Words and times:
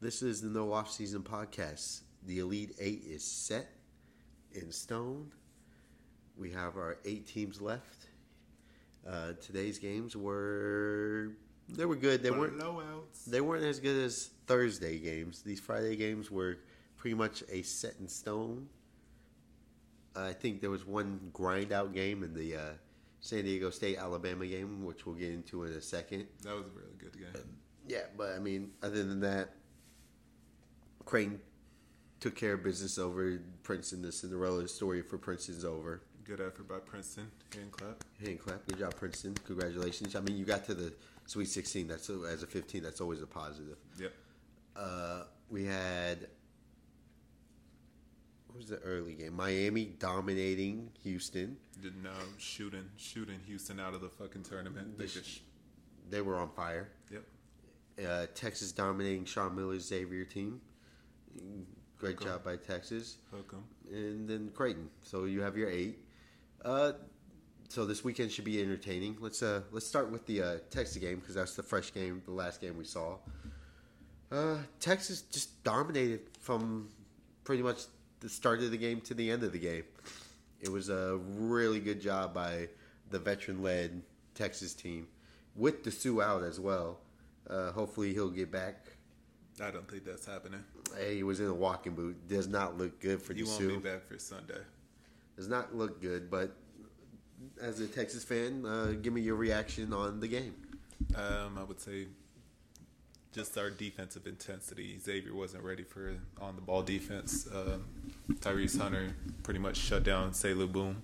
This 0.00 0.22
is 0.22 0.42
the 0.42 0.48
No 0.48 0.72
Off 0.72 0.90
Season 0.90 1.22
podcast. 1.22 2.00
The 2.26 2.40
Elite 2.40 2.74
Eight 2.78 3.02
is 3.06 3.24
set 3.24 3.68
in 4.52 4.70
stone. 4.70 5.32
We 6.36 6.50
have 6.52 6.76
our 6.76 6.98
eight 7.04 7.26
teams 7.26 7.60
left. 7.60 8.08
Uh, 9.08 9.32
today's 9.40 9.78
games 9.78 10.14
were 10.16 11.32
they 11.68 11.86
were 11.86 11.96
good. 11.96 12.22
They 12.22 12.30
weren't 12.30 12.58
blowouts. 12.58 13.24
they 13.26 13.40
weren't 13.40 13.64
as 13.64 13.80
good 13.80 14.04
as 14.04 14.30
Thursday 14.46 14.98
games. 14.98 15.42
These 15.42 15.60
Friday 15.60 15.96
games 15.96 16.30
were 16.30 16.58
pretty 16.96 17.14
much 17.14 17.42
a 17.50 17.62
set 17.62 17.94
in 17.98 18.08
stone. 18.08 18.68
I 20.14 20.32
think 20.32 20.60
there 20.60 20.70
was 20.70 20.86
one 20.86 21.30
grind 21.32 21.72
out 21.72 21.92
game 21.94 22.22
in 22.22 22.34
the 22.34 22.56
uh, 22.56 22.60
San 23.20 23.44
Diego 23.44 23.70
State 23.70 23.98
Alabama 23.98 24.46
game, 24.46 24.84
which 24.84 25.06
we'll 25.06 25.14
get 25.14 25.30
into 25.30 25.64
in 25.64 25.72
a 25.72 25.80
second. 25.80 26.26
That 26.42 26.54
was 26.54 26.66
a 26.66 26.78
really 26.78 26.96
good 26.98 27.12
game. 27.18 27.56
Yeah, 27.86 28.04
but 28.16 28.32
I 28.34 28.38
mean, 28.38 28.72
other 28.82 29.04
than 29.04 29.20
that, 29.20 29.54
Creighton 31.06 31.40
took 32.20 32.34
care 32.34 32.52
of 32.54 32.62
business 32.62 32.98
over 32.98 33.40
Princeton. 33.62 34.02
The 34.02 34.12
Cinderella 34.12 34.68
story 34.68 35.00
for 35.00 35.16
Princeton's 35.16 35.64
over. 35.64 36.02
Good 36.24 36.40
effort 36.40 36.68
by 36.68 36.78
Princeton. 36.78 37.30
Hand 37.54 37.70
clap. 37.72 38.04
Hand 38.22 38.40
clap. 38.40 38.66
Good 38.66 38.78
job, 38.80 38.94
Princeton. 38.96 39.34
Congratulations. 39.46 40.14
I 40.16 40.20
mean, 40.20 40.36
you 40.36 40.44
got 40.44 40.64
to 40.66 40.74
the 40.74 40.92
Sweet 41.26 41.48
16. 41.48 41.88
That's 41.88 42.10
as 42.10 42.42
a 42.42 42.46
15. 42.46 42.82
That's 42.82 43.00
always 43.00 43.22
a 43.22 43.26
positive. 43.26 43.76
Yep. 43.98 44.12
Uh, 44.76 45.22
we 45.48 45.64
had 45.64 46.26
what 48.48 48.58
was 48.58 48.68
the 48.68 48.78
early 48.78 49.14
game? 49.14 49.34
Miami 49.34 49.84
dominating 49.98 50.90
Houston. 51.02 51.56
Didn't 51.80 52.02
know 52.02 52.10
shooting 52.38 52.88
shooting 52.96 53.38
Houston 53.46 53.78
out 53.78 53.94
of 53.94 54.00
the 54.00 54.08
fucking 54.08 54.42
tournament. 54.42 54.98
They 54.98 55.06
just 55.06 55.40
They 56.10 56.20
were 56.22 56.36
on 56.36 56.48
fire. 56.50 56.88
yep. 57.10 57.24
Uh, 58.04 58.26
Texas 58.34 58.72
dominating 58.72 59.24
Sean 59.24 59.54
Miller's 59.54 59.86
Xavier 59.86 60.24
team. 60.24 60.60
Great 61.98 62.20
job 62.20 62.44
by 62.44 62.56
Texas. 62.56 63.16
Hook 63.30 63.54
'em. 63.54 63.64
and 63.90 64.28
then 64.28 64.50
Creighton. 64.54 64.90
So 65.02 65.24
you 65.24 65.40
have 65.40 65.56
your 65.56 65.70
eight. 65.70 65.98
Uh, 66.64 66.92
so 67.68 67.84
this 67.86 68.04
weekend 68.04 68.30
should 68.30 68.44
be 68.44 68.60
entertaining. 68.60 69.16
Let's 69.20 69.42
uh 69.42 69.62
let's 69.70 69.86
start 69.86 70.10
with 70.10 70.26
the 70.26 70.42
uh, 70.42 70.58
Texas 70.70 70.96
game 70.98 71.18
because 71.20 71.34
that's 71.34 71.56
the 71.56 71.62
fresh 71.62 71.92
game, 71.92 72.22
the 72.26 72.32
last 72.32 72.60
game 72.60 72.76
we 72.76 72.84
saw. 72.84 73.16
Uh, 74.30 74.58
Texas 74.80 75.22
just 75.22 75.62
dominated 75.64 76.20
from 76.40 76.88
pretty 77.44 77.62
much 77.62 77.82
the 78.20 78.28
start 78.28 78.60
of 78.60 78.70
the 78.70 78.76
game 78.76 79.00
to 79.02 79.14
the 79.14 79.30
end 79.30 79.42
of 79.42 79.52
the 79.52 79.58
game. 79.58 79.84
It 80.60 80.68
was 80.70 80.88
a 80.88 81.16
really 81.16 81.80
good 81.80 82.00
job 82.00 82.34
by 82.34 82.68
the 83.10 83.18
veteran-led 83.18 84.02
Texas 84.34 84.74
team 84.74 85.06
with 85.54 85.84
Disu 85.84 86.22
out 86.24 86.42
as 86.42 86.58
well. 86.58 86.98
Uh, 87.48 87.70
hopefully 87.72 88.12
he'll 88.12 88.30
get 88.30 88.50
back. 88.50 88.86
I 89.62 89.70
don't 89.70 89.88
think 89.88 90.04
that's 90.04 90.26
happening. 90.26 90.64
Hey, 90.98 91.16
he 91.16 91.22
was 91.22 91.40
in 91.40 91.46
a 91.46 91.54
walking 91.54 91.94
boot. 91.94 92.28
Does 92.28 92.48
not 92.48 92.78
look 92.78 93.00
good 93.00 93.22
for 93.22 93.32
the 93.32 93.40
You 93.40 93.46
won't 93.46 93.68
be 93.68 93.76
back 93.76 94.06
for 94.06 94.18
Sunday. 94.18 94.60
does 95.36 95.48
not 95.48 95.74
look 95.74 96.00
good. 96.00 96.30
But 96.30 96.54
as 97.60 97.80
a 97.80 97.86
Texas 97.86 98.24
fan, 98.24 98.64
uh, 98.64 98.94
give 99.00 99.12
me 99.12 99.20
your 99.20 99.36
reaction 99.36 99.92
on 99.92 100.20
the 100.20 100.28
game. 100.28 100.54
Um, 101.14 101.58
I 101.58 101.64
would 101.64 101.80
say 101.80 102.06
just 103.32 103.56
our 103.58 103.70
defensive 103.70 104.26
intensity. 104.26 104.98
Xavier 104.98 105.34
wasn't 105.34 105.62
ready 105.62 105.82
for 105.82 106.14
on 106.40 106.56
the 106.56 106.62
ball 106.62 106.82
defense. 106.82 107.46
Um, 107.54 107.84
Tyrese 108.32 108.80
Hunter 108.80 109.14
pretty 109.42 109.60
much 109.60 109.76
shut 109.76 110.04
down 110.04 110.30
Souley 110.30 110.70
Boum 110.70 111.02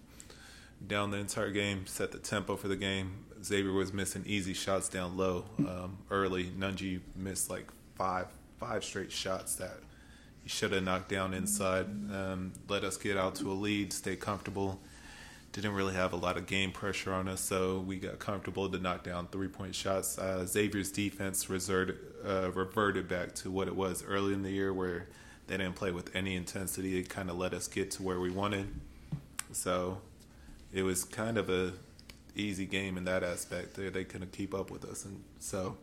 down 0.87 1.11
the 1.11 1.19
entire 1.19 1.51
game, 1.51 1.87
set 1.87 2.13
the 2.13 2.19
tempo 2.19 2.57
for 2.57 2.69
the 2.69 2.77
game. 2.77 3.25
Xavier 3.43 3.73
was 3.73 3.93
missing 3.93 4.25
easy 4.27 4.55
shots 4.55 4.89
down 4.89 5.17
low 5.17 5.45
um, 5.59 5.99
early. 6.11 6.47
Nunge 6.47 7.01
missed 7.17 7.51
like 7.51 7.69
five 7.95 8.27
five 8.63 8.85
straight 8.85 9.11
shots 9.11 9.57
that 9.57 9.79
he 10.43 10.49
should 10.49 10.73
have 10.73 10.85
knocked 10.85 11.09
down 11.09 11.35
inside. 11.35 11.87
Um, 11.87 12.53
let 12.69 12.85
us 12.85 12.97
get 12.97 13.17
out 13.17 13.35
to 13.37 13.51
a 13.51 13.55
lead, 13.55 13.93
stay 13.93 14.17
comfortable. 14.17 14.81
Didn't 15.53 15.73
really 15.73 15.95
have 15.95 16.13
a 16.13 16.17
lot 16.17 16.37
of 16.37 16.47
game 16.47 16.73
pressure 16.73 17.13
on 17.13 17.29
us, 17.29 17.41
so 17.41 17.81
we 17.81 17.97
got 17.97 18.19
comfortable 18.19 18.69
to 18.71 18.79
knock 18.79 19.05
down 19.05 19.27
three 19.29 19.49
point 19.49 19.75
shots. 19.75 20.17
Uh, 20.17 20.47
Xavier's 20.47 20.91
defense 20.91 21.51
reserted, 21.51 21.99
uh, 22.27 22.51
reverted 22.53 23.09
back 23.09 23.35
to 23.37 23.51
what 23.51 23.69
it 23.69 23.77
was 23.77 24.03
early 24.05 24.33
in 24.33 24.43
the 24.43 24.51
year, 24.51 24.73
where 24.73 25.09
they 25.49 25.59
didn't 25.59 25.75
play 25.75 25.91
with 25.91 26.15
any 26.17 26.37
intensity. 26.37 26.99
It 26.99 27.11
kind 27.11 27.29
of 27.29 27.37
let 27.37 27.53
us 27.53 27.69
get 27.69 27.91
to 27.93 28.03
where 28.03 28.19
we 28.19 28.31
wanted. 28.31 28.69
So 29.51 29.99
it 30.73 30.85
was 30.85 31.05
kind 31.05 31.37
of 31.37 31.51
a 31.51 31.73
easy 32.35 32.65
game 32.65 32.97
in 32.97 33.05
that 33.05 33.23
aspect. 33.23 33.75
They, 33.75 33.91
they 33.91 34.05
couldn't 34.05 34.33
keep 34.33 34.55
up 34.55 34.71
with 34.71 34.87
us, 34.87 35.05
and 35.05 35.23
so 35.39 35.77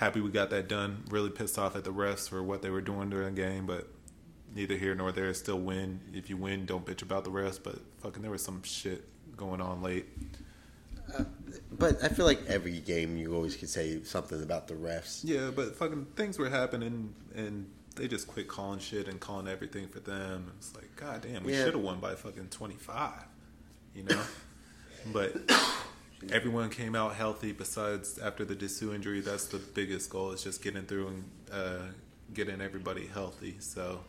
happy 0.00 0.20
we 0.22 0.30
got 0.30 0.48
that 0.50 0.66
done. 0.66 1.04
Really 1.10 1.28
pissed 1.30 1.58
off 1.58 1.76
at 1.76 1.84
the 1.84 1.92
refs 1.92 2.26
for 2.28 2.42
what 2.42 2.62
they 2.62 2.70
were 2.70 2.80
doing 2.80 3.10
during 3.10 3.34
the 3.34 3.40
game, 3.42 3.66
but 3.66 3.86
neither 4.54 4.76
here 4.76 4.94
nor 4.94 5.12
there. 5.12 5.32
Still 5.34 5.58
win. 5.60 6.00
If 6.14 6.30
you 6.30 6.38
win, 6.38 6.64
don't 6.64 6.84
bitch 6.86 7.02
about 7.02 7.24
the 7.24 7.30
refs. 7.30 7.60
But 7.62 7.76
fucking, 7.98 8.22
there 8.22 8.30
was 8.30 8.42
some 8.42 8.62
shit 8.62 9.04
going 9.36 9.60
on 9.60 9.82
late. 9.82 10.06
Uh, 11.16 11.24
but 11.70 12.02
I 12.02 12.08
feel 12.08 12.24
like 12.24 12.40
every 12.46 12.78
game 12.80 13.16
you 13.18 13.34
always 13.34 13.56
could 13.56 13.68
say 13.68 14.02
something 14.04 14.42
about 14.42 14.68
the 14.68 14.74
refs. 14.74 15.20
Yeah, 15.22 15.50
but 15.54 15.76
fucking 15.76 16.06
things 16.16 16.38
were 16.38 16.48
happening, 16.48 17.12
and 17.34 17.68
they 17.96 18.08
just 18.08 18.26
quit 18.26 18.48
calling 18.48 18.78
shit 18.78 19.06
and 19.08 19.20
calling 19.20 19.48
everything 19.48 19.88
for 19.88 20.00
them. 20.00 20.50
It's 20.56 20.74
like, 20.74 20.94
god 20.96 21.20
damn, 21.22 21.44
we 21.44 21.52
Yeah. 21.52 21.64
should 21.64 21.74
have 21.74 21.82
won 21.82 22.00
by 22.00 22.14
fucking 22.14 22.48
twenty 22.50 22.76
five, 22.76 23.24
you 23.94 24.04
know. 24.04 24.22
but 25.12 25.34
everyone 26.30 26.70
came 26.70 26.94
out 26.94 27.14
healthy. 27.14 27.52
Besides, 27.52 28.18
after 28.18 28.44
the 28.44 28.54
Disu 28.54 28.94
injury, 28.94 29.20
that's 29.20 29.46
the 29.46 29.58
biggest 29.58 30.10
goal 30.10 30.32
is 30.32 30.42
just 30.42 30.62
getting 30.62 30.82
through 30.82 31.08
and 31.08 31.24
uh, 31.52 31.78
getting 32.34 32.60
everybody 32.60 33.06
healthy. 33.06 33.56
So 33.58 34.00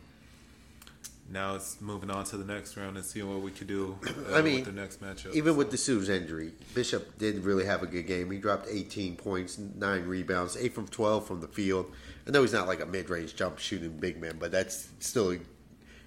now 1.30 1.54
it's 1.54 1.80
moving 1.80 2.10
on 2.10 2.24
to 2.26 2.36
the 2.36 2.44
next 2.44 2.76
round 2.76 2.96
and 2.96 3.04
seeing 3.04 3.28
what 3.28 3.40
we 3.40 3.50
could 3.50 3.66
do. 3.66 3.98
Uh, 4.06 4.34
I 4.34 4.42
mean, 4.42 4.56
with 4.56 4.64
the 4.66 4.72
next 4.72 5.02
matchup. 5.02 5.34
Even 5.34 5.56
with 5.56 5.70
the 5.70 6.14
injury, 6.14 6.52
Bishop 6.74 7.18
did 7.18 7.44
really 7.44 7.64
have 7.64 7.82
a 7.82 7.86
good 7.86 8.06
game. 8.06 8.30
He 8.30 8.38
dropped 8.38 8.66
18 8.70 9.16
points, 9.16 9.58
nine 9.58 10.04
rebounds, 10.04 10.56
eight 10.56 10.74
from 10.74 10.86
12 10.88 11.26
from 11.26 11.40
the 11.40 11.48
field. 11.48 11.92
I 12.26 12.30
know 12.30 12.42
he's 12.42 12.52
not 12.52 12.68
like 12.68 12.80
a 12.80 12.86
mid-range 12.86 13.34
jump 13.34 13.58
shooting 13.58 13.96
big 13.96 14.20
man, 14.20 14.36
but 14.38 14.52
that's 14.52 14.88
still 15.00 15.36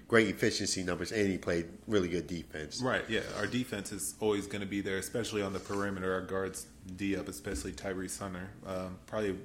great 0.08 0.28
efficiency 0.28 0.82
numbers, 0.82 1.12
and 1.12 1.28
he 1.28 1.38
played 1.38 1.66
really 1.86 2.08
good 2.08 2.26
defense. 2.26 2.80
Right, 2.80 3.04
yeah. 3.08 3.20
Our 3.38 3.46
defense 3.46 3.92
is 3.92 4.14
always 4.20 4.46
going 4.46 4.60
to 4.60 4.66
be 4.66 4.80
there, 4.80 4.98
especially 4.98 5.42
on 5.42 5.52
the 5.52 5.58
perimeter. 5.58 6.12
Our 6.14 6.22
guards 6.22 6.66
D 6.96 7.16
up, 7.16 7.28
especially 7.28 7.72
Tyrese 7.72 8.18
Hunter. 8.18 8.48
Um, 8.66 8.98
probably 9.06 9.36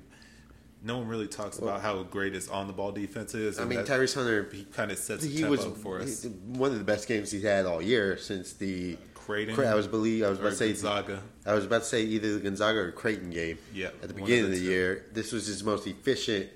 no 0.84 0.98
one 0.98 1.08
really 1.08 1.28
talks 1.28 1.60
about 1.60 1.82
how 1.82 2.02
great 2.04 2.34
his 2.34 2.50
on 2.50 2.68
the 2.68 2.74
ball 2.74 2.92
defense 2.92 3.34
is. 3.34 3.60
I 3.60 3.66
mean, 3.66 3.78
that 3.80 3.88
Tyrese 3.88 4.16
Hunter, 4.16 4.50
he 4.52 4.64
kind 4.66 4.92
of 4.92 4.98
sets 4.98 5.24
the 5.24 5.30
he 5.30 5.42
tempo 5.42 5.52
was 5.52 5.66
for 5.82 6.00
us. 6.00 6.24
he- 6.24 6.30
one 6.30 6.72
of 6.72 6.78
the 6.78 6.84
best 6.84 7.08
games 7.08 7.32
he's 7.32 7.44
had 7.44 7.66
all 7.66 7.82
year 7.82 8.18
since 8.18 8.54
the. 8.54 8.98
Creighton 9.14 9.58
I 9.60 9.76
was 9.76 9.88
believe 9.88 10.24
I 10.24 10.30
was 10.30 10.40
about 10.40 10.50
to 10.50 10.56
say 10.56 10.70
Gonzaga. 10.70 11.22
I 11.46 11.54
was 11.54 11.64
about 11.64 11.84
to 11.84 11.88
say 11.88 12.02
either 12.02 12.34
the 12.34 12.40
Gonzaga 12.40 12.80
or 12.80 12.92
Creighton 12.92 13.30
game. 13.30 13.60
Yeah, 13.72 13.90
At 14.02 14.08
the 14.08 14.16
beginning 14.16 14.46
of 14.46 14.46
of 14.46 14.52
the 14.54 14.58
the 14.66 14.66
year, 14.66 15.06
this 15.14 15.32
was 15.32 15.46
his 15.46 15.64
most 15.64 15.86
efficient 15.86 16.50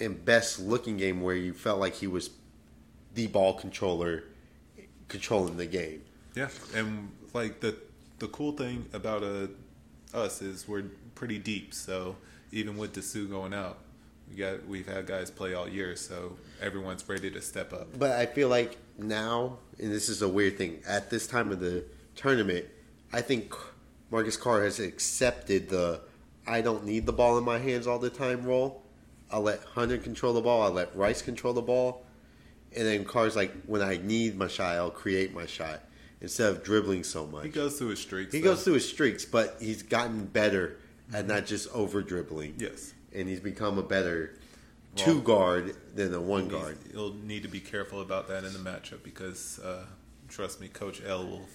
and 0.00 0.22
best 0.24 0.58
looking 0.58 0.96
game 0.96 1.20
where 1.20 1.36
you 1.36 1.52
felt 1.52 1.78
like 1.78 1.94
he 1.94 2.08
was 2.08 2.30
the 3.18 3.26
ball 3.26 3.52
controller 3.52 4.22
controlling 5.08 5.56
the 5.56 5.66
game. 5.66 6.02
Yeah, 6.36 6.50
and 6.72 7.10
like 7.34 7.58
the 7.58 7.74
the 8.20 8.28
cool 8.28 8.52
thing 8.52 8.86
about 8.92 9.24
uh, 9.24 9.48
us 10.14 10.40
is 10.40 10.68
we're 10.68 10.84
pretty 11.16 11.38
deep. 11.38 11.74
So 11.74 12.14
even 12.52 12.76
with 12.76 12.94
Disu 12.94 13.28
going 13.28 13.52
out, 13.52 13.78
we 14.30 14.36
got 14.36 14.64
we've 14.68 14.86
had 14.86 15.08
guys 15.08 15.32
play 15.32 15.52
all 15.54 15.68
year, 15.68 15.96
so 15.96 16.36
everyone's 16.60 17.08
ready 17.08 17.28
to 17.28 17.42
step 17.42 17.72
up. 17.72 17.98
But 17.98 18.12
I 18.12 18.26
feel 18.26 18.48
like 18.48 18.76
now, 18.96 19.58
and 19.80 19.90
this 19.90 20.08
is 20.08 20.22
a 20.22 20.28
weird 20.28 20.56
thing, 20.56 20.80
at 20.86 21.10
this 21.10 21.26
time 21.26 21.50
of 21.50 21.58
the 21.58 21.84
tournament, 22.14 22.66
I 23.12 23.20
think 23.20 23.52
Marcus 24.12 24.36
Carr 24.36 24.62
has 24.62 24.78
accepted 24.78 25.70
the 25.70 26.02
I 26.46 26.60
don't 26.60 26.84
need 26.84 27.04
the 27.04 27.12
ball 27.12 27.36
in 27.36 27.42
my 27.42 27.58
hands 27.58 27.88
all 27.88 27.98
the 27.98 28.10
time 28.10 28.44
role. 28.44 28.84
I'll 29.28 29.42
let 29.42 29.60
Hunter 29.64 29.98
control 29.98 30.34
the 30.34 30.40
ball. 30.40 30.62
I'll 30.62 30.70
let 30.70 30.94
Rice 30.94 31.20
control 31.20 31.52
the 31.52 31.62
ball. 31.62 32.04
And 32.76 32.86
then 32.86 33.04
Carr's 33.04 33.34
like, 33.36 33.52
when 33.66 33.82
I 33.82 33.96
need 33.96 34.36
my 34.36 34.46
shot, 34.48 34.76
I'll 34.76 34.90
create 34.90 35.32
my 35.34 35.46
shot 35.46 35.80
instead 36.20 36.50
of 36.50 36.62
dribbling 36.62 37.02
so 37.04 37.26
much. 37.26 37.44
He 37.44 37.50
goes 37.50 37.78
through 37.78 37.88
his 37.88 38.00
streaks. 38.00 38.32
He 38.34 38.40
though. 38.40 38.50
goes 38.50 38.64
through 38.64 38.74
his 38.74 38.88
streaks, 38.88 39.24
but 39.24 39.56
he's 39.60 39.82
gotten 39.82 40.26
better 40.26 40.76
at 41.12 41.26
not 41.26 41.46
just 41.46 41.68
over 41.72 42.02
dribbling. 42.02 42.54
Yes. 42.58 42.92
And 43.14 43.28
he's 43.28 43.40
become 43.40 43.78
a 43.78 43.82
better 43.82 44.34
Well, 44.96 45.04
two 45.06 45.22
guard 45.22 45.76
than 45.94 46.12
a 46.12 46.20
one 46.20 46.48
guard. 46.48 46.76
He'll 46.92 47.14
need 47.14 47.42
to 47.44 47.48
be 47.48 47.60
careful 47.60 48.00
about 48.02 48.28
that 48.28 48.44
in 48.44 48.52
the 48.52 48.58
matchup 48.58 49.02
because, 49.02 49.58
uh, 49.60 49.84
trust 50.28 50.60
me, 50.60 50.68
Coach 50.68 51.00
L 51.04 51.26
will 51.26 51.48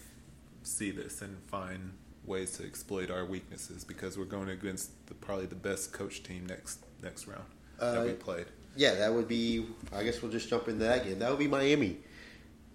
see 0.63 0.89
this 0.91 1.21
and 1.21 1.37
find 1.47 1.91
ways 2.25 2.57
to 2.57 2.63
exploit 2.65 3.11
our 3.11 3.25
weaknesses 3.25 3.83
because 3.83 4.17
we're 4.17 4.23
going 4.25 4.49
against 4.49 5.05
the, 5.07 5.13
probably 5.13 5.45
the 5.45 5.55
best 5.55 5.91
coach 5.91 6.23
team 6.23 6.45
next 6.47 6.79
next 7.03 7.27
round 7.27 7.43
that 7.79 7.99
Uh, 8.01 8.05
we 8.05 8.13
played. 8.13 8.45
Yeah, 8.75 8.95
that 8.95 9.13
would 9.13 9.27
be. 9.27 9.67
I 9.93 10.03
guess 10.03 10.21
we'll 10.21 10.31
just 10.31 10.49
jump 10.49 10.67
into 10.67 10.83
that 10.85 11.05
game. 11.05 11.19
That 11.19 11.29
would 11.29 11.39
be 11.39 11.47
Miami. 11.47 11.97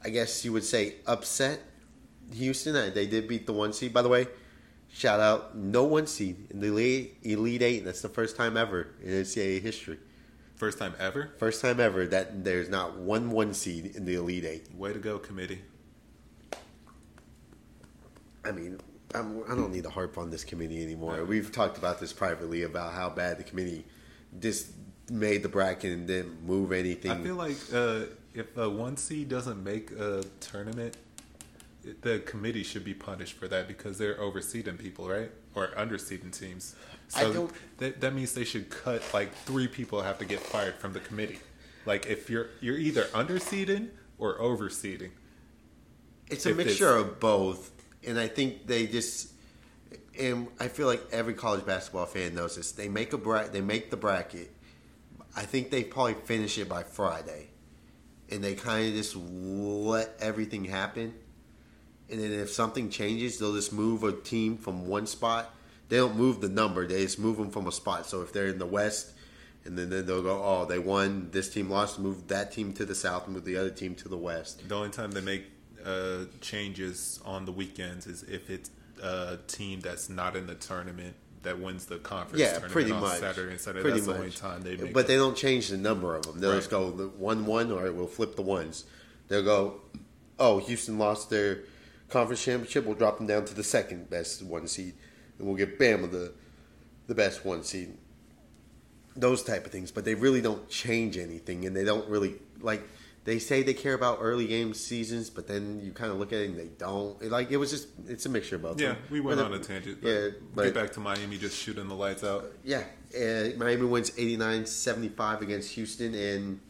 I 0.05 0.11
guess 0.11 0.45
you 0.45 0.53
would 0.53 0.65
say 0.65 0.97
upset 1.07 1.61
Houston. 2.33 2.95
They 2.95 3.07
did 3.07 3.27
beat 3.27 3.47
the 3.47 3.53
one 3.53 3.73
seed, 3.73 3.93
by 3.93 4.03
the 4.03 4.09
way. 4.09 4.29
Shout 4.91 5.21
out, 5.21 5.55
no 5.55 5.85
one 5.85 6.07
seed 6.07 6.47
in 6.51 6.61
the 6.61 6.69
elite, 6.69 7.19
elite 7.23 7.63
eight. 7.63 7.85
That's 7.85 8.01
the 8.01 8.09
first 8.09 8.37
time 8.37 8.57
ever 8.57 8.89
in 9.03 9.11
NCAA 9.11 9.61
history. 9.61 9.99
First 10.59 10.81
time 10.81 10.95
ever. 10.99 11.31
First 11.39 11.63
time 11.63 11.79
ever 11.79 12.05
that 12.09 12.43
there's 12.43 12.69
not 12.69 12.97
one 12.97 13.31
one 13.31 13.55
seed 13.55 13.95
in 13.95 14.05
the 14.05 14.17
Elite 14.17 14.45
Eight. 14.45 14.75
Way 14.75 14.93
to 14.93 14.99
go, 14.99 15.17
committee. 15.17 15.63
I 18.45 18.51
mean, 18.51 18.81
I'm, 19.15 19.45
I 19.45 19.55
don't 19.55 19.71
need 19.71 19.85
to 19.85 19.91
harp 19.91 20.19
on 20.19 20.31
this 20.31 20.43
committee 20.43 20.83
anymore. 20.83 21.25
We've 21.25 21.53
talked 21.53 21.79
about 21.79 22.01
this 22.01 22.13
privately 22.13 22.65
about 22.65 22.93
how 22.93 23.09
bad 23.09 23.39
the 23.39 23.45
committee 23.45 23.85
just 24.41 24.73
made 25.11 25.43
the 25.43 25.49
bracket 25.49 25.93
and 25.93 26.07
didn't 26.07 26.45
move 26.45 26.73
anything. 26.73 27.11
I 27.11 27.17
feel 27.23 27.37
like 27.37 27.57
uh, 27.73 28.01
if 28.35 28.57
a 28.57 28.69
one 28.69 28.97
seed 28.97 29.29
doesn't 29.29 29.63
make 29.63 29.91
a 29.93 30.25
tournament, 30.41 30.97
the 32.03 32.19
committee 32.21 32.63
should 32.63 32.85
be 32.85 32.95
punished 32.95 33.35
for 33.35 33.49
that 33.49 33.67
because 33.69 33.99
they're 33.99 34.17
overseeding 34.17 34.79
people, 34.79 35.09
right? 35.09 35.31
Or 35.55 35.69
underseeding 35.69 36.37
teams. 36.37 36.75
I 37.17 37.23
So 37.23 37.33
don't- 37.33 37.53
that 37.79 38.01
that 38.01 38.15
means 38.15 38.35
they 38.35 38.45
should 38.45 38.69
cut 38.71 39.03
like 39.15 39.35
three 39.45 39.69
people 39.69 40.03
have 40.03 40.19
to 40.19 40.25
get 40.25 40.41
fired 40.41 40.75
from 40.75 40.93
the 40.93 41.01
committee. 41.01 41.39
Like 41.87 42.07
if 42.07 42.29
you're 42.29 42.49
you're 42.61 42.77
either 42.77 43.05
underseeding 43.15 43.89
or 44.19 44.39
overseeding. 44.39 45.11
It's 46.31 46.45
a 46.45 46.53
mixture 46.55 46.99
it's- 46.99 47.01
of 47.13 47.21
both, 47.21 47.71
and 48.07 48.19
I 48.19 48.29
think 48.29 48.67
they 48.67 48.87
just. 48.87 49.33
And 50.19 50.49
I 50.59 50.67
feel 50.67 50.89
like 50.89 51.01
every 51.13 51.33
college 51.33 51.65
basketball 51.65 52.05
fan 52.07 52.35
knows 52.35 52.57
this. 52.57 52.73
They 52.73 52.89
make 52.89 53.13
a 53.13 53.19
bra- 53.19 53.47
They 53.47 53.61
make 53.61 53.91
the 53.91 53.97
bracket. 53.97 54.51
I 55.37 55.43
think 55.43 55.71
they 55.71 55.85
probably 55.85 56.15
finish 56.15 56.59
it 56.59 56.69
by 56.69 56.83
Friday, 56.83 57.49
and 58.31 58.43
they 58.43 58.55
kind 58.55 58.89
of 58.89 58.95
just 58.95 59.17
let 59.17 60.15
everything 60.21 60.65
happen. 60.65 61.15
And 62.11 62.21
then 62.21 62.33
if 62.33 62.51
something 62.51 62.91
changes, 62.91 63.39
they'll 63.39 63.55
just 63.55 63.73
move 63.73 64.03
a 64.03 64.13
team 64.13 64.57
from 64.57 64.89
one 64.89 65.07
spot. 65.07 65.55
They 65.89 65.97
don't 65.97 66.17
move 66.17 66.41
the 66.41 66.49
number; 66.49 66.87
they 66.87 67.03
just 67.03 67.19
move 67.19 67.37
them 67.37 67.51
from 67.51 67.67
a 67.67 67.73
spot. 67.73 68.07
So 68.07 68.23
if 68.23 68.33
they're 68.33 68.49
in 68.49 68.59
the 68.59 68.67
West, 68.67 69.13
and 69.65 69.77
then, 69.77 69.91
then 69.91 70.07
they'll 70.07 70.23
go, 70.23 70.43
"Oh, 70.43 70.65
they 70.65 70.79
won. 70.79 71.31
This 71.31 71.53
team 71.53 71.71
lost. 71.71 71.99
Move 71.99 72.29
that 72.29 72.53
team 72.53 72.73
to 72.75 72.85
the 72.85 72.95
South. 72.95 73.29
Move 73.29 73.45
the 73.45 73.57
other 73.57 73.71
team 73.71 73.95
to 73.97 74.09
the 74.09 74.17
West." 74.17 74.69
The 74.69 74.75
only 74.75 74.91
time 74.91 75.11
they 75.13 75.21
make 75.21 75.45
uh, 75.85 76.25
changes 76.41 77.21
on 77.25 77.45
the 77.45 77.53
weekends 77.53 78.07
is 78.07 78.23
if 78.25 78.51
it's 78.51 78.71
a 79.03 79.39
team 79.47 79.81
that's 79.81 80.09
not 80.09 80.37
in 80.37 80.47
the 80.47 80.55
tournament 80.55 81.15
that 81.49 81.59
wins 81.59 81.87
the 81.87 81.99
conference 81.99 82.41
Yeah, 82.41 82.51
tournament 82.51 82.73
pretty 82.73 82.93
on 82.93 83.01
much. 83.01 83.19
Saturday 83.19 83.53
and 83.53 83.61
Sunday. 83.61 83.81
Pretty 83.81 83.95
that's 84.01 84.07
the 84.07 84.13
much. 84.13 84.21
only 84.21 84.31
time 84.33 84.63
they 84.63 84.77
make 84.77 84.93
but 84.93 85.01
it. 85.01 85.09
they 85.09 85.17
don't 85.17 85.37
change 85.37 85.69
the 85.69 85.79
number 85.79 86.15
of 86.15 86.25
them. 86.27 86.39
They'll 86.41 86.55
just 86.55 86.71
go 86.71 86.91
the 86.91 87.09
one 87.09 87.47
one, 87.47 87.73
or 87.73 87.91
we'll 87.93 88.07
flip 88.07 88.37
the 88.37 88.43
ones. 88.43 88.85
They'll 89.29 89.43
go, 89.45 89.81
oh, 90.39 90.59
Houston 90.59 90.99
lost 90.99 91.31
their 91.31 91.61
conference 92.09 92.45
championship. 92.45 92.85
We'll 92.85 92.95
drop 92.95 93.19
them 93.19 93.27
down 93.27 93.45
to 93.47 93.55
the 93.55 93.65
second 93.65 94.11
best 94.11 94.43
one 94.43 94.69
seed, 94.69 94.95
and 95.39 95.47
we'll 95.47 95.57
give 95.57 95.71
Bama 95.79 96.11
the 96.11 96.33
the 97.07 97.15
best 97.15 97.45
one 97.45 97.63
seed. 97.63 97.97
Those 99.17 99.43
type 99.43 99.65
of 99.67 99.73
things, 99.73 99.91
but 99.91 100.05
they 100.05 100.15
really 100.15 100.41
don't 100.41 100.69
change 100.69 101.17
anything, 101.17 101.65
and 101.67 101.75
they 101.75 101.85
don't 101.85 102.09
really 102.09 102.35
like. 102.61 102.87
They 103.25 103.39
say 103.39 103.63
they 103.63 103.75
care 103.75 103.95
about 103.95 104.19
early 104.23 104.47
game 104.47 104.73
seasons, 104.73 105.29
but 105.29 105.47
then 105.47 105.81
you 105.83 105.93
kind 105.93 106.11
of 106.11 106.19
look 106.19 106.33
at 106.33 106.41
it 106.41 106.51
and 106.51 106.59
they 106.59 106.69
don't. 106.79 107.21
It, 107.21 107.31
like 107.31 107.51
it 107.51 107.59
was 107.59 107.71
just, 107.71 107.89
it's 108.07 108.25
a 108.25 108.29
mixture 108.29 108.57
of 108.57 108.63
both. 108.63 108.81
Yeah, 108.81 108.95
we 109.11 109.21
went 109.21 109.39
on 109.41 109.53
a 109.53 109.59
tangent. 109.59 110.01
But 110.01 110.09
Yeah, 110.09 110.29
but 110.55 110.65
get 110.65 110.75
back 110.75 110.93
to 110.93 111.01
Miami 111.01 111.37
just 111.37 111.57
shooting 111.57 111.89
the 111.89 111.95
lights 111.95 112.25
out. 112.25 112.51
yeah, 112.65 112.85
uh, 113.15 113.51
Miami 113.59 113.85
wins 113.85 114.11
89-75 114.13 115.43
against 115.43 115.73
Houston, 115.73 116.15
and 116.15 116.61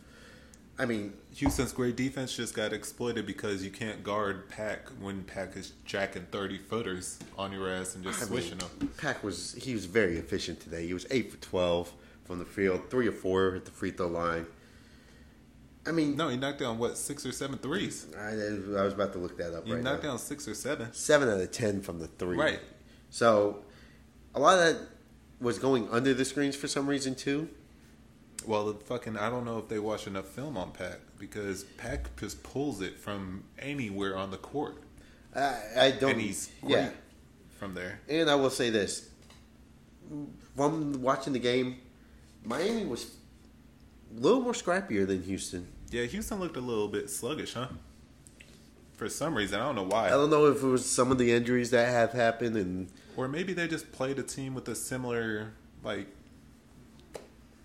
I 0.79 0.87
mean, 0.87 1.13
Houston's 1.35 1.73
great 1.73 1.97
defense 1.97 2.35
just 2.35 2.55
got 2.55 2.73
exploited 2.73 3.27
because 3.27 3.65
you 3.65 3.71
can't 3.71 4.03
guard 4.05 4.49
Pack 4.49 4.89
when 5.01 5.25
Pack 5.25 5.57
is 5.57 5.73
jacking 5.85 6.27
thirty 6.31 6.59
footers 6.59 7.19
on 7.37 7.53
your 7.53 7.69
ass 7.69 7.95
and 7.97 8.05
just 8.05 8.19
I 8.21 8.25
mean, 8.25 8.29
swishing 8.33 8.59
them. 8.59 8.91
Pack 8.97 9.25
was 9.25 9.55
he 9.55 9.75
was 9.75 9.87
very 9.87 10.19
efficient 10.19 10.61
today. 10.61 10.87
He 10.87 10.95
was 10.95 11.07
eight 11.11 11.31
for 11.31 11.37
twelve 11.39 11.93
from 12.25 12.39
the 12.39 12.45
field, 12.45 12.91
three 12.91 13.09
or 13.09 13.13
four 13.13 13.57
at 13.57 13.65
the 13.65 13.71
free 13.71 13.91
throw 13.91 14.07
line. 14.07 14.47
I 15.89 15.93
mean, 15.93 16.17
No, 16.17 16.29
he 16.29 16.37
knocked 16.37 16.59
down 16.59 16.79
what 16.79 16.97
six 16.99 17.25
or 17.25 17.33
seven 17.33 17.59
threes. 17.59 18.07
I, 18.19 18.29
I 18.31 18.83
was 18.85 18.93
about 18.93 19.13
to 19.15 19.19
look 19.19 19.39
that 19.39 19.55
up 19.55 19.67
He 19.67 19.73
right 19.73 19.83
knocked 19.83 20.03
now. 20.03 20.11
down 20.11 20.19
six 20.19 20.47
or 20.47 20.55
seven. 20.55 20.93
Seven 20.93 21.29
out 21.29 21.41
of 21.41 21.51
ten 21.51 21.81
from 21.81 21.99
the 21.99 22.07
three. 22.07 22.37
Right. 22.37 22.61
So, 23.11 23.65
a 24.35 24.41
lot 24.41 24.59
of 24.59 24.61
that 24.75 24.89
was 25.41 25.59
going 25.59 25.89
under 25.91 26.13
the 26.15 26.25
screens 26.25 26.57
for 26.57 26.69
some 26.69 26.87
reason 26.87 27.15
too. 27.15 27.49
Well, 28.47 28.67
the 28.73 28.75
fucking 28.85 29.17
I 29.17 29.31
don't 29.31 29.45
know 29.45 29.59
if 29.59 29.69
they 29.69 29.79
watch 29.79 30.07
enough 30.07 30.27
film 30.27 30.57
on 30.57 30.73
Pack 30.73 31.01
because 31.19 31.65
Pack 31.65 32.15
just 32.17 32.43
pulls 32.43 32.81
it 32.81 32.99
from 32.99 33.45
anywhere 33.59 34.17
on 34.17 34.31
the 34.31 34.37
court, 34.37 34.83
I, 35.35 35.57
I 35.77 35.91
don't. 35.91 36.13
and 36.13 36.21
he's 36.21 36.51
great 36.61 36.73
yeah. 36.73 36.91
from 37.59 37.75
there. 37.75 38.01
And 38.09 38.31
I 38.31 38.35
will 38.37 38.51
say 38.51 38.71
this: 38.71 39.09
from 40.57 41.03
watching 41.03 41.33
the 41.33 41.39
game, 41.39 41.77
Miami 42.45 42.85
was 42.85 43.11
a 44.17 44.21
little 44.21 44.41
more 44.41 44.53
scrappier 44.53 45.07
than 45.07 45.23
Houston. 45.25 45.67
Yeah, 45.91 46.05
Houston 46.05 46.39
looked 46.39 46.57
a 46.57 46.61
little 46.61 46.89
bit 46.89 47.09
sluggish, 47.09 47.55
huh? 47.55 47.69
For 48.97 49.09
some 49.09 49.35
reason, 49.35 49.61
I 49.61 49.65
don't 49.65 49.77
know 49.77 49.85
why. 49.85 50.09
I 50.09 50.11
don't 50.11 50.29
know 50.29 50.47
if 50.47 50.63
it 50.63 50.67
was 50.67 50.85
some 50.85 51.13
of 51.13 51.19
the 51.19 51.33
injuries 51.33 51.71
that 51.71 51.89
have 51.89 52.13
happened, 52.13 52.57
and 52.57 52.89
Or 53.17 53.29
maybe 53.29 53.53
they 53.53 53.69
just 53.69 53.93
played 53.93 54.19
a 54.19 54.23
team 54.23 54.55
with 54.55 54.69
a 54.69 54.75
similar 54.75 55.53
like 55.85 56.09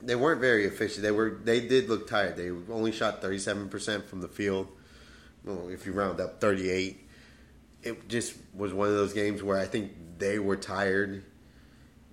they 0.02 0.16
weren't 0.16 0.42
very 0.42 0.66
efficient. 0.66 1.02
They 1.02 1.12
were 1.12 1.40
they 1.44 1.60
did 1.68 1.90
look 1.90 2.08
tired. 2.08 2.38
They 2.38 2.50
only 2.72 2.92
shot 2.92 3.22
thirty 3.22 3.40
seven 3.40 3.68
percent 3.68 4.06
from 4.06 4.22
the 4.22 4.28
field. 4.28 4.68
Well, 5.44 5.70
if 5.70 5.86
you 5.86 5.92
round 5.92 6.20
up 6.20 6.40
thirty 6.40 6.70
eight, 6.70 7.08
it 7.82 8.08
just 8.08 8.36
was 8.54 8.74
one 8.74 8.88
of 8.90 8.94
those 8.94 9.14
games 9.14 9.42
where 9.42 9.58
I 9.58 9.66
think 9.66 9.92
they 10.20 10.40
were 10.40 10.56
tired. 10.56 11.24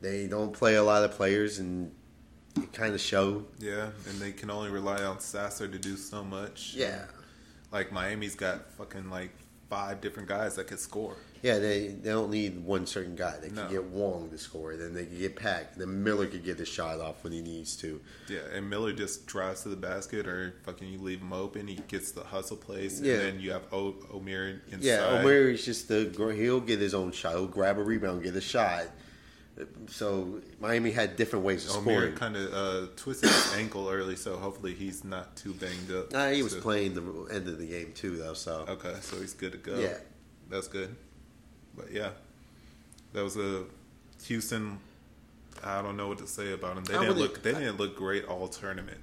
They 0.00 0.26
don't 0.26 0.52
play 0.52 0.76
a 0.76 0.82
lot 0.82 1.04
of 1.04 1.12
players, 1.12 1.58
and 1.58 1.92
kind 2.72 2.94
of 2.94 3.00
show. 3.00 3.44
yeah, 3.58 3.90
and 4.08 4.18
they 4.18 4.32
can 4.32 4.50
only 4.50 4.70
rely 4.70 5.02
on 5.02 5.20
Sasser 5.20 5.68
to 5.68 5.78
do 5.78 5.96
so 5.96 6.24
much. 6.24 6.74
Yeah, 6.74 7.04
Like 7.72 7.92
Miami's 7.92 8.34
got 8.34 8.70
fucking 8.72 9.10
like 9.10 9.30
five 9.68 10.00
different 10.00 10.28
guys 10.28 10.56
that 10.56 10.66
could 10.66 10.80
score. 10.80 11.14
yeah. 11.42 11.58
They 11.60 11.86
they 11.88 12.10
don't 12.10 12.30
need 12.30 12.64
one 12.64 12.86
certain 12.86 13.14
guy. 13.14 13.36
They 13.40 13.46
can 13.46 13.54
No. 13.56 13.68
get 13.68 13.84
Wong 13.84 14.28
to 14.30 14.36
score, 14.38 14.74
then 14.76 14.92
they 14.94 15.06
can 15.06 15.16
get 15.16 15.36
Pack. 15.36 15.76
Then 15.76 16.02
Miller 16.02 16.26
could 16.26 16.44
get 16.44 16.58
the 16.58 16.64
shot 16.66 17.00
off 17.00 17.22
when 17.22 17.32
he 17.32 17.40
needs 17.40 17.76
to. 17.76 18.00
Yeah, 18.28 18.40
and 18.52 18.68
Miller 18.68 18.92
just 18.92 19.26
drives 19.26 19.62
to 19.62 19.68
the 19.68 19.76
basket, 19.76 20.26
or 20.26 20.54
fucking 20.64 20.88
you 20.88 20.98
leave 21.00 21.20
him 21.20 21.32
open. 21.32 21.68
He 21.68 21.76
gets 21.86 22.10
the 22.10 22.24
hustle 22.24 22.56
place, 22.56 23.00
Yeah. 23.00 23.14
and 23.14 23.22
then 23.22 23.40
you 23.40 23.52
have 23.52 23.62
o- 23.72 23.92
Omier 24.12 24.58
inside. 24.66 24.82
Yeah, 24.84 25.22
Omier 25.22 25.52
is 25.54 25.64
just 25.64 25.86
the 25.86 26.10
he'll 26.36 26.60
get 26.60 26.80
his 26.80 26.92
own 26.94 27.12
shot. 27.12 27.34
He'll 27.34 27.46
grab 27.46 27.78
a 27.78 27.82
rebound, 27.84 28.24
get 28.24 28.34
a 28.34 28.40
shot. 28.40 28.86
So 29.88 30.40
Miami 30.58 30.90
had 30.90 31.16
different 31.16 31.44
ways 31.44 31.64
of 31.66 31.72
scoring. 31.72 32.12
Omier 32.12 32.16
kind 32.16 32.36
of 32.36 32.54
uh, 32.54 32.86
twisted 32.96 33.28
his 33.28 33.54
ankle 33.56 33.88
early, 33.90 34.16
so 34.16 34.36
hopefully 34.36 34.72
he's 34.74 35.04
not 35.04 35.36
too 35.36 35.52
banged 35.52 35.90
up. 35.92 36.12
Nah, 36.12 36.28
he 36.30 36.42
was 36.42 36.52
So- 36.52 36.60
playing 36.60 36.94
the 36.94 37.02
end 37.34 37.46
of 37.48 37.58
the 37.58 37.66
game 37.66 37.92
too, 37.94 38.16
though. 38.16 38.32
So 38.34 38.64
Okay, 38.68 38.94
so 39.02 39.16
he's 39.20 39.34
good 39.34 39.52
to 39.52 39.58
go. 39.58 39.78
Yeah. 39.78 39.98
that's 40.48 40.66
good. 40.68 40.96
But 41.76 41.92
yeah, 41.92 42.10
that 43.12 43.22
was 43.22 43.36
a 43.36 43.64
Houston. 44.24 44.78
I 45.62 45.82
don't 45.82 45.96
know 45.96 46.08
what 46.08 46.18
to 46.18 46.26
say 46.26 46.52
about 46.52 46.76
them. 46.76 46.84
They 46.84 46.94
I 46.94 47.00
didn't 47.00 47.18
look. 47.18 47.42
They 47.42 47.52
didn't 47.52 47.76
look 47.76 47.96
great 47.96 48.24
all 48.24 48.48
tournament. 48.48 48.98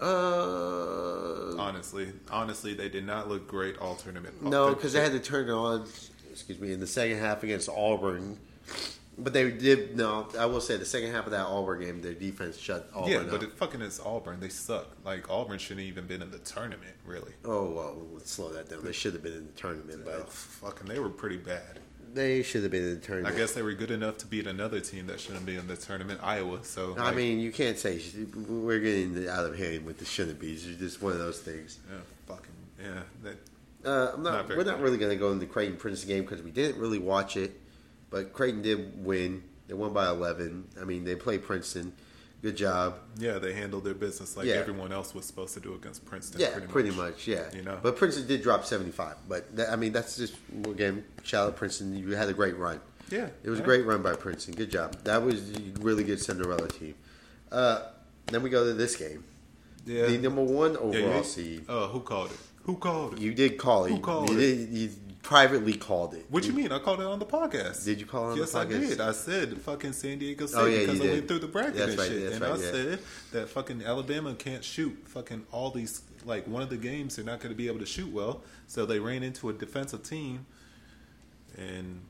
uh, 0.00 1.56
Honestly, 1.58 2.12
honestly, 2.30 2.74
they 2.74 2.88
did 2.88 3.04
not 3.04 3.28
look 3.28 3.48
great 3.48 3.78
all 3.78 3.96
tournament. 3.96 4.42
no, 4.42 4.74
because 4.74 4.92
they 4.92 5.00
had 5.00 5.12
to 5.12 5.20
turn 5.20 5.48
it 5.48 5.52
on. 5.52 5.86
Excuse 6.30 6.60
me, 6.60 6.72
in 6.72 6.78
the 6.78 6.86
second 6.86 7.18
half 7.18 7.42
against 7.42 7.68
Auburn. 7.68 8.38
But 9.20 9.32
they 9.32 9.50
did 9.50 9.96
no. 9.96 10.28
I 10.38 10.46
will 10.46 10.60
say 10.60 10.76
the 10.76 10.84
second 10.84 11.10
half 11.12 11.24
of 11.26 11.32
that 11.32 11.46
Auburn 11.46 11.80
game, 11.80 12.00
their 12.00 12.14
defense 12.14 12.56
shut 12.56 12.88
Auburn 12.94 13.10
Yeah, 13.12 13.18
up. 13.18 13.30
but 13.30 13.42
it 13.42 13.52
fucking 13.54 13.80
is 13.80 13.98
Auburn. 13.98 14.38
They 14.40 14.48
suck. 14.48 14.86
Like 15.04 15.28
Auburn 15.28 15.58
shouldn't 15.58 15.86
even 15.86 16.06
been 16.06 16.22
in 16.22 16.30
the 16.30 16.38
tournament, 16.38 16.94
really. 17.04 17.32
oh 17.44 17.70
well, 17.70 17.96
let's 18.14 18.30
slow 18.30 18.52
that 18.52 18.68
down. 18.70 18.84
They 18.84 18.92
should 18.92 19.14
have 19.14 19.22
been 19.22 19.32
in 19.34 19.46
the 19.46 19.52
tournament, 19.52 20.04
But 20.04 20.18
but 20.20 20.30
fucking, 20.32 20.86
they 20.86 20.98
were 21.00 21.08
pretty 21.08 21.36
bad. 21.38 21.80
they 22.14 22.42
should 22.44 22.62
have 22.62 22.70
been 22.70 22.84
in 22.84 22.94
the 22.94 23.00
tournament. 23.04 23.34
I 23.34 23.36
guess 23.38 23.52
they 23.54 23.62
were 23.62 23.72
good 23.72 23.90
enough 23.90 24.18
to 24.18 24.26
beat 24.26 24.46
another 24.46 24.78
team 24.80 25.08
that 25.08 25.18
shouldn't 25.20 25.44
be 25.46 25.56
in 25.56 25.66
the 25.66 25.76
tournament, 25.76 26.20
Iowa. 26.22 26.60
So 26.62 26.94
I 26.96 27.06
like, 27.06 27.16
mean, 27.16 27.40
you 27.40 27.50
can't 27.50 27.76
say 27.76 28.00
we're 28.46 28.78
getting 28.78 29.28
out 29.28 29.44
of 29.44 29.58
hand 29.58 29.84
with 29.84 29.98
the 29.98 30.04
shouldn't 30.04 30.38
be's. 30.38 30.64
It's 30.66 30.78
just 30.78 31.02
one 31.02 31.12
of 31.12 31.18
those 31.18 31.40
things. 31.40 31.80
yeah, 31.90 31.98
fucking 32.26 32.52
yeah. 32.80 33.00
That, 33.24 33.36
Uh, 33.84 34.12
I'm 34.14 34.22
not. 34.22 34.48
Not 34.48 34.56
we're 34.56 34.62
not 34.64 34.76
good. 34.76 34.80
really 34.84 34.98
going 34.98 35.10
to 35.10 35.16
go 35.16 35.28
into 35.32 35.40
the 35.44 35.52
Creighton 35.52 35.76
Princeton 35.76 36.08
game 36.08 36.22
because 36.24 36.40
we 36.42 36.50
didn't 36.52 36.80
really 36.80 36.98
watch 37.00 37.36
it, 37.36 37.60
but 38.10 38.32
Creighton 38.32 38.62
did 38.62 39.04
win. 39.04 39.42
They 39.66 39.74
won 39.74 39.92
by 39.92 40.08
11. 40.08 40.68
I 40.80 40.84
mean, 40.84 41.04
they 41.04 41.14
played 41.14 41.42
Princeton. 41.44 41.92
Good 42.40 42.56
job. 42.56 43.00
yeah, 43.18 43.38
they 43.38 43.52
handled 43.52 43.82
their 43.84 43.94
business 43.94 44.36
like 44.36 44.46
Yeah. 44.46 44.54
everyone 44.54 44.92
else 44.92 45.12
was 45.12 45.24
supposed 45.26 45.54
to 45.54 45.60
do 45.60 45.74
against 45.74 46.04
Princeton. 46.06 46.40
Yeah, 46.40 46.56
pretty, 46.68 46.92
much. 46.92 47.26
Yeah, 47.26 47.52
You 47.52 47.62
know? 47.62 47.78
But 47.82 47.96
Princeton 47.96 48.28
did 48.28 48.42
drop 48.42 48.64
75. 48.64 49.16
But 49.28 49.56
that, 49.56 49.70
I 49.70 49.76
mean, 49.76 49.92
that's 49.92 50.16
just 50.16 50.34
again, 50.64 51.04
shout 51.24 51.48
out 51.48 51.56
Princeton. 51.56 51.96
You 51.96 52.14
had 52.14 52.28
a 52.28 52.32
great 52.32 52.56
run. 52.56 52.80
Yeah, 53.10 53.28
It 53.42 53.50
was 53.50 53.58
yeah. 53.58 53.64
a 53.64 53.66
great 53.66 53.84
run 53.86 54.02
by 54.02 54.14
Princeton. 54.14 54.54
Good 54.54 54.70
job. 54.70 54.94
That 55.02 55.22
was 55.22 55.50
a 55.50 55.60
really 55.80 56.04
good 56.04 56.20
Cinderella 56.20 56.68
team. 56.68 56.94
Uh, 57.50 57.86
then 58.26 58.42
we 58.42 58.50
go 58.50 58.64
to 58.64 58.72
this 58.74 58.94
game. 58.94 59.24
Yeah, 59.84 60.06
The 60.06 60.18
number 60.18 60.42
one 60.44 60.72
Yeah, 60.74 60.78
overall 60.78 61.16
you- 61.18 61.24
seed. 61.24 61.64
Uh, 61.68 61.88
who 61.88 62.00
called 62.00 62.30
it? 62.30 62.36
Who 62.64 62.76
called 62.76 63.14
it? 63.14 63.20
You 63.20 63.34
did 63.34 63.58
call 63.58 63.86
it. 63.86 63.90
Who 63.90 63.98
called 64.00 64.30
you 64.30 64.38
it? 64.38 64.40
Did, 64.40 64.68
you 64.70 64.90
privately 65.28 65.74
called 65.74 66.14
it. 66.14 66.24
What 66.30 66.42
do 66.42 66.48
you 66.48 66.54
mean? 66.54 66.72
I 66.72 66.78
called 66.78 67.02
it 67.02 67.06
on 67.06 67.18
the 67.18 67.26
podcast. 67.26 67.84
Did 67.84 68.00
you 68.00 68.06
call 68.06 68.30
it 68.30 68.32
on 68.32 68.38
the 68.38 68.44
podcast? 68.46 68.46
yes, 68.46 68.54
I 68.54 68.64
did. 68.64 69.00
I 69.02 69.12
said 69.12 69.60
fucking 69.60 69.92
San 69.92 70.18
Diego 70.18 70.44
oh, 70.44 70.46
State 70.46 70.58
Oh, 70.58 70.64
yeah, 70.64 70.78
because 70.80 71.00
I 71.00 71.02
did. 71.02 71.12
went 71.12 71.28
through 71.28 71.38
the 71.40 71.46
bracket 71.48 71.74
That's 71.74 71.90
and 71.90 71.98
right, 71.98 72.08
shit. 72.08 72.32
and 72.32 72.40
right, 72.40 72.50
I 72.50 72.54
yeah. 72.54 72.70
said 72.72 72.98
that 73.32 73.48
fucking 73.50 73.84
Alabama 73.84 74.34
can't 74.34 74.64
shoot 74.64 74.96
fucking 75.04 75.44
all 75.52 75.70
these 75.70 76.00
like 76.24 76.48
one 76.48 76.62
of 76.62 76.70
the 76.70 76.78
games 76.78 77.16
they're 77.16 77.26
not 77.26 77.40
going 77.40 77.52
to 77.52 77.56
be 77.56 77.68
able 77.68 77.78
to 77.80 77.84
shoot 77.84 78.10
well. 78.10 78.40
So 78.68 78.86
they 78.86 79.00
ran 79.00 79.22
into 79.22 79.50
a 79.50 79.52
defensive 79.52 80.02
team, 80.02 80.46
and 81.58 82.00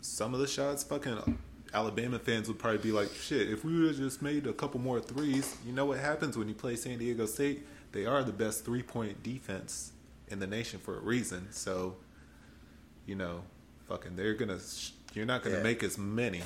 some 0.00 0.32
of 0.32 0.38
the 0.38 0.46
shots 0.46 0.84
fucking 0.84 1.40
Alabama 1.74 2.20
fans 2.20 2.46
would 2.46 2.60
probably 2.60 2.78
be 2.78 2.92
like, 2.92 3.12
shit, 3.16 3.50
if 3.50 3.64
we 3.64 3.80
would 3.80 3.88
have 3.88 3.96
just 3.96 4.22
made 4.22 4.46
a 4.46 4.52
couple 4.52 4.78
more 4.78 5.00
threes, 5.00 5.56
you 5.66 5.72
know 5.72 5.86
what 5.86 5.98
happens 5.98 6.38
when 6.38 6.48
you 6.48 6.54
play 6.54 6.76
San 6.76 6.98
Diego 6.98 7.26
State? 7.26 7.66
They 7.90 8.06
are 8.06 8.22
the 8.22 8.32
best 8.32 8.64
three 8.64 8.84
point 8.84 9.24
defense 9.24 9.90
in 10.28 10.38
the 10.38 10.46
nation 10.46 10.78
for 10.78 10.96
a 10.96 11.00
reason. 11.00 11.48
So, 11.50 11.96
you 13.08 13.14
know, 13.16 13.40
fucking, 13.88 14.14
they're 14.16 14.34
gonna, 14.34 14.58
you're 15.14 15.24
not 15.26 15.42
gonna 15.42 15.56
Yeah. 15.56 15.62
make 15.62 15.82
as 15.82 15.96
many. 15.98 16.42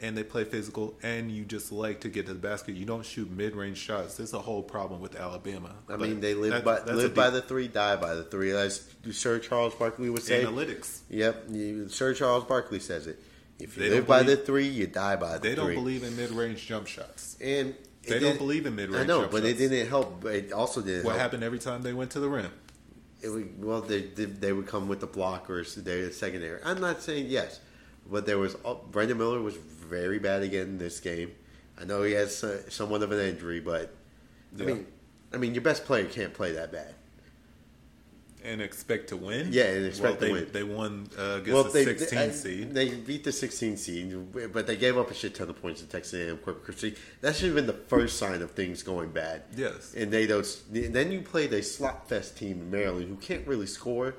And 0.00 0.16
they 0.18 0.24
play 0.24 0.44
physical, 0.44 0.98
and 1.02 1.30
you 1.30 1.44
just 1.44 1.70
like 1.72 2.00
to 2.00 2.08
get 2.08 2.26
to 2.26 2.34
the 2.34 2.38
basket. 2.38 2.74
You 2.74 2.84
don't 2.84 3.06
shoot 3.06 3.30
mid 3.30 3.54
range 3.54 3.78
shots. 3.78 4.16
There's 4.16 4.34
a 4.34 4.40
whole 4.40 4.62
problem 4.62 5.00
with 5.00 5.14
Alabama. 5.16 5.70
I 5.88 5.92
But 5.96 6.00
mean, 6.00 6.20
they 6.20 6.34
live 6.34 6.50
that- 6.50 6.64
by 6.86 6.92
live 6.92 7.14
by 7.14 7.30
the 7.30 7.40
three, 7.40 7.68
die 7.68 7.96
by 7.96 8.14
the 8.14 8.24
three. 8.24 8.50
As 8.52 8.82
Sir 9.12 9.38
Charles 9.38 9.74
Barkley 9.76 10.10
would 10.10 10.22
say. 10.22 10.44
analytics. 10.44 10.98
Yep, 11.08 11.90
Sir 11.90 12.12
Charles 12.12 12.44
Barkley 12.44 12.80
says 12.80 13.06
it. 13.06 13.22
If 13.60 13.76
you 13.76 13.84
They 13.84 13.90
live 13.90 14.06
by 14.06 14.24
the 14.24 14.36
three, 14.36 14.66
you 14.66 14.88
die 14.88 15.14
by 15.16 15.34
the 15.38 15.48
They 15.48 15.54
don't 15.54 15.72
believe 15.74 16.02
in 16.02 16.16
mid 16.16 16.30
range 16.32 16.66
jump 16.66 16.88
shots. 16.88 17.36
and 17.40 17.74
They 18.06 18.18
don't 18.18 18.36
believe 18.36 18.66
in 18.66 18.74
mid-range 18.74 19.04
I 19.04 19.06
know, 19.06 19.28
but 19.28 19.44
it 19.44 19.56
didn't 19.56 19.88
help. 19.88 20.24
It 20.26 20.52
also 20.52 20.82
didn't. 20.82 21.04
What 21.04 21.12
help. 21.12 21.22
happened 21.22 21.44
every 21.44 21.60
time 21.60 21.82
they 21.82 21.94
went 21.94 22.10
to 22.10 22.20
the 22.20 22.28
rim? 22.28 22.50
It 23.24 23.30
would, 23.30 23.64
well, 23.64 23.80
they, 23.80 24.02
they 24.02 24.26
they 24.26 24.52
would 24.52 24.66
come 24.66 24.86
with 24.86 25.00
the 25.00 25.08
blockers. 25.08 25.74
They're 25.76 26.12
secondary. 26.12 26.60
I'm 26.62 26.78
not 26.78 27.00
saying 27.00 27.26
yes, 27.28 27.60
but 28.10 28.26
there 28.26 28.36
was 28.38 28.54
oh, 28.66 28.80
Brandon 28.90 29.16
Miller 29.16 29.40
was 29.40 29.56
very 29.56 30.18
bad 30.18 30.42
again 30.42 30.66
in 30.66 30.78
this 30.78 31.00
game. 31.00 31.32
I 31.80 31.84
know 31.84 32.02
he 32.02 32.12
has 32.12 32.44
uh, 32.44 32.68
somewhat 32.68 33.02
of 33.02 33.12
an 33.12 33.20
injury, 33.20 33.60
but 33.60 33.94
I 34.60 34.64
mean, 34.64 34.86
I 35.32 35.38
mean, 35.38 35.54
your 35.54 35.62
best 35.62 35.86
player 35.86 36.04
can't 36.04 36.34
play 36.34 36.52
that 36.52 36.70
bad. 36.70 36.94
And 38.44 38.60
expect 38.60 39.08
to 39.08 39.16
win. 39.16 39.48
Yeah, 39.50 39.64
and 39.64 39.86
expect 39.86 40.02
well, 40.02 40.14
to 40.14 40.20
they, 40.26 40.32
win. 40.32 40.48
They 40.52 40.62
won 40.62 41.08
uh, 41.18 41.22
against 41.22 41.52
well, 41.52 41.64
the 41.64 41.70
they 41.70 41.84
16 41.84 42.18
they, 42.18 42.30
seed. 42.30 42.74
They 42.74 42.94
beat 42.94 43.24
the 43.24 43.32
16 43.32 43.76
seed, 43.76 44.52
but 44.52 44.66
they 44.66 44.76
gave 44.76 44.98
up 44.98 45.10
a 45.10 45.14
shit 45.14 45.34
ton 45.34 45.48
of 45.50 45.60
points 45.60 45.80
to 45.80 45.86
Texas 45.86 46.14
A&M 46.14 46.38
Corpus 46.38 46.64
Christi. 46.64 46.94
That 47.20 47.34
should 47.34 47.46
have 47.46 47.54
been 47.54 47.66
the 47.66 47.72
first 47.72 48.18
sign 48.18 48.42
of 48.42 48.52
things 48.52 48.82
going 48.82 49.10
bad. 49.10 49.42
Yes. 49.56 49.94
And 49.94 50.12
they 50.12 50.26
don't. 50.26 50.46
Then 50.70 51.10
you 51.10 51.22
played 51.22 51.52
a 51.52 51.62
slot 51.62 52.08
fest 52.08 52.36
team 52.36 52.60
in 52.60 52.70
Maryland 52.70 53.08
who 53.08 53.16
can't 53.16 53.46
really 53.46 53.66
score. 53.66 54.14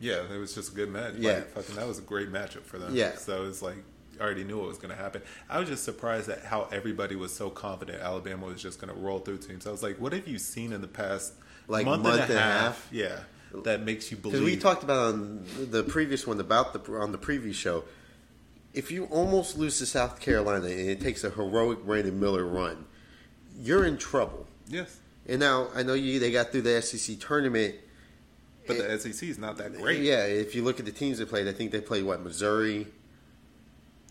Yeah, 0.00 0.22
it 0.32 0.38
was 0.38 0.54
just 0.54 0.72
a 0.72 0.74
good 0.74 0.90
match. 0.90 1.14
Yeah. 1.18 1.32
Like, 1.32 1.48
fucking, 1.50 1.74
that 1.74 1.86
was 1.88 1.98
a 1.98 2.02
great 2.02 2.30
matchup 2.32 2.62
for 2.62 2.78
them. 2.78 2.94
Yeah. 2.94 3.16
So 3.16 3.46
it's 3.46 3.62
like 3.62 3.78
I 4.20 4.24
already 4.24 4.44
knew 4.44 4.58
what 4.58 4.68
was 4.68 4.78
going 4.78 4.94
to 4.94 5.00
happen. 5.00 5.22
I 5.48 5.58
was 5.58 5.68
just 5.68 5.84
surprised 5.84 6.28
at 6.28 6.44
how 6.44 6.68
everybody 6.72 7.16
was 7.16 7.34
so 7.34 7.50
confident 7.50 8.02
Alabama 8.02 8.46
was 8.46 8.62
just 8.62 8.80
going 8.80 8.92
to 8.92 9.00
roll 9.00 9.18
through 9.20 9.38
teams. 9.38 9.66
I 9.66 9.70
was 9.70 9.82
like, 9.82 10.00
what 10.00 10.12
have 10.12 10.26
you 10.26 10.38
seen 10.38 10.72
in 10.72 10.80
the 10.80 10.88
past 10.88 11.34
Like, 11.66 11.84
month, 11.84 12.02
month 12.02 12.22
and 12.22 12.30
a 12.30 12.32
and 12.32 12.38
a 12.38 12.42
half? 12.42 12.62
half? 12.62 12.88
Yeah, 12.90 13.18
that 13.64 13.82
makes 13.84 14.10
you 14.10 14.16
Because 14.16 14.40
believe. 14.40 14.56
we 14.56 14.60
talked 14.60 14.82
about 14.82 15.14
on 15.14 15.44
the 15.70 15.82
previous 15.82 16.26
one 16.26 16.40
about 16.40 16.72
the 16.72 16.92
on 16.98 17.12
the 17.12 17.18
previous 17.18 17.56
show. 17.56 17.84
If 18.74 18.90
you 18.90 19.04
almost 19.06 19.56
lose 19.58 19.78
to 19.78 19.86
South 19.86 20.20
Carolina 20.20 20.66
and 20.66 20.90
it 20.90 21.00
takes 21.00 21.24
a 21.24 21.30
heroic 21.30 21.84
Brandon 21.84 22.18
Miller 22.20 22.44
run, 22.44 22.84
you're 23.60 23.84
in 23.84 23.96
trouble. 23.98 24.46
yes, 24.68 24.98
And 25.26 25.40
now 25.40 25.68
I 25.74 25.82
know 25.82 25.94
you 25.94 26.18
they 26.20 26.30
got 26.30 26.52
through 26.52 26.62
the 26.62 26.80
SEC 26.82 27.18
tournament. 27.18 27.74
but 28.66 28.76
the 28.78 28.98
SEC 28.98 29.28
is 29.28 29.38
not 29.38 29.56
that 29.56 29.74
great. 29.74 30.00
Yeah, 30.02 30.24
if 30.26 30.54
you 30.54 30.62
look 30.62 30.78
at 30.78 30.84
the 30.86 30.92
teams 30.92 31.18
they 31.18 31.24
played, 31.24 31.48
I 31.48 31.52
think 31.52 31.72
they 31.72 31.80
played 31.80 32.04
what 32.04 32.20
Missouri 32.22 32.86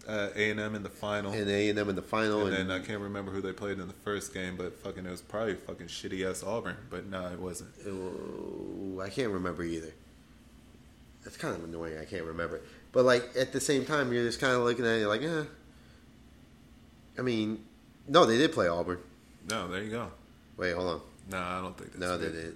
Uh, 0.07 0.29
A&M 0.35 0.73
in 0.73 0.83
the 0.83 0.89
final. 0.89 1.33
and 1.33 1.49
A 1.49 1.69
and 1.69 1.77
M 1.77 1.89
in 1.89 1.95
the 1.95 2.01
final, 2.01 2.45
And 2.45 2.55
and, 2.55 2.69
then 2.69 2.81
I 2.81 2.85
can't 2.85 3.01
remember 3.01 3.31
who 3.31 3.41
they 3.41 3.51
played 3.51 3.77
in 3.77 3.87
the 3.87 3.93
first 3.93 4.33
game, 4.33 4.55
but 4.55 4.73
fucking 4.79 5.05
it 5.05 5.11
was 5.11 5.21
probably 5.21 5.55
fucking 5.55 5.87
shitty 5.87 6.29
ass 6.29 6.43
Auburn. 6.43 6.77
But 6.89 7.07
no, 7.07 7.27
it 7.27 7.39
wasn't. 7.39 7.71
I 9.01 9.09
can't 9.09 9.31
remember 9.31 9.63
either. 9.63 9.91
That's 11.25 11.35
kind 11.35 11.55
of 11.55 11.63
annoying. 11.65 11.97
I 11.97 12.05
can't 12.05 12.23
remember. 12.23 12.61
But 12.93 13.03
like 13.03 13.29
at 13.37 13.51
the 13.51 13.59
same 13.59 13.83
time, 13.83 14.13
you're 14.13 14.23
just 14.23 14.39
kind 14.39 14.53
of 14.53 14.61
looking 14.63 14.85
at 14.85 14.99
it 15.01 15.07
like, 15.07 15.23
eh. 15.23 15.43
I 17.19 17.21
mean, 17.21 17.65
no, 18.07 18.25
they 18.25 18.37
did 18.37 18.53
play 18.53 18.67
Auburn. 18.69 18.99
No, 19.49 19.67
there 19.67 19.83
you 19.83 19.91
go. 19.91 20.11
Wait, 20.55 20.73
hold 20.73 20.87
on. 20.87 21.01
No, 21.29 21.37
I 21.37 21.61
don't 21.61 21.77
think 21.77 21.91
that's 21.91 21.99
No, 21.99 22.17
they 22.17 22.31
did. 22.31 22.55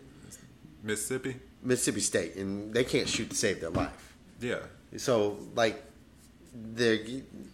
Mississippi. 0.83 1.35
Mississippi 1.63 1.99
State, 1.99 2.35
and 2.35 2.73
they 2.73 2.83
can't 2.83 3.07
shoot 3.09 3.29
to 3.29 3.35
save 3.35 3.59
their 3.61 3.69
life. 3.69 4.15
Yeah, 4.39 4.59
So 4.97 5.37
like, 5.53 5.83
they're 6.53 6.99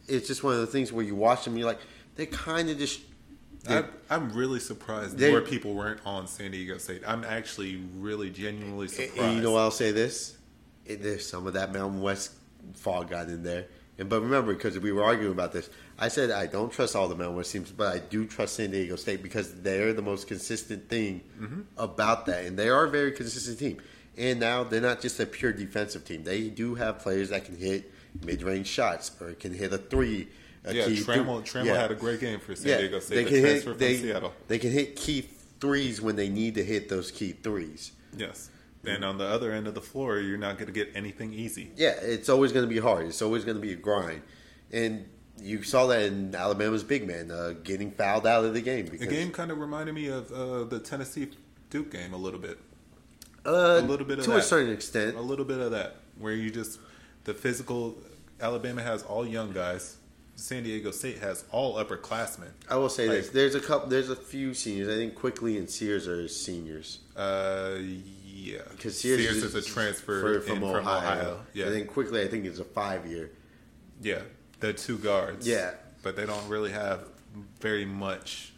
it's 0.07 0.27
just 0.27 0.43
one 0.43 0.53
of 0.53 0.61
the 0.61 0.67
things 0.67 0.91
where 0.91 1.03
you 1.03 1.15
watch 1.15 1.43
them, 1.45 1.57
you're 1.57 1.67
like, 1.67 1.79
they 2.15 2.25
kind 2.25 2.69
of 2.69 2.77
just. 2.77 3.01
I, 3.67 3.81
they- 3.81 3.87
I'm 4.09 4.31
really 4.31 4.59
surprised 4.59 5.17
They- 5.17 5.29
more 5.31 5.41
people 5.41 5.73
weren't 5.73 5.99
on 6.05 6.27
San 6.27 6.51
Diego 6.51 6.77
State. 6.77 7.01
I'm 7.05 7.23
actually 7.25 7.83
really 7.97 8.29
genuinely 8.29 8.87
surprised. 8.87 9.17
And 9.19 9.35
you 9.35 9.41
know, 9.43 9.55
I'll 9.57 9.71
say 9.71 9.91
this: 9.91 10.37
it, 10.85 11.03
there's 11.03 11.27
some 11.27 11.45
of 11.47 11.53
that 11.53 11.73
Mountain 11.73 12.01
West 12.01 12.31
fog 12.75 13.09
got 13.09 13.27
in 13.27 13.43
there. 13.43 13.65
And 13.99 14.07
but 14.09 14.21
remember, 14.21 14.53
because 14.53 14.77
we 14.79 14.91
were 14.91 15.03
arguing 15.03 15.31
about 15.31 15.51
this, 15.51 15.69
I 15.97 16.07
said 16.07 16.29
I 16.31 16.45
don't 16.45 16.71
trust 16.71 16.95
all 16.95 17.07
the 17.07 17.15
Mountain 17.15 17.35
West 17.35 17.51
teams, 17.51 17.71
but 17.71 17.93
I 17.95 17.99
do 17.99 18.25
trust 18.25 18.55
San 18.55 18.71
Diego 18.71 18.95
State 18.95 19.21
because 19.23 19.53
they're 19.61 19.91
the 19.93 20.01
most 20.03 20.27
consistent 20.27 20.87
thing 20.87 21.21
Mm-hmm. 21.41 21.61
about 21.77 22.25
that, 22.27 22.45
and 22.45 22.57
they 22.57 22.69
are 22.69 22.85
a 22.85 22.89
very 22.89 23.11
consistent 23.11 23.57
team. 23.59 23.81
And 24.17 24.39
now 24.39 24.63
they're 24.63 24.81
not 24.81 25.01
just 25.01 25.19
a 25.19 25.25
pure 25.25 25.51
defensive 25.51 26.05
team; 26.05 26.23
they 26.23 26.47
do 26.49 26.75
have 26.75 26.99
players 26.99 27.29
that 27.29 27.43
can 27.45 27.57
hit 27.57 27.91
mid-range 28.23 28.67
shots 28.67 29.11
or 29.21 29.33
can 29.33 29.53
hit 29.53 29.73
a 29.73 29.77
three. 29.77 30.27
A 30.65 30.73
yeah, 30.73 30.85
key 30.85 30.95
Trammell, 30.97 31.43
Trammell 31.43 31.65
yeah. 31.65 31.81
had 31.81 31.91
a 31.91 31.95
great 31.95 32.19
game 32.19 32.39
for 32.39 32.55
San 32.55 32.79
Diego 32.79 32.99
State. 32.99 33.23
The 33.23 33.29
can 33.29 33.45
hit, 33.45 33.79
they, 33.79 33.97
Seattle. 33.97 34.33
They 34.47 34.59
can 34.59 34.71
hit 34.71 34.95
key 34.97 35.29
threes 35.59 36.01
when 36.01 36.15
they 36.15 36.27
need 36.27 36.55
to 36.55 36.63
hit 36.63 36.89
those 36.89 37.09
key 37.09 37.31
threes. 37.31 37.93
Yes. 38.15 38.49
And 38.85 39.03
on 39.03 39.17
the 39.17 39.25
other 39.25 39.51
end 39.51 39.67
of 39.67 39.73
the 39.75 39.81
floor, 39.81 40.19
you're 40.19 40.37
not 40.37 40.57
going 40.57 40.67
to 40.67 40.71
get 40.73 40.91
anything 40.95 41.33
easy. 41.33 41.71
Yeah, 41.75 41.95
it's 42.01 42.29
always 42.29 42.53
going 42.53 42.65
to 42.65 42.73
be 42.73 42.79
hard. 42.79 43.07
It's 43.07 43.21
always 43.21 43.43
going 43.43 43.57
to 43.57 43.61
be 43.61 43.73
a 43.73 43.75
grind, 43.75 44.21
and 44.71 45.09
you 45.41 45.61
saw 45.63 45.87
that 45.87 46.03
in 46.03 46.33
Alabama's 46.33 46.83
big 46.85 47.05
man 47.05 47.29
uh, 47.29 47.53
getting 47.63 47.91
fouled 47.91 48.25
out 48.25 48.45
of 48.45 48.53
the 48.53 48.61
game. 48.61 48.85
The 48.85 49.05
game 49.05 49.31
kind 49.31 49.51
of 49.51 49.59
reminded 49.59 49.93
me 49.93 50.07
of 50.07 50.31
uh, 50.31 50.63
the 50.63 50.79
Tennessee 50.79 51.29
Duke 51.69 51.91
game 51.91 52.13
a 52.13 52.17
little 52.17 52.39
bit. 52.39 52.59
uh, 53.47 53.79
a 53.79 53.81
little 53.81 54.05
bit 54.05 54.19
of 54.19 54.25
to 54.25 54.35
a 54.35 54.41
certain 54.41 54.71
extent. 54.71 55.15
A 55.15 55.21
little 55.21 55.45
bit 55.45 55.59
of 55.59 55.71
that, 55.71 55.97
where 56.17 56.33
you 56.33 56.51
just 56.51 56.79
the 57.27 57.33
physical. 57.35 57.95
Alabama 58.41 58.81
has 58.81 59.03
all 59.03 59.27
young 59.27 59.51
guys. 59.51 59.97
San 60.35 60.63
Diego 60.63 60.91
State 60.91 61.17
has 61.19 61.43
all 61.51 61.75
upperclassmen. 61.83 62.49
I 62.69 62.75
will 62.77 62.89
say 62.89 63.07
Like- 63.07 63.17
this: 63.17 63.29
there's 63.29 63.55
a 63.55 63.59
couple, 63.59 63.89
there's 63.89 64.09
a 64.09 64.15
few 64.15 64.53
seniors. 64.53 64.87
I 64.87 64.93
think 64.95 65.15
Quinerly 65.15 65.57
and 65.57 65.69
Sears 65.69 66.07
are 66.07 66.27
seniors 66.27 66.99
Uh, 67.15 67.77
yeah, 68.23 68.59
because 68.71 68.99
Sears, 68.99 69.19
is, 69.43 69.55
a 69.55 69.61
transfer 69.63 70.39
from, 70.39 70.41
from, 70.47 70.59
from 70.59 70.63
Ohio. 70.87 70.97
Ohio. 71.19 71.39
Yeah, 71.53 71.65
I 71.67 71.69
think 71.69 71.91
Quinerly, 71.91 72.23
I 72.23 72.27
think 72.27 72.45
is 72.45 72.59
a 72.59 72.63
five 72.63 73.05
year. 73.07 73.31
yeah, 74.01 74.21
the 74.59 74.73
two 74.73 74.97
guards. 74.97 75.47
Yeah. 75.47 75.71
but 76.03 76.15
they 76.15 76.25
don't 76.27 76.47
really 76.47 76.71
have 76.71 77.01
very 77.59 77.85
much. 77.85 78.53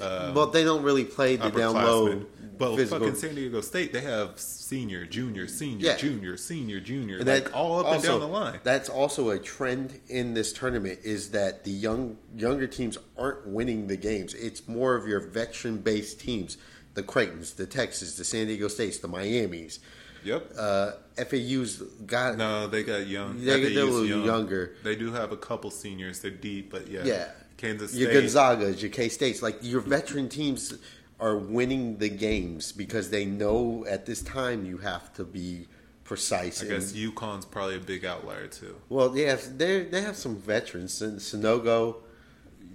Um, 0.00 0.34
well, 0.34 0.46
they 0.48 0.64
don't 0.64 0.82
really 0.82 1.04
play 1.04 1.36
the 1.36 1.50
down 1.50 1.74
low. 1.74 2.26
But 2.56 2.76
physical. 2.76 3.00
fucking 3.00 3.20
San 3.20 3.34
Diego 3.34 3.60
State, 3.62 3.92
they 3.92 4.02
have 4.02 4.38
senior, 4.38 5.04
junior, 5.06 5.48
senior, 5.48 5.86
Yeah. 5.88 5.96
junior, 5.96 6.36
senior, 6.36 6.78
junior, 6.78 7.16
And 7.18 7.26
like 7.26 7.52
all 7.52 7.80
up 7.80 7.94
and 7.94 8.02
down 8.02 8.20
the 8.20 8.28
line. 8.28 8.60
That's 8.62 8.88
also 8.88 9.30
a 9.30 9.40
trend 9.40 9.98
in 10.08 10.34
this 10.34 10.52
tournament 10.52 11.00
is 11.02 11.30
that 11.30 11.64
the 11.64 11.72
young 11.72 12.16
younger 12.36 12.68
teams 12.68 12.96
aren't 13.18 13.44
winning 13.48 13.88
the 13.88 13.96
games. 13.96 14.34
It's 14.34 14.68
more 14.68 14.94
of 14.94 15.08
your 15.08 15.18
veteran 15.18 15.78
based 15.78 16.20
teams, 16.20 16.56
the 16.94 17.02
Creightons, 17.02 17.56
the 17.56 17.66
Texas, 17.66 18.16
the 18.16 18.24
San 18.24 18.46
Diego 18.46 18.68
States, 18.68 18.98
the 18.98 19.08
Miamis. 19.08 19.80
Yep. 20.22 20.52
Uh, 20.56 20.92
FAU's 21.16 21.78
got 22.06 22.36
No, 22.38 22.66
they 22.68 22.82
got 22.84 23.06
young. 23.08 23.38
They- 23.44 23.74
they're 23.74 23.82
a 23.82 23.86
little 23.86 24.06
young. 24.06 24.24
younger. 24.24 24.76
They 24.84 24.94
do 24.96 25.12
have 25.12 25.32
a 25.32 25.36
couple 25.36 25.70
seniors. 25.72 26.20
They're 26.20 26.30
deep, 26.30 26.70
but 26.70 26.88
yeah. 26.88 27.02
yeah. 27.04 27.28
Kansas 27.64 27.92
State. 27.92 28.00
Your 28.00 28.10
Gonzagas, 28.22 28.80
your 28.82 28.90
K 28.90 29.08
States, 29.08 29.42
like 29.42 29.58
your 29.62 29.80
veteran 29.80 30.28
teams 30.28 30.74
are 31.20 31.36
winning 31.36 31.98
the 31.98 32.08
games 32.08 32.72
because 32.72 33.10
they 33.10 33.24
know 33.24 33.84
at 33.88 34.04
this 34.06 34.22
time 34.22 34.64
you 34.64 34.78
have 34.78 35.12
to 35.14 35.24
be 35.24 35.66
precise. 36.04 36.60
I 36.62 36.66
and- 36.66 36.74
guess 36.74 36.92
UConn's 36.92 37.46
probably 37.46 37.76
a 37.76 37.80
big 37.80 38.04
outlier 38.04 38.46
too. 38.46 38.76
well, 38.88 39.16
yeah, 39.16 39.36
they 39.56 39.84
they 39.84 40.02
have 40.02 40.16
some 40.16 40.36
veterans. 40.36 41.00
Sanogo, 41.00 41.96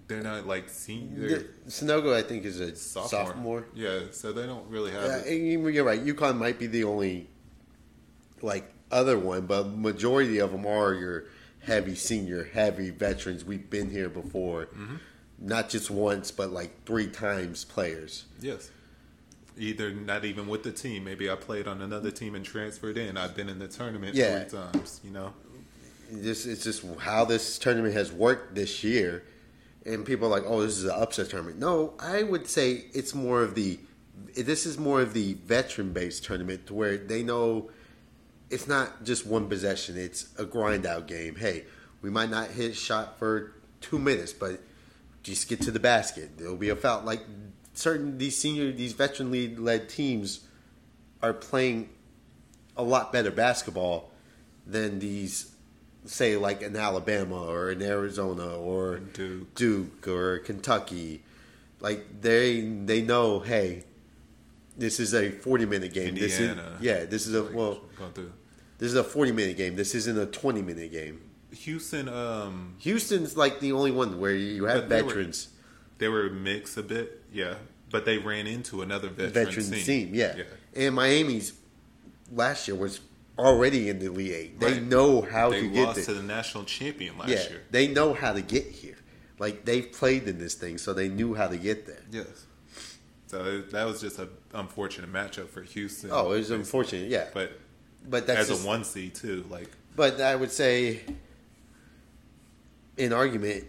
They're 0.07 0.23
not 0.23 0.47
like 0.47 0.69
senior. 0.69 1.27
the, 1.29 1.47
Sanogo, 1.67 2.13
I 2.15 2.23
think 2.23 2.45
is 2.45 2.59
a 2.59 2.75
sophomore. 2.75 3.25
sophomore. 3.27 3.65
Yeah, 3.75 3.99
so 4.11 4.31
they 4.33 4.45
don't 4.45 4.67
really 4.69 4.91
have. 4.91 5.03
Yeah, 5.03 5.17
it. 5.25 5.73
you're 5.73 5.83
right. 5.83 6.03
UConn 6.03 6.37
might 6.37 6.57
be 6.57 6.67
the 6.67 6.83
only 6.85 7.27
like 8.41 8.71
other 8.91 9.19
one, 9.19 9.45
but 9.45 9.67
majority 9.67 10.39
of 10.39 10.51
them 10.51 10.65
are 10.65 10.93
your 10.93 11.25
heavy 11.61 11.95
senior, 11.95 12.45
heavy 12.53 12.89
veterans. 12.89 13.43
We've 13.45 13.69
been 13.69 13.89
here 13.89 14.09
before, 14.09 14.65
Mm-hmm. 14.67 14.95
not 15.39 15.69
just 15.69 15.89
once, 15.91 16.31
but 16.31 16.51
like 16.51 16.85
three 16.85 17.07
times 17.07 17.65
players. 17.65 18.25
Yes. 18.41 18.69
Either 19.57 19.91
not 19.91 20.23
even 20.25 20.47
with 20.47 20.63
the 20.63 20.71
team. 20.71 21.03
Maybe 21.03 21.29
I 21.29 21.35
played 21.35 21.67
on 21.67 21.81
another 21.81 22.11
team 22.11 22.33
and 22.35 22.45
transferred 22.45 22.97
in. 22.97 23.17
I've 23.17 23.35
been 23.35 23.49
in 23.49 23.59
the 23.59 23.67
tournament 23.67 24.15
Yeah. 24.15 24.43
three 24.43 24.59
times. 24.59 25.01
You 25.03 25.11
know. 25.11 25.33
this 26.11 26.45
it's 26.47 26.63
just 26.63 26.83
how 26.99 27.23
this 27.25 27.59
tournament 27.59 27.93
has 27.93 28.11
worked 28.11 28.55
this 28.55 28.83
year, 28.83 29.23
and 29.85 30.03
people 30.05 30.27
are 30.27 30.31
like, 30.31 30.43
"Oh, 30.47 30.61
this 30.61 30.77
is 30.77 30.85
an 30.85 30.91
upset 30.95 31.29
tournament." 31.29 31.59
No, 31.59 31.93
I 31.99 32.23
would 32.23 32.47
say 32.47 32.85
it's 32.93 33.13
more 33.13 33.43
of 33.43 33.53
the 33.53 33.79
this 34.35 34.65
is 34.65 34.77
more 34.79 35.01
of 35.01 35.13
the 35.13 35.33
veteran 35.45 35.91
based 35.93 36.23
tournament 36.23 36.65
to 36.67 36.73
where 36.73 36.97
they 36.97 37.21
know 37.21 37.69
it's 38.49 38.67
not 38.67 39.03
just 39.03 39.25
one 39.25 39.47
possession; 39.47 39.97
it's 39.97 40.29
a 40.37 40.45
grind 40.45 40.85
out 40.85 41.07
game. 41.07 41.35
Hey, 41.35 41.65
we 42.01 42.09
might 42.09 42.29
not 42.29 42.49
hit 42.49 42.71
a 42.71 42.73
shot 42.73 43.19
for 43.19 43.53
two 43.81 43.99
minutes, 43.99 44.33
but 44.33 44.61
just 45.23 45.47
get 45.47 45.61
to 45.61 45.71
the 45.71 45.79
basket. 45.79 46.37
There'll 46.37 46.55
be 46.55 46.69
a 46.69 46.75
foul. 46.75 47.03
Like 47.03 47.21
certain 47.73 48.17
these 48.17 48.37
senior 48.37 48.71
these 48.71 48.93
veteran 48.93 49.31
league 49.31 49.59
led 49.59 49.89
teams 49.89 50.41
are 51.21 51.33
playing 51.33 51.89
a 52.75 52.83
lot 52.83 53.11
better 53.11 53.31
basketball 53.31 54.11
than 54.65 54.99
these 54.99 55.53
say 56.05 56.37
like 56.37 56.61
in 56.61 56.75
Alabama 56.75 57.43
or 57.43 57.71
in 57.71 57.81
Arizona 57.81 58.55
or 58.57 58.99
Duke. 58.99 59.53
Duke 59.55 60.07
or 60.07 60.39
Kentucky. 60.39 61.23
Like 61.79 62.21
they 62.21 62.61
they 62.61 63.01
know, 63.01 63.39
hey, 63.39 63.83
this 64.77 64.99
is 64.99 65.13
a 65.13 65.31
forty 65.31 65.65
minute 65.65 65.93
game. 65.93 66.15
This 66.15 66.39
is 66.39 66.49
Indiana. 66.49 66.77
yeah, 66.81 67.05
this 67.05 67.27
is 67.27 67.35
a 67.35 67.43
well, 67.43 67.81
going 67.97 68.11
through. 68.13 68.33
This 68.79 68.87
is 68.89 68.95
a 68.95 69.03
forty 69.03 69.31
minute 69.31 69.55
game. 69.57 69.75
This 69.75 69.93
isn't 69.93 70.17
a 70.17 70.25
twenty 70.25 70.61
minute 70.63 70.91
game. 70.91 71.21
Houston, 71.51 72.07
um, 72.09 72.75
Houston's 72.79 73.35
like 73.37 73.59
the 73.59 73.71
only 73.71 73.91
one 73.91 74.19
where 74.19 74.33
you 74.35 74.65
have 74.65 74.89
they 74.89 75.01
were- 75.01 75.07
veterans, 75.09 75.49
they 75.99 76.07
were 76.07 76.29
mixed 76.29 76.77
a 76.77 76.83
bit, 76.83 77.21
yeah. 77.31 77.55
But 77.91 78.05
they 78.05 78.17
ran 78.19 78.45
into 78.47 78.81
another 78.83 79.09
veteran, 79.09 79.45
veteran 79.45 79.71
team. 79.71 79.83
team, 79.83 80.11
yeah. 80.15 80.35
yeah. 80.37 80.43
And 80.75 80.95
Miami's 80.95 81.53
last 82.31 82.67
year 82.67 82.77
was 82.77 82.99
already 83.37 83.89
in 83.89 83.97
the 83.97 84.05
Elite 84.07 84.31
Eight. 84.31 84.59
They 84.59 84.73
Right. 84.73 84.83
know 84.83 85.21
how 85.21 85.49
They 85.49 85.61
to 85.61 85.67
get 85.69 85.85
lost 85.85 85.95
there. 85.95 86.05
to 86.05 86.13
the 86.13 86.21
national 86.23 86.65
champion 86.65 87.17
last 87.17 87.29
yeah, 87.29 87.49
year. 87.49 87.61
they 87.71 87.87
know 87.87 88.13
how 88.13 88.33
to 88.33 88.41
get 88.41 88.65
here. 88.67 88.97
Like 89.39 89.65
they've 89.65 89.91
played 89.91 90.27
in 90.27 90.37
this 90.37 90.53
thing, 90.53 90.77
so 90.77 90.93
they 90.93 91.07
knew 91.09 91.33
how 91.33 91.47
to 91.47 91.57
get 91.57 91.87
there. 91.87 92.03
Yes. 92.11 92.45
So 93.27 93.61
that 93.61 93.85
was 93.85 94.01
just 94.01 94.19
an 94.19 94.29
unfortunate 94.53 95.11
matchup 95.11 95.49
for 95.49 95.61
Houston. 95.63 96.09
Oh, 96.11 96.31
it 96.33 96.37
was 96.39 96.51
unfortunate, 96.51 97.09
yeah. 97.09 97.27
But 97.33 97.59
But 98.07 98.27
that's 98.27 98.39
as 98.41 98.47
just, 98.49 98.63
a 98.63 98.67
one 98.67 98.83
seed 98.83 99.15
too, 99.15 99.45
like 99.49 99.69
But 99.95 100.21
I 100.21 100.35
would 100.35 100.51
say, 100.51 101.01
in 102.97 103.13
argument, 103.13 103.65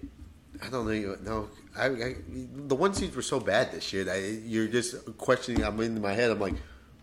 I 0.62 0.68
don't 0.70 0.86
know. 0.86 1.16
No, 1.22 1.48
I, 1.76 1.86
I 1.86 2.14
the 2.28 2.74
one 2.74 2.94
seeds 2.94 3.14
were 3.14 3.22
so 3.22 3.40
bad 3.40 3.72
this 3.72 3.92
year 3.92 4.04
that 4.04 4.20
you're 4.44 4.68
just 4.68 5.16
questioning. 5.18 5.64
I'm 5.64 5.80
in 5.80 6.00
my 6.00 6.12
head. 6.12 6.30
I'm 6.30 6.40
like, 6.40 6.54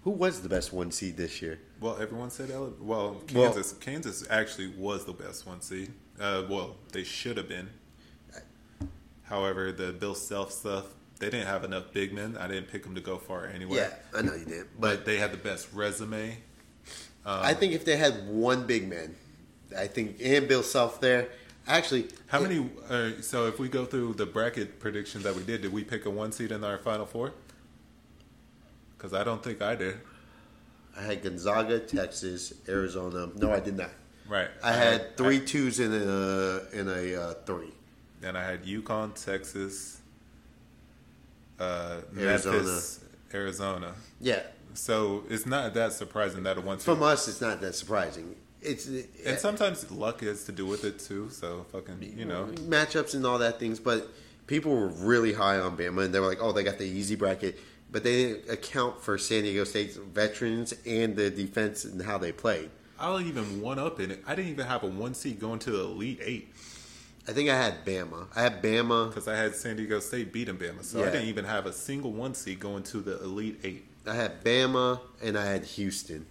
who 0.03 0.11
was 0.11 0.41
the 0.41 0.49
best 0.49 0.73
one 0.73 0.91
seed 0.91 1.17
this 1.17 1.41
year? 1.41 1.59
well, 1.79 1.97
everyone 2.01 2.31
said 2.31 2.49
well, 2.49 2.73
Well- 2.79 3.21
Kansas. 3.27 3.73
Kansas 3.73 4.25
actually 4.29 4.69
was 4.69 5.05
the 5.05 5.13
best 5.13 5.45
one 5.45 5.61
seed. 5.61 5.91
Uh, 6.19 6.43
well, 6.49 6.77
they 6.91 7.03
should 7.03 7.37
have 7.37 7.47
been. 7.47 7.69
However, 9.23 9.71
the 9.71 9.91
Bill 9.91 10.15
Self 10.15 10.51
stuff, 10.51 10.85
they 11.19 11.29
didn't 11.29 11.47
have 11.47 11.63
enough 11.63 11.91
big 11.91 12.13
men. 12.13 12.37
I 12.39 12.47
didn't 12.47 12.69
pick 12.69 12.83
them 12.83 12.95
to 12.95 13.01
go 13.01 13.17
far 13.17 13.45
anyway. 13.45 13.77
Yeah, 13.77 13.89
I 14.15 14.21
know 14.21 14.33
you 14.33 14.45
did, 14.45 14.67
But 14.79 14.97
but 14.97 15.05
they 15.05 15.17
had 15.17 15.31
the 15.31 15.37
best 15.37 15.67
resume. 15.73 16.37
Um, 17.27 17.41
I 17.43 17.53
think 17.53 17.73
if 17.73 17.83
they 17.83 17.97
had 17.97 18.25
one 18.29 18.65
big 18.65 18.87
man, 18.87 19.13
I 19.77 19.87
think 19.87 20.17
and 20.23 20.47
Bill 20.47 20.63
Self 20.63 21.01
there. 21.01 21.27
Actually, 21.67 22.07
How 22.27 22.39
many? 22.39 22.69
Uh, 22.89 23.21
so 23.21 23.47
if 23.47 23.59
we 23.59 23.67
go 23.67 23.83
through 23.83 24.13
the 24.13 24.25
bracket 24.25 24.79
predictions 24.79 25.25
that 25.25 25.35
we 25.35 25.43
did, 25.43 25.61
did 25.61 25.73
we 25.73 25.83
pick 25.83 26.05
a 26.05 26.09
one 26.09 26.31
seed 26.31 26.53
in 26.53 26.63
our 26.63 26.77
final 26.77 27.05
four? 27.05 27.33
Because 28.97 29.13
I 29.13 29.25
don't 29.25 29.43
think 29.43 29.61
I 29.61 29.75
did. 29.75 29.97
I 30.97 31.01
had 31.01 31.21
Gonzaga, 31.21 31.79
Texas, 31.79 32.53
Arizona. 32.69 33.29
No, 33.35 33.51
I 33.51 33.59
did 33.59 33.75
not. 33.75 33.91
Right. 34.29 34.47
I 34.63 34.71
had 34.71 35.17
three 35.17 35.41
twos 35.41 35.81
in 35.81 35.91
a 35.91 36.61
in 36.71 36.87
a 36.87 37.21
uh, 37.21 37.33
three. 37.45 37.73
Then 38.21 38.37
I 38.37 38.43
had 38.43 38.63
UConn, 38.63 39.21
Texas, 39.21 39.99
uh, 41.59 41.97
Arizona. 42.17 42.57
Memphis, 42.57 42.99
Arizona. 43.33 43.93
Yeah, 44.21 44.41
So 44.77 45.23
it's 45.29 45.45
not 45.45 45.73
that 45.73 45.93
surprising 45.93 46.43
that 46.43 46.57
a 46.57 46.61
one 46.61 46.77
from 46.77 47.01
us, 47.03 47.27
it's 47.27 47.41
not 47.41 47.61
that 47.61 47.75
surprising. 47.75 48.35
It's 48.61 48.87
and 48.87 49.37
sometimes 49.37 49.89
luck 49.91 50.21
has 50.21 50.43
to 50.45 50.51
do 50.51 50.65
with 50.65 50.83
it 50.83 50.99
too. 50.99 51.29
So 51.29 51.65
fucking, 51.71 52.13
you 52.17 52.25
know, 52.25 52.45
matchups 52.67 53.13
and 53.13 53.25
all 53.25 53.39
that 53.39 53.59
things, 53.59 53.79
but 53.79 54.07
people 54.45 54.75
were 54.75 54.87
really 54.87 55.33
high 55.33 55.59
on 55.59 55.77
Bama, 55.77 56.05
and 56.05 56.13
they 56.13 56.19
were 56.19 56.27
like, 56.27 56.41
"Oh, 56.41 56.51
they 56.51 56.63
got 56.63 56.77
the 56.77 56.85
easy 56.85 57.15
bracket," 57.15 57.59
but 57.91 58.03
they 58.03 58.33
didn't 58.33 58.49
account 58.49 59.01
for 59.01 59.17
San 59.17 59.43
Diego 59.43 59.63
State's 59.63 59.97
veterans 59.97 60.73
and 60.85 61.15
the 61.15 61.29
defense 61.29 61.85
and 61.85 62.01
how 62.01 62.17
they 62.17 62.31
played. 62.31 62.69
I'll 62.99 63.21
even 63.21 63.61
one 63.61 63.79
up 63.79 63.99
in 63.99 64.11
it. 64.11 64.23
I 64.25 64.35
didn't 64.35 64.51
even 64.51 64.65
have 64.65 64.83
a 64.83 64.87
one 64.87 65.13
seed 65.13 65.39
going 65.39 65.59
to 65.59 65.71
the 65.71 65.81
Elite 65.81 66.19
Eight 66.23 66.53
I 67.27 67.33
think 67.33 67.49
I 67.49 67.55
had 67.55 67.83
Bama. 67.85 68.27
I 68.35 68.41
had 68.41 68.63
Bama. 68.63 69.09
because 69.09 69.27
I 69.27 69.35
had 69.35 69.53
San 69.53 69.75
Diego 69.75 69.99
State 69.99 70.31
beating 70.31 70.55
Bama. 70.55 70.83
So 70.83 71.01
I 71.01 71.11
didn't 71.11 71.27
even 71.27 71.43
have 71.43 71.65
a 71.65 71.73
single 71.73 72.13
one 72.13 72.33
seed 72.33 72.59
going 72.59 72.83
to 72.83 73.01
the 73.01 73.21
Elite 73.21 73.59
Eight. 73.63 73.85
I 74.07 74.15
had 74.15 74.43
Bama, 74.43 74.99
and 75.21 75.37
I 75.37 75.45
had 75.45 75.63
Houston. 75.65 76.25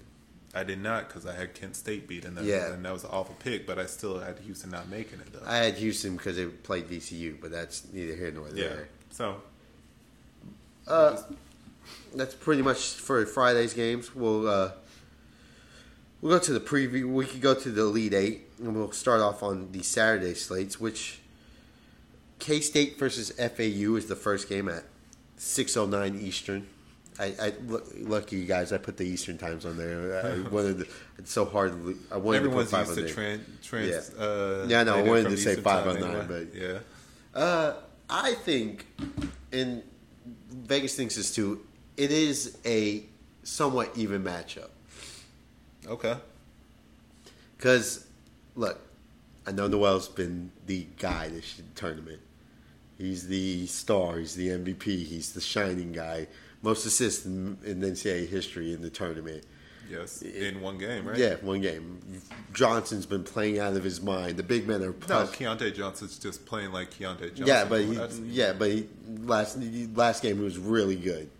I 0.54 0.62
did 0.64 0.82
not 0.82 1.08
because 1.08 1.26
I 1.26 1.34
had 1.34 1.54
Kent 1.54 1.76
State 1.76 2.08
beating 2.08 2.34
them. 2.34 2.46
Yeah. 2.46 2.72
and 2.72 2.82
that 2.84 2.92
was 2.92 3.04
an 3.04 3.10
awful 3.12 3.36
pick. 3.40 3.66
But 3.66 3.78
I 3.78 3.84
still 3.86 4.18
had 4.18 4.38
Houston 4.38 4.70
not 4.70 4.88
making 4.88 5.20
it 5.20 5.32
though. 5.32 5.42
I 5.46 5.56
had 5.58 5.74
Houston 5.74 6.16
because 6.16 6.36
they 6.36 6.46
played 6.46 6.88
VCU, 6.88 7.38
but 7.40 7.50
that's 7.50 7.86
neither 7.92 8.16
here 8.16 8.30
nor 8.30 8.48
yeah. 8.48 8.68
there. 8.68 8.88
So 9.10 9.36
Uh, 10.86 11.20
that's 12.14 12.34
pretty 12.34 12.62
much 12.62 12.94
for 12.94 13.24
Friday's 13.26 13.74
games. 13.74 14.14
We'll 14.14 14.48
uh, 14.48 14.70
we'll 16.22 16.38
go 16.38 16.44
to 16.44 16.52
the 16.52 16.60
preview. 16.60 17.12
We 17.12 17.26
could 17.26 17.42
go 17.42 17.54
to 17.54 17.70
the 17.70 17.82
Elite 17.82 18.14
Eight, 18.14 18.48
and 18.58 18.74
we'll 18.74 18.92
start 18.92 19.20
off 19.20 19.42
on 19.42 19.72
the 19.72 19.82
Saturday 19.82 20.32
slates. 20.34 20.80
Which 20.80 21.20
K 22.38 22.60
State 22.60 22.98
versus 22.98 23.30
FAU 23.32 23.96
is 23.96 24.06
the 24.06 24.16
first 24.16 24.48
game 24.48 24.68
at 24.70 24.84
six 25.36 25.76
oh 25.76 25.84
nine 25.86 26.18
Eastern. 26.18 26.66
I, 27.18 27.34
I 27.40 27.52
look, 27.66 27.86
lucky 27.98 28.36
you 28.36 28.44
guys. 28.44 28.72
I 28.72 28.78
put 28.78 28.96
the 28.96 29.04
Eastern 29.04 29.38
times 29.38 29.64
on 29.64 29.76
there. 29.76 30.20
I 30.24 30.48
wanted. 30.50 30.78
To, 30.80 30.86
it's 31.18 31.32
so 31.32 31.44
hard. 31.46 31.72
I 32.12 32.16
wanted 32.18 32.38
everyone's 32.38 32.70
to 32.70 32.76
put 32.76 32.86
five 32.86 32.96
used 32.96 32.98
on 33.00 33.06
to 33.08 33.14
there. 33.14 33.36
tran- 33.38 33.62
trans. 33.62 34.12
Yeah. 34.18 34.22
Uh, 34.22 34.66
Yeah, 34.68 34.80
I 34.80 34.84
know, 34.84 34.96
I 34.96 35.02
wanted 35.02 35.30
to 35.30 35.36
say 35.38 35.50
Eastern 35.52 35.64
five 35.64 35.86
on 35.86 36.00
nine, 36.00 36.10
anyway. 36.14 36.46
but- 36.52 36.54
yeah. 36.54 36.78
Uh, 37.34 37.74
I 38.10 38.34
think, 38.34 38.86
and 39.52 39.82
Vegas 40.50 40.94
thinks 40.94 41.16
this 41.16 41.34
too. 41.34 41.64
It 41.96 42.10
is 42.10 42.58
a 42.66 43.04
somewhat 43.42 43.92
even 43.96 44.22
matchup. 44.22 44.68
Okay. 45.86 46.16
Because, 47.56 48.06
look, 48.54 48.80
I 49.46 49.52
know 49.52 49.66
Nowell's 49.66 50.08
been 50.08 50.50
the 50.66 50.86
guy 50.98 51.28
this 51.28 51.62
tournament. 51.74 52.20
He's 52.98 53.28
the 53.28 53.66
star. 53.66 54.18
He's 54.18 54.34
the 54.34 54.48
MVP. 54.48 54.82
He's 55.04 55.32
the 55.32 55.40
shining 55.40 55.92
guy. 55.92 56.26
Most 56.66 56.84
assists 56.84 57.24
in, 57.24 57.56
in 57.64 57.80
NCAA 57.80 58.28
history 58.28 58.72
in 58.72 58.82
the 58.82 58.90
tournament. 58.90 59.44
Yes. 59.88 60.20
In 60.22 60.60
one 60.60 60.78
game, 60.78 61.06
right? 61.06 61.16
Yeah, 61.16 61.36
one 61.36 61.60
game. 61.60 62.00
Johnson's 62.52 63.06
been 63.06 63.22
playing 63.22 63.60
out 63.60 63.76
of 63.76 63.84
his 63.84 64.02
mind. 64.02 64.36
The 64.36 64.42
big 64.42 64.66
men 64.66 64.82
are 64.82 64.86
No, 64.86 64.92
plus- 64.98 65.36
Keyontae 65.36 65.72
Johnson's 65.76 66.18
just 66.18 66.44
playing 66.44 66.72
like 66.72 66.90
Keyontae 66.90 67.36
Johnson. 67.36 67.46
yeah, 67.46 67.64
but 67.66 67.82
he, 67.82 67.94
yeah, 68.26 68.52
but 68.52 68.68
he, 68.72 68.88
last 69.20 69.58
last 69.94 70.24
game 70.24 70.38
he 70.38 70.42
was 70.42 70.58
really 70.58 70.96
good. 70.96 71.30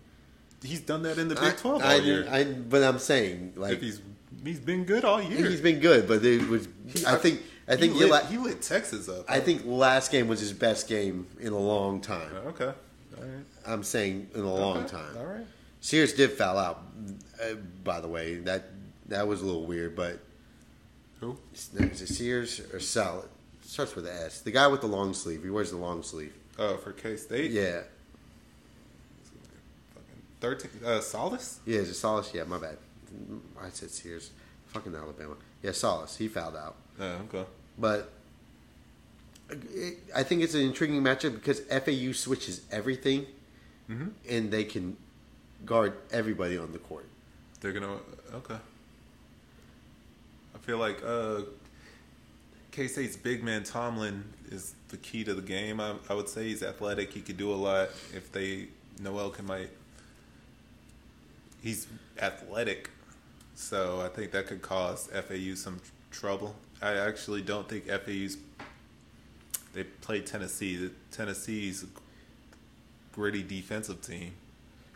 he's 0.63 0.79
done 0.79 1.03
that 1.03 1.17
in 1.17 1.27
the 1.27 1.35
Big 1.35 1.57
Twelve 1.57 1.83
all 1.83 1.87
I, 1.89 1.95
year. 1.95 2.25
I, 2.31 2.45
but 2.45 2.81
I'm 2.83 2.99
saying 2.99 3.53
like 3.57 3.73
if 3.73 3.81
he's 3.81 4.01
he's 4.45 4.61
been 4.61 4.85
good 4.85 5.03
all 5.03 5.21
year. 5.21 5.49
He's 5.49 5.59
been 5.59 5.81
good, 5.81 6.07
but 6.07 6.23
it 6.23 6.47
was. 6.47 6.69
I 7.05 7.15
think. 7.15 7.41
I 7.67 7.75
think 7.75 7.93
he 7.93 7.99
he 7.99 8.05
lit, 8.05 8.11
la- 8.11 8.29
he 8.29 8.37
lit 8.37 8.61
Texas 8.61 9.09
up. 9.09 9.25
I 9.27 9.41
think 9.41 9.63
last 9.65 10.09
game 10.09 10.29
was 10.29 10.39
his 10.39 10.53
best 10.53 10.87
game 10.87 11.27
in 11.41 11.51
a 11.51 11.57
long 11.57 11.99
time. 11.99 12.31
okay. 12.47 12.71
All 13.17 13.23
right. 13.23 13.43
I'm 13.67 13.83
saying 13.83 14.29
in 14.33 14.41
a 14.41 14.53
long 14.53 14.85
time. 14.85 15.17
All 15.17 15.25
right. 15.25 15.45
Sears 15.81 16.13
did 16.13 16.31
foul 16.31 16.57
out. 16.57 16.81
Uh, 17.41 17.55
by 17.83 17.99
the 18.01 18.07
way, 18.07 18.35
that 18.39 18.65
that 19.07 19.27
was 19.27 19.41
a 19.41 19.45
little 19.45 19.65
weird, 19.65 19.95
but 19.95 20.19
Who? 21.19 21.37
is 21.53 22.01
it 22.01 22.07
Sears 22.07 22.61
or 22.73 22.79
Salad? 22.79 23.29
Starts 23.61 23.95
with 23.95 24.07
an 24.07 24.15
S. 24.25 24.41
The 24.41 24.51
guy 24.51 24.67
with 24.67 24.81
the 24.81 24.87
long 24.87 25.13
sleeve. 25.13 25.43
He 25.43 25.49
wears 25.49 25.71
the 25.71 25.77
long 25.77 26.01
sleeve. 26.01 26.33
Oh, 26.57 26.77
for 26.77 26.93
K 26.93 27.17
State. 27.17 27.51
Yeah. 27.51 27.81
Fucking 29.93 30.21
Thirteen. 30.39 30.71
Uh, 30.85 31.01
Solace. 31.01 31.59
Yeah, 31.65 31.79
is 31.79 31.89
it 31.89 31.95
Solace? 31.95 32.31
Yeah, 32.33 32.43
my 32.45 32.57
bad. 32.57 32.77
I 33.61 33.69
said 33.69 33.89
Sears. 33.91 34.31
Fucking 34.67 34.95
Alabama. 34.95 35.35
Yeah, 35.61 35.71
Solace. 35.71 36.15
He 36.17 36.27
fouled 36.27 36.55
out. 36.55 36.75
Oh, 36.99 37.05
okay. 37.33 37.45
But 37.77 38.11
it, 39.49 39.97
I 40.15 40.23
think 40.23 40.41
it's 40.41 40.53
an 40.55 40.61
intriguing 40.61 41.01
matchup 41.01 41.33
because 41.35 41.59
FAU 41.61 42.11
switches 42.13 42.61
everything, 42.71 43.25
Mm-hmm. 43.89 44.07
and 44.29 44.51
they 44.51 44.65
can 44.65 44.97
guard 45.65 45.93
everybody 46.11 46.57
on 46.57 46.71
the 46.73 46.77
court. 46.77 47.05
They're 47.61 47.71
gonna. 47.71 47.97
Okay. 48.33 48.57
I 50.55 50.57
feel 50.59 50.77
like 50.77 51.01
uh, 51.05 51.41
K 52.71 52.87
State's 52.87 53.15
big 53.15 53.43
man 53.43 53.63
Tomlin 53.63 54.25
is 54.51 54.75
the 54.89 54.97
key 54.97 55.23
to 55.23 55.33
the 55.33 55.41
game. 55.41 55.79
I, 55.79 55.95
I 56.09 56.13
would 56.13 56.27
say 56.27 56.43
he's 56.43 56.63
athletic. 56.63 57.11
He 57.13 57.21
could 57.21 57.37
do 57.37 57.51
a 57.51 57.55
lot. 57.55 57.89
If 58.13 58.31
they 58.31 58.67
Nowell 58.99 59.29
can 59.29 59.45
might 59.45 59.69
he's 61.61 61.87
athletic, 62.19 62.89
so 63.55 64.01
I 64.01 64.09
think 64.09 64.31
that 64.31 64.47
could 64.47 64.61
cause 64.61 65.07
FAU 65.07 65.55
some 65.55 65.79
trouble. 66.11 66.55
I 66.81 66.95
actually 66.95 67.41
don't 67.41 67.67
think 67.67 67.87
FAU's. 67.87 68.37
They 69.73 69.83
played 69.83 70.25
Tennessee. 70.25 70.89
Tennessee's 71.11 71.85
gritty 73.17 73.41
defensive 73.41 73.99
team. 73.99 74.31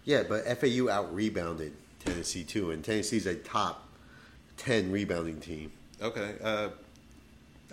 Yeah, 0.05 0.21
but 0.29 0.45
FAU 0.59 0.89
out 0.89 1.13
rebounded 1.13 1.73
Tennessee 2.05 2.43
too, 2.43 2.69
and 2.69 2.83
Tennessee's 2.85 3.25
a 3.25 3.33
top 3.35 3.89
ten 4.57 4.91
rebounding 4.91 5.39
team. 5.41 5.71
Okay. 5.99 6.35
Uh, 6.43 6.69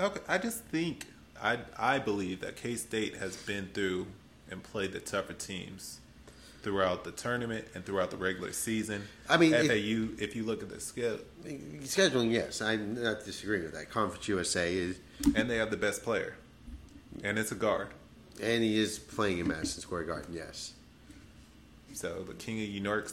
okay. 0.00 0.20
I 0.26 0.38
just 0.38 0.64
think 0.64 1.04
I 1.40 1.58
I 1.78 1.98
believe 1.98 2.40
that 2.40 2.56
K 2.56 2.76
State 2.76 3.16
has 3.16 3.36
been 3.36 3.68
through 3.74 4.06
and 4.50 4.62
played 4.62 4.92
the 4.92 5.00
tougher 5.00 5.34
teams 5.34 6.00
throughout 6.62 7.04
the 7.04 7.12
tournament 7.12 7.66
and 7.74 7.84
throughout 7.84 8.10
the 8.10 8.16
regular 8.16 8.52
season. 8.52 9.02
I 9.28 9.36
mean, 9.36 9.52
FAU. 9.52 9.68
it- 9.68 10.22
if 10.22 10.34
you 10.34 10.44
look 10.44 10.62
at 10.62 10.70
the 10.70 10.80
schedule, 10.80 11.20
Scheduling, 11.44 12.32
yes, 12.32 12.60
I'm 12.62 13.00
not 13.02 13.24
disagreeing 13.24 13.64
with 13.64 13.74
that. 13.74 13.90
Conference 13.90 14.26
USA 14.28 14.74
is, 14.74 14.98
and 15.34 15.48
they 15.48 15.56
have 15.58 15.70
the 15.70 15.76
best 15.76 16.02
player, 16.02 16.36
and 17.22 17.38
it's 17.38 17.52
a 17.52 17.54
guard. 17.54 17.88
And 18.42 18.62
he 18.62 18.78
is 18.78 18.98
playing 18.98 19.38
in 19.38 19.48
Madison 19.48 19.82
Square 19.82 20.04
Garden. 20.04 20.32
Yes, 20.34 20.72
So 21.92 22.22
the 22.22 22.34
king 22.34 22.62
of 22.62 22.68
New 22.68 22.82
York, 22.82 23.12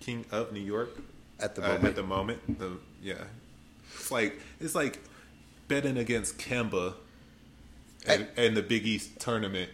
king 0.00 0.24
of 0.30 0.52
New 0.52 0.60
York, 0.60 0.90
at 1.40 1.54
the 1.54 1.64
uh, 1.64 1.68
moment. 1.68 1.84
at 1.84 1.96
the 1.96 2.02
moment, 2.02 2.58
the 2.58 2.72
yeah, 3.02 3.14
it's 3.94 4.10
like 4.10 4.40
it's 4.60 4.74
like 4.74 5.00
betting 5.68 5.96
against 5.96 6.38
Kemba, 6.38 6.94
and, 8.06 8.26
and 8.36 8.56
the 8.56 8.62
Big 8.62 8.86
East 8.86 9.18
tournament. 9.20 9.70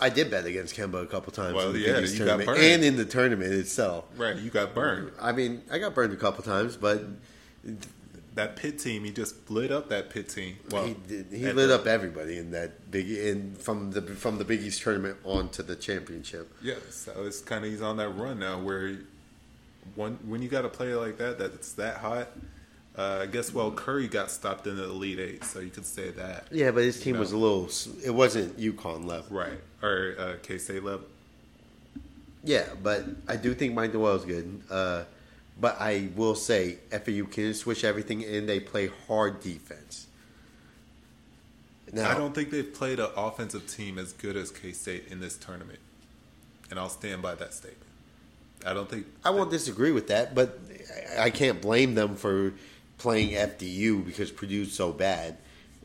I 0.00 0.08
did 0.08 0.30
bet 0.30 0.46
against 0.46 0.74
Kemba 0.74 1.02
a 1.02 1.06
couple 1.06 1.32
times. 1.32 1.54
Well, 1.54 1.68
in 1.68 1.74
the 1.74 1.78
yeah, 1.80 1.92
Big 1.94 2.04
East 2.04 2.18
you 2.18 2.24
got 2.24 2.44
burned. 2.44 2.60
and 2.60 2.84
in 2.84 2.96
the 2.96 3.04
tournament 3.04 3.52
itself. 3.52 4.04
Right, 4.16 4.36
you 4.36 4.50
got 4.50 4.74
burned. 4.74 5.12
I 5.20 5.32
mean, 5.32 5.62
I 5.70 5.78
got 5.78 5.94
burned 5.94 6.12
a 6.12 6.16
couple 6.16 6.42
times, 6.42 6.76
but 6.76 7.04
That 8.34 8.56
Pitt 8.56 8.78
team, 8.78 9.04
he 9.04 9.10
just 9.10 9.50
lit 9.50 9.70
up 9.70 9.90
that 9.90 10.08
Pitt 10.08 10.28
team. 10.30 10.56
Well, 10.70 10.86
he 10.86 10.94
did, 11.06 11.26
he 11.30 11.44
lit 11.52 11.68
the- 11.68 11.74
up 11.74 11.86
everybody 11.86 12.38
in 12.38 12.50
that 12.52 12.90
big 12.90 13.10
in 13.10 13.54
from 13.56 13.90
the 13.90 14.00
from 14.02 14.38
the 14.38 14.44
Big 14.44 14.62
East 14.62 14.80
tournament 14.82 15.18
on 15.24 15.50
to 15.50 15.62
the 15.62 15.76
championship. 15.76 16.50
Yeah, 16.62 16.76
so 16.90 17.12
it's 17.26 17.40
kind 17.40 17.62
of 17.64 17.70
he's 17.70 17.82
on 17.82 17.98
that 17.98 18.08
run 18.10 18.38
now 18.38 18.58
where 18.58 18.96
one 19.96 20.18
when 20.26 20.40
you 20.40 20.48
got 20.48 20.64
a 20.64 20.68
player 20.70 20.96
like 20.96 21.18
that 21.18 21.38
that's 21.38 21.72
that 21.72 21.98
hot. 21.98 22.28
Uh, 22.96 23.20
I 23.22 23.26
guess 23.26 23.52
well 23.52 23.70
Curry 23.70 24.08
got 24.08 24.30
stopped 24.30 24.66
in 24.66 24.76
the 24.76 24.84
Elite 24.84 25.18
Eight, 25.18 25.44
so 25.44 25.60
you 25.60 25.70
could 25.70 25.84
say 25.86 26.10
that. 26.12 26.46
Yeah, 26.50 26.70
but 26.70 26.84
his 26.84 27.00
team 27.00 27.14
No. 27.14 27.20
was 27.20 27.32
a 27.32 27.36
little. 27.38 27.68
It 28.04 28.10
wasn't 28.14 28.58
UConn 28.58 29.04
level. 29.06 29.36
Right. 29.36 29.60
Or 29.82 30.14
uh, 30.18 30.34
K 30.42 30.56
State 30.58 30.84
level. 30.84 31.06
Yeah, 32.44 32.64
but 32.82 33.04
I 33.28 33.36
do 33.36 33.54
think 33.54 33.74
Mike 33.74 33.92
Nowell's 33.94 34.24
good. 34.24 34.62
Uh, 34.70 35.04
but 35.60 35.80
I 35.80 36.08
will 36.16 36.34
say 36.34 36.78
FAU 36.90 37.24
can 37.30 37.54
switch 37.54 37.84
everything 37.84 38.22
in. 38.22 38.46
they 38.46 38.60
play 38.60 38.90
hard 39.06 39.40
defense. 39.40 40.06
Now, 41.92 42.10
I 42.10 42.14
don't 42.14 42.34
think 42.34 42.50
they've 42.50 42.72
played 42.72 42.98
an 43.00 43.10
offensive 43.16 43.66
team 43.66 43.98
as 43.98 44.14
good 44.14 44.34
as 44.34 44.50
K 44.50 44.72
State 44.72 45.08
in 45.10 45.20
this 45.20 45.36
tournament, 45.36 45.78
and 46.70 46.78
I'll 46.78 46.88
stand 46.88 47.20
by 47.20 47.34
that 47.34 47.52
statement. 47.52 47.82
I 48.64 48.72
don't 48.72 48.88
think 48.88 49.06
I 49.24 49.30
won't 49.30 49.50
disagree 49.50 49.92
with 49.92 50.08
that, 50.08 50.34
but 50.34 50.58
I 51.18 51.30
can't 51.30 51.60
blame 51.60 51.94
them 51.94 52.16
for 52.16 52.54
playing 52.96 53.30
FDU 53.30 54.06
because 54.06 54.30
Purdue's 54.30 54.72
so 54.72 54.92
bad. 54.92 55.36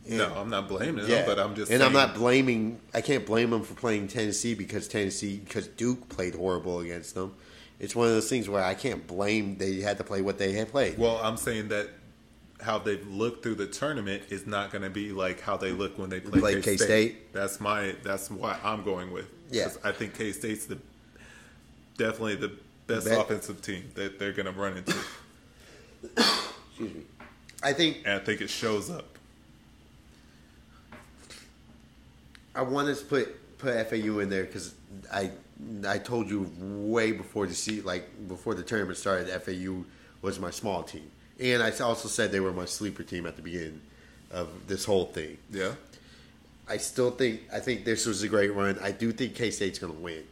No, 0.10 0.34
I'm 0.36 0.50
not 0.50 0.70
blaming 0.70 1.04
them, 1.04 1.10
Yeah, 1.10 1.26
but 1.26 1.38
I'm 1.38 1.56
just 1.56 1.70
and 1.70 1.82
saying, 1.82 1.82
I'm 1.82 1.94
not 1.94 2.16
blaming. 2.16 2.80
I 2.94 3.02
can't 3.02 3.26
blame 3.26 3.50
them 3.50 3.64
for 3.64 3.74
playing 3.74 4.08
Tennessee 4.08 4.54
because 4.54 4.88
Tennessee 4.88 5.42
because 5.44 5.68
Duke 5.68 6.08
played 6.08 6.36
horrible 6.36 6.80
against 6.80 7.16
them. 7.16 7.36
It's 7.80 7.96
one 7.96 8.08
of 8.08 8.14
those 8.14 8.30
things 8.30 8.50
where 8.50 8.64
I 8.64 8.74
can't 8.74 9.06
blame 9.06 9.58
they 9.58 9.82
had 9.82 9.98
to 10.00 10.04
play 10.04 10.22
what 10.22 10.38
they 10.38 10.54
had 10.54 10.70
played. 10.70 10.98
Well, 10.98 11.20
I'm 11.24 11.38
saying 11.38 11.68
that 11.70 11.90
how 12.60 12.80
they've 12.80 13.06
looked 13.08 13.44
through 13.44 13.56
the 13.56 13.68
tournament 13.68 14.24
is 14.30 14.48
not 14.48 14.72
going 14.72 14.82
to 14.82 14.90
be 14.90 15.12
like 15.12 15.42
how 15.42 15.58
they 15.58 15.72
look 15.72 15.98
when 16.00 16.10
they 16.10 16.20
play 16.20 16.40
Play 16.40 16.56
K-State. 16.56 16.78
K-State? 16.78 17.34
That's 17.34 17.60
my 17.60 17.96
that's 18.04 18.32
why 18.32 18.58
I'm 18.64 18.84
going 18.84 19.12
with. 19.12 19.28
Yeah. 19.52 19.70
I 19.84 19.92
think 19.92 20.16
K 20.18 20.32
State's 20.32 20.66
the 20.66 20.80
definitely 21.98 22.36
the 22.36 22.52
best 22.88 23.06
Bet- 23.06 23.20
offensive 23.20 23.62
team 23.62 23.92
that 23.96 24.18
they're 24.18 24.34
going 24.34 24.46
to 24.46 24.60
run 24.60 24.78
into, 24.78 24.96
Excuse 26.18 26.94
me. 26.96 27.02
I 27.62 27.74
think 27.74 27.98
and 28.06 28.14
I 28.14 28.20
think 28.20 28.42
it 28.42 28.50
shows 28.50 28.90
up. 28.90 29.18
I 32.56 32.62
wanted 32.64 32.98
to 32.98 33.06
put 33.06 33.58
put 33.60 33.90
FAU 33.90 34.20
in 34.20 34.30
there 34.30 34.46
because 34.46 34.74
I 35.14 35.32
I 35.88 35.98
told 35.98 36.30
you 36.30 36.52
way 36.60 37.12
before 37.12 37.48
the 37.48 37.56
see 37.56 37.82
like 37.82 38.28
before 38.28 38.54
the 38.54 38.64
tournament 38.64 38.98
started, 38.98 39.30
FAU 39.42 39.86
was 40.22 40.40
my 40.40 40.52
small 40.52 40.84
team, 40.84 41.10
and 41.40 41.64
I 41.64 41.72
also 41.80 42.08
said 42.08 42.32
they 42.32 42.40
were 42.40 42.54
my 42.54 42.66
sleeper 42.66 43.04
team 43.04 43.26
at 43.26 43.36
the 43.36 43.42
beginning 43.42 43.82
of 44.32 44.50
this 44.68 44.86
whole 44.86 45.06
thing. 45.06 45.38
Yeah. 45.52 45.74
I 46.70 46.78
still 46.78 47.12
think 47.12 47.42
I 47.52 47.60
think 47.60 47.86
this 47.86 48.06
was 48.06 48.24
a 48.24 48.28
great 48.28 48.54
run. 48.54 48.78
I 48.82 48.92
do 48.92 49.12
think 49.12 49.36
K 49.36 49.52
State's 49.52 49.80
going 49.80 49.94
to 49.94 50.00
win, 50.00 50.24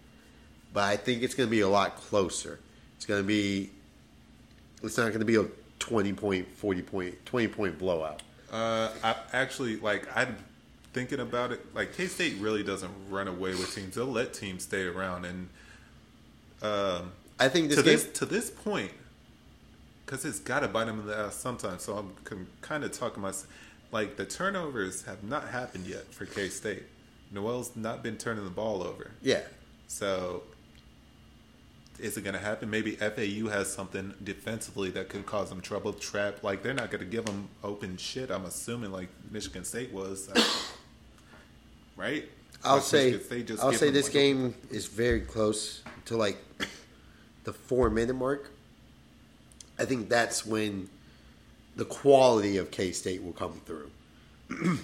but 0.74 0.84
I 0.84 0.98
think 0.98 1.24
it's 1.24 1.34
going 1.34 1.48
to 1.48 1.52
be 1.52 1.62
a 1.62 1.70
lot 1.70 1.96
closer. 1.96 2.60
It's 2.98 3.06
going 3.06 3.22
to 3.22 3.28
be. 3.28 3.72
It's 4.84 4.98
not 4.98 5.08
going 5.08 5.20
to 5.20 5.26
be 5.26 5.38
a 5.38 5.46
twenty 5.80 6.14
point, 6.14 6.48
forty 6.56 6.82
point, 6.82 7.26
twenty 7.26 7.48
point 7.48 7.80
blowout. 7.80 8.22
Uh, 8.52 8.90
I 9.04 9.16
actually 9.32 9.78
like 9.78 10.08
I'm 10.16 10.36
thinking 10.96 11.20
about 11.20 11.52
it. 11.52 11.76
Like 11.76 11.96
K 11.96 12.08
State 12.08 12.38
really 12.40 12.64
doesn't 12.64 12.92
run 13.10 13.28
away 13.28 13.52
with 13.52 13.76
teams; 13.76 13.96
they'll 13.96 14.06
let 14.06 14.34
teams 14.34 14.64
stay 14.64 14.86
around. 14.86 15.26
And 15.26 15.50
um, 16.64 17.12
I 17.40 17.50
think 17.50 17.68
this 17.70 17.78
to 17.78 17.84
game. 17.84 17.94
this 17.94 18.12
to 18.14 18.26
this 18.26 18.50
point, 18.50 18.92
because 20.06 20.26
it's 20.26 20.40
got 20.40 20.62
to 20.62 20.68
bite 20.68 20.86
them 20.86 21.02
in 21.02 21.06
the 21.06 21.16
ass 21.16 21.36
sometimes. 21.36 21.84
So 21.84 21.98
I'm 21.98 22.48
kind 22.62 22.84
of 22.84 22.92
talking 22.92 23.22
myself. 23.22 23.52
Like 23.92 24.16
the 24.16 24.26
turnovers 24.26 25.04
have 25.04 25.24
not 25.24 25.50
happened 25.50 25.86
yet 25.86 26.12
for 26.12 26.26
K 26.26 26.48
State. 26.50 26.84
Nowell's 27.32 27.76
not 27.76 28.02
been 28.02 28.18
turning 28.18 28.46
the 28.46 28.50
ball 28.50 28.82
over. 28.82 29.12
yeah, 29.22 29.42
So 29.88 30.44
is 32.00 32.18
it 32.18 32.24
going 32.24 32.34
to 32.36 32.40
happen? 32.40 32.70
Maybe 32.70 32.92
FAU 32.92 33.50
has 33.50 33.72
something 33.72 34.14
defensively 34.24 34.90
that 34.92 35.10
could 35.10 35.26
cause 35.26 35.50
them 35.50 35.60
trouble. 35.62 35.92
Trap 35.94 36.44
like 36.44 36.62
they're 36.62 36.74
not 36.74 36.92
going 36.92 37.04
to 37.04 37.10
give 37.10 37.26
them 37.26 37.50
open 37.64 37.98
shit. 37.98 38.30
I'm 38.32 38.46
assuming 38.46 38.92
like 38.92 39.10
Michigan 39.32 39.64
State 39.66 39.92
was, 39.92 40.30
right? 41.96 42.26
I'll 42.64 42.76
Like, 42.76 42.84
say 42.84 43.20
I'll 43.62 43.74
say 43.74 43.90
this 43.92 44.06
like, 44.06 44.14
game 44.14 44.56
is 44.72 44.88
very 44.88 45.22
close 45.22 45.82
to 46.06 46.18
like 46.18 46.38
the 47.44 47.54
four 47.54 47.90
minute 47.90 48.16
mark. 48.16 48.50
I 49.78 49.86
think 49.86 50.10
that's 50.10 50.46
when 50.46 50.90
the 51.76 51.86
quality 51.86 52.58
of 52.58 52.72
K 52.72 52.92
State 52.92 53.24
will 53.24 53.34
come 53.34 53.62
through. 53.66 53.92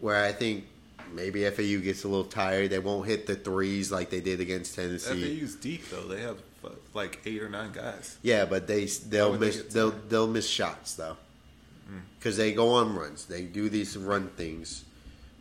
Where 0.00 0.22
I 0.24 0.32
think 0.32 0.64
maybe 1.12 1.48
FAU 1.48 1.78
gets 1.82 2.04
a 2.04 2.08
little 2.08 2.24
tired, 2.24 2.70
they 2.70 2.78
won't 2.78 3.06
hit 3.06 3.26
the 3.26 3.34
threes 3.34 3.90
like 3.90 4.10
they 4.10 4.20
did 4.20 4.40
against 4.40 4.74
Tennessee. 4.74 5.40
FAU's 5.40 5.54
deep 5.56 5.88
though. 5.88 6.02
They 6.02 6.20
have 6.20 6.38
uh, 6.64 6.70
like 6.94 7.20
eight 7.24 7.42
or 7.42 7.48
nine 7.48 7.72
guys. 7.72 8.18
Yeah, 8.22 8.44
but 8.44 8.66
they 8.66 8.84
they'll 8.86 9.32
would 9.32 9.40
they 9.40 9.46
miss 9.46 9.62
they'll 9.62 9.90
they'll 9.90 10.26
miss 10.26 10.46
shots 10.48 10.94
though, 10.94 11.16
because 12.18 12.36
they 12.36 12.52
go 12.52 12.70
on 12.70 12.94
runs. 12.94 13.26
They 13.26 13.42
do 13.42 13.68
these 13.68 13.96
run 13.96 14.28
things 14.30 14.84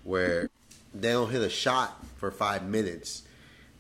where 0.04 0.50
they 0.94 1.12
don't 1.12 1.30
hit 1.30 1.42
a 1.42 1.50
shot 1.50 2.06
for 2.18 2.32
five 2.32 2.68
minutes, 2.68 3.24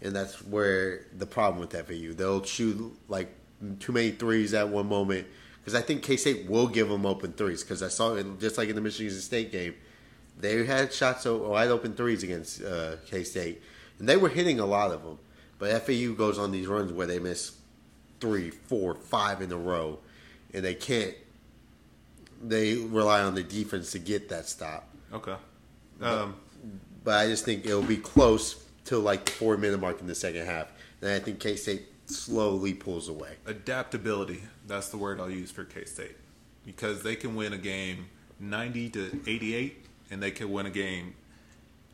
and 0.01 0.15
that's 0.15 0.43
where 0.43 1.05
the 1.17 1.25
problem 1.25 1.59
with 1.59 1.71
FAU. 1.71 2.13
They'll 2.13 2.43
shoot 2.43 2.95
like 3.07 3.33
too 3.79 3.91
many 3.91 4.11
threes 4.11 4.53
at 4.53 4.69
one 4.69 4.87
moment. 4.87 5.27
Because 5.59 5.75
I 5.75 5.81
think 5.81 6.03
K 6.03 6.15
State 6.15 6.47
will 6.47 6.67
give 6.67 6.89
them 6.89 7.05
open 7.05 7.33
threes. 7.33 7.63
Because 7.63 7.81
I 7.81 7.87
saw 7.87 8.13
it 8.15 8.39
just 8.39 8.57
like 8.57 8.69
in 8.69 8.75
the 8.75 8.81
Michigan 8.81 9.11
State 9.13 9.51
game, 9.51 9.73
they 10.39 10.65
had 10.65 10.93
shots 10.93 11.25
wide 11.25 11.69
open 11.69 11.93
threes 11.93 12.23
against 12.23 12.63
uh, 12.63 12.97
K 13.07 13.23
State, 13.23 13.61
and 13.99 14.07
they 14.07 14.17
were 14.17 14.29
hitting 14.29 14.59
a 14.59 14.65
lot 14.65 14.91
of 14.91 15.03
them. 15.03 15.17
But 15.57 15.81
FAU 15.83 16.13
goes 16.13 16.37
on 16.37 16.51
these 16.51 16.67
runs 16.67 16.91
where 16.91 17.07
they 17.07 17.19
miss 17.19 17.57
three, 18.19 18.49
four, 18.49 18.95
five 18.95 19.41
in 19.41 19.51
a 19.51 19.57
row, 19.57 19.99
and 20.53 20.63
they 20.63 20.75
can't. 20.75 21.15
They 22.47 22.75
rely 22.75 23.21
on 23.21 23.35
the 23.35 23.43
defense 23.43 23.91
to 23.91 23.99
get 23.99 24.29
that 24.29 24.47
stop. 24.47 24.87
Okay. 25.13 25.35
Um, 26.01 26.35
But 27.03 27.15
I 27.15 27.27
just 27.27 27.45
think 27.45 27.65
it'll 27.65 27.81
be 27.81 27.97
close 27.97 28.55
till 28.83 28.99
like 29.01 29.25
the 29.25 29.31
four 29.31 29.57
minute 29.57 29.79
mark 29.79 30.01
in 30.01 30.07
the 30.07 30.15
second 30.15 30.45
half, 30.45 30.71
and 31.01 31.11
I 31.11 31.19
think 31.19 31.39
K 31.39 31.55
State 31.55 31.83
slowly 32.07 32.73
pulls 32.73 33.09
away. 33.09 33.35
adaptability. 33.45 34.43
That's 34.67 34.89
the 34.89 34.97
word 34.97 35.19
I'll 35.19 35.29
use 35.29 35.51
for 35.51 35.63
K 35.63 35.85
State 35.85 36.15
because 36.65 37.03
they 37.03 37.15
can 37.15 37.35
win 37.35 37.53
a 37.53 37.57
game 37.57 38.07
90 38.39 38.89
to 38.89 39.19
88 39.27 39.85
and 40.11 40.21
they 40.21 40.31
can 40.31 40.51
win 40.51 40.65
a 40.65 40.69
game 40.71 41.13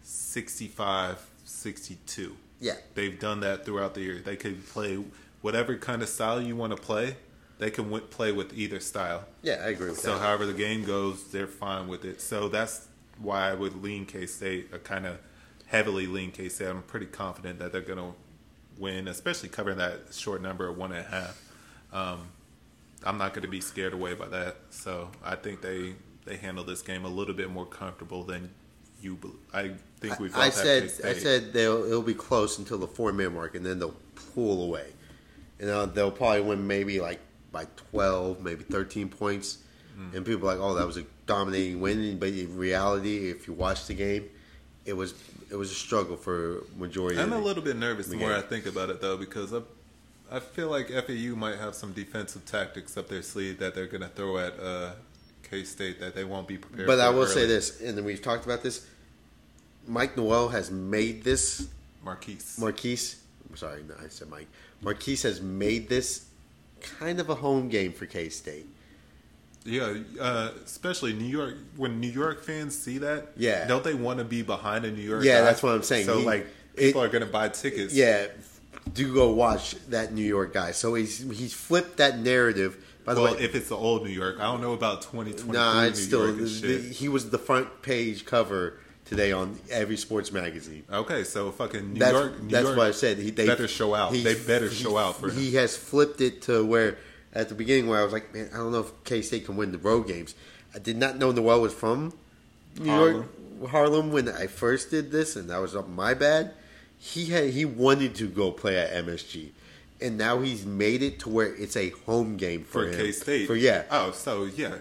65 0.03 1.25
62. 1.45 2.35
Yeah, 2.59 2.73
They've 2.95 3.19
done 3.19 3.39
that 3.41 3.65
throughout 3.65 3.93
the 3.95 4.01
year. 4.01 4.19
They 4.23 4.35
could 4.35 4.65
play 4.67 5.03
whatever 5.41 5.75
kind 5.77 6.01
of 6.03 6.09
style 6.09 6.39
you 6.41 6.55
want 6.55 6.75
to 6.75 6.81
play. 6.81 7.15
They 7.61 7.69
can 7.69 7.83
w- 7.91 8.03
play 8.03 8.31
with 8.31 8.57
either 8.57 8.79
style. 8.79 9.25
yeah, 9.43 9.61
I 9.63 9.67
agree 9.69 9.89
with 9.89 9.99
So 9.99 10.13
that. 10.13 10.17
So 10.17 10.23
however 10.23 10.47
the 10.47 10.53
game 10.53 10.83
goes, 10.83 11.25
they're 11.25 11.45
fine 11.45 11.87
with 11.87 12.05
it. 12.05 12.19
So 12.19 12.49
that's 12.49 12.87
why 13.19 13.51
I 13.51 13.53
would 13.53 13.83
lean 13.83 14.07
K 14.07 14.25
State, 14.25 14.69
or 14.73 14.79
kind 14.79 15.05
of 15.05 15.19
heavily 15.67 16.07
lean 16.07 16.31
K 16.31 16.49
State. 16.49 16.65
I'm 16.69 16.81
pretty 16.81 17.05
confident 17.05 17.59
that 17.59 17.71
they're 17.71 17.81
going 17.81 17.99
to 17.99 18.15
win, 18.79 19.07
especially 19.07 19.49
covering 19.49 19.77
that 19.77 19.99
short 20.11 20.41
number 20.41 20.67
of 20.67 20.75
one 20.75 20.91
and 20.91 21.05
a 21.05 21.09
half. 21.09 21.39
Um, 21.93 22.29
I'm 23.03 23.19
not 23.19 23.35
going 23.35 23.43
to 23.43 23.47
be 23.47 23.61
scared 23.61 23.93
away 23.93 24.15
by 24.15 24.27
that. 24.29 24.55
So 24.71 25.11
I 25.23 25.35
think 25.35 25.61
they 25.61 25.93
they 26.25 26.37
handle 26.37 26.63
this 26.63 26.81
game 26.81 27.05
a 27.05 27.09
little 27.09 27.35
bit 27.35 27.51
more 27.51 27.67
comfortable 27.67 28.23
than 28.23 28.49
you. 29.03 29.19
I 29.53 29.73
think 29.99 30.19
we've. 30.19 30.35
I 30.35 30.45
had 30.45 30.53
said. 30.53 30.83
I 31.03 31.13
said 31.13 31.53
they'll 31.53 31.83
it'll 31.85 32.01
be 32.01 32.15
close 32.15 32.57
until 32.57 32.79
the 32.79 32.87
four 32.87 33.13
minute 33.13 33.33
mark, 33.33 33.53
and 33.53 33.63
then 33.63 33.77
they'll 33.77 33.97
pull 34.33 34.63
away, 34.63 34.87
and 35.59 35.69
uh, 35.69 35.85
they'll 35.85 36.09
probably 36.09 36.41
win 36.41 36.65
maybe 36.65 36.99
like 36.99 37.19
by 37.51 37.67
twelve, 37.75 38.41
maybe 38.41 38.63
thirteen 38.63 39.09
points. 39.09 39.59
Hmm. 39.95 40.15
And 40.15 40.25
people 40.25 40.49
are 40.49 40.55
like, 40.55 40.63
oh, 40.63 40.73
that 40.75 40.87
was 40.87 40.97
a 40.97 41.05
dominating 41.25 41.81
win, 41.81 42.17
but 42.17 42.29
in 42.29 42.57
reality, 42.57 43.29
if 43.29 43.47
you 43.47 43.53
watch 43.53 43.87
the 43.87 43.93
game, 43.93 44.29
it 44.85 44.93
was 44.93 45.13
it 45.49 45.55
was 45.55 45.71
a 45.71 45.75
struggle 45.75 46.15
for 46.15 46.63
majority. 46.77 47.19
I'm 47.19 47.33
a 47.33 47.37
little 47.39 47.63
bit 47.63 47.75
nervous 47.75 48.07
the 48.07 48.17
the 48.17 48.19
more. 48.19 48.33
I 48.33 48.41
think 48.41 48.65
about 48.65 48.89
it, 48.89 49.01
though, 49.01 49.17
because 49.17 49.53
I, 49.53 49.61
I 50.31 50.39
feel 50.39 50.69
like 50.69 50.87
FAU 50.89 51.35
might 51.35 51.57
have 51.57 51.75
some 51.75 51.91
defensive 51.91 52.45
tactics 52.45 52.95
up 52.95 53.09
their 53.09 53.21
sleeve 53.21 53.59
that 53.59 53.75
they're 53.75 53.87
going 53.87 54.01
to 54.01 54.07
throw 54.07 54.37
at 54.37 54.57
uh, 54.59 54.93
K 55.43 55.63
State 55.63 55.99
that 55.99 56.15
they 56.15 56.23
won't 56.23 56.47
be 56.47 56.57
prepared. 56.57 56.87
But 56.87 56.99
I 56.99 57.09
will 57.09 57.27
say 57.27 57.45
this, 57.45 57.81
and 57.81 57.97
then 57.97 58.05
we've 58.05 58.21
talked 58.21 58.45
about 58.45 58.63
this. 58.63 58.87
Mike 59.87 60.15
Nowell 60.15 60.49
has 60.49 60.71
made 60.71 61.23
this 61.23 61.67
Markquis. 62.05 62.59
Markquis. 62.59 63.17
I'm 63.49 63.57
sorry, 63.57 63.83
no, 63.83 63.95
I 64.01 64.07
said 64.07 64.29
Mike. 64.29 64.47
Markquis 64.83 65.23
has 65.23 65.41
made 65.41 65.89
this 65.89 66.25
kind 66.81 67.19
of 67.19 67.29
a 67.29 67.35
home 67.35 67.69
game 67.69 67.93
for 67.93 68.05
K 68.05 68.29
State. 68.29 68.67
Yeah, 69.63 69.93
uh, 70.19 70.51
especially 70.65 71.13
New 71.13 71.25
York. 71.25 71.55
When 71.77 71.99
New 71.99 72.09
York 72.09 72.43
fans 72.43 72.75
see 72.77 72.97
that, 72.99 73.27
Yeah. 73.37 73.67
don't 73.67 73.83
they 73.83 73.93
want 73.93 74.17
to 74.19 74.25
be 74.25 74.41
behind 74.41 74.85
a 74.85 74.91
New 74.91 75.03
York? 75.03 75.23
Yeah, 75.23 75.39
guy? 75.39 75.45
that's 75.45 75.61
what 75.61 75.73
I'm 75.75 75.83
saying. 75.83 76.07
So 76.07 76.17
He- 76.19 76.25
like, 76.25 76.47
it- 76.73 76.87
people 76.87 77.03
are 77.03 77.07
going 77.09 77.23
to 77.25 77.31
buy 77.31 77.49
tickets. 77.49 77.93
Yeah, 77.93 78.25
do 78.93 79.13
go 79.13 79.31
watch 79.31 79.75
that 79.89 80.13
New 80.13 80.23
York 80.25 80.53
guy. 80.53 80.71
So 80.71 80.95
he's 80.95 81.19
he's 81.19 81.53
flipped 81.53 81.97
that 81.97 82.17
narrative. 82.19 82.77
By 83.05 83.13
the 83.15 83.21
Well, 83.21 83.33
way, 83.35 83.41
if 83.41 83.55
it's 83.55 83.69
the 83.69 83.75
old 83.77 84.03
New 84.03 84.11
York, 84.11 84.37
I 84.39 84.43
don't 84.43 84.61
know 84.61 84.73
about 84.73 85.01
2020. 85.03 85.51
nah, 85.57 85.81
New 85.83 85.89
it's 85.89 86.01
still 86.01 86.25
York 86.27 86.37
and 86.39 86.49
shit. 86.49 86.61
the, 86.83 86.89
he 86.89 87.07
was 87.09 87.29
the 87.31 87.39
front 87.39 87.81
page 87.83 88.25
cover 88.25 88.79
today 89.11 89.33
on 89.33 89.59
every 89.69 89.97
sports 89.97 90.31
magazine. 90.31 90.83
okay, 90.91 91.25
so 91.25 91.51
fucking 91.51 91.93
New 91.93 91.99
that's 91.99 92.13
York. 92.13 92.41
New 92.41 92.49
that's 92.49 92.63
York 92.63 92.77
what 92.77 92.87
I 92.87 92.91
said. 92.91 93.17
He 93.17 93.29
they 93.29 93.45
better 93.45 93.67
show 93.67 93.93
out. 93.93 94.13
he- 94.13 94.23
They 94.23 94.35
better 94.35 94.69
he- 94.69 94.75
show 94.75 94.97
out 94.97 95.17
for 95.19 95.29
him. 95.29 95.35
He 95.37 95.53
has 95.55 95.75
flipped 95.75 96.21
it 96.21 96.41
to 96.43 96.65
where 96.65 96.97
at 97.33 97.49
the 97.49 97.55
beginning 97.55 97.87
where 97.87 97.99
I 97.99 98.03
was 98.05 98.13
like, 98.13 98.33
man, 98.33 98.49
I 98.53 98.57
don't 98.57 98.71
know 98.71 98.79
if 98.79 99.03
K 99.03 99.21
State 99.21 99.45
can 99.45 99.57
win 99.57 99.73
the 99.73 99.77
road 99.77 100.07
games. 100.07 100.33
I 100.73 100.79
did 100.79 100.95
not 100.95 101.17
know 101.17 101.31
Nowell 101.33 101.61
was 101.61 101.73
from 101.73 102.13
New 102.79 102.85
York, 102.89 103.25
Harlem 103.69 104.13
when 104.13 104.29
I 104.29 104.47
first 104.47 104.89
did 104.89 105.11
this, 105.11 105.35
and 105.35 105.49
that 105.49 105.59
was 105.59 105.75
my 105.89 106.13
bad. 106.13 106.53
He 106.97 107.25
had 107.25 107.49
he 107.49 107.65
wanted 107.65 108.15
to 108.15 108.27
go 108.29 108.49
play 108.51 108.77
at 108.77 108.93
MSG, 109.05 109.49
and 109.99 110.17
now 110.17 110.39
he's 110.39 110.65
made 110.65 111.01
it 111.03 111.19
to 111.19 111.29
where 111.29 111.53
it's 111.53 111.75
a 111.75 111.89
home 112.05 112.37
game 112.37 112.63
for, 112.63 112.89
for. 112.89 112.97
K 112.97 113.11
State. 113.11 113.47
For 113.47 113.55
yeah, 113.57 113.83
Oh, 113.91 114.11
so 114.11 114.45
yeah, 114.45 114.75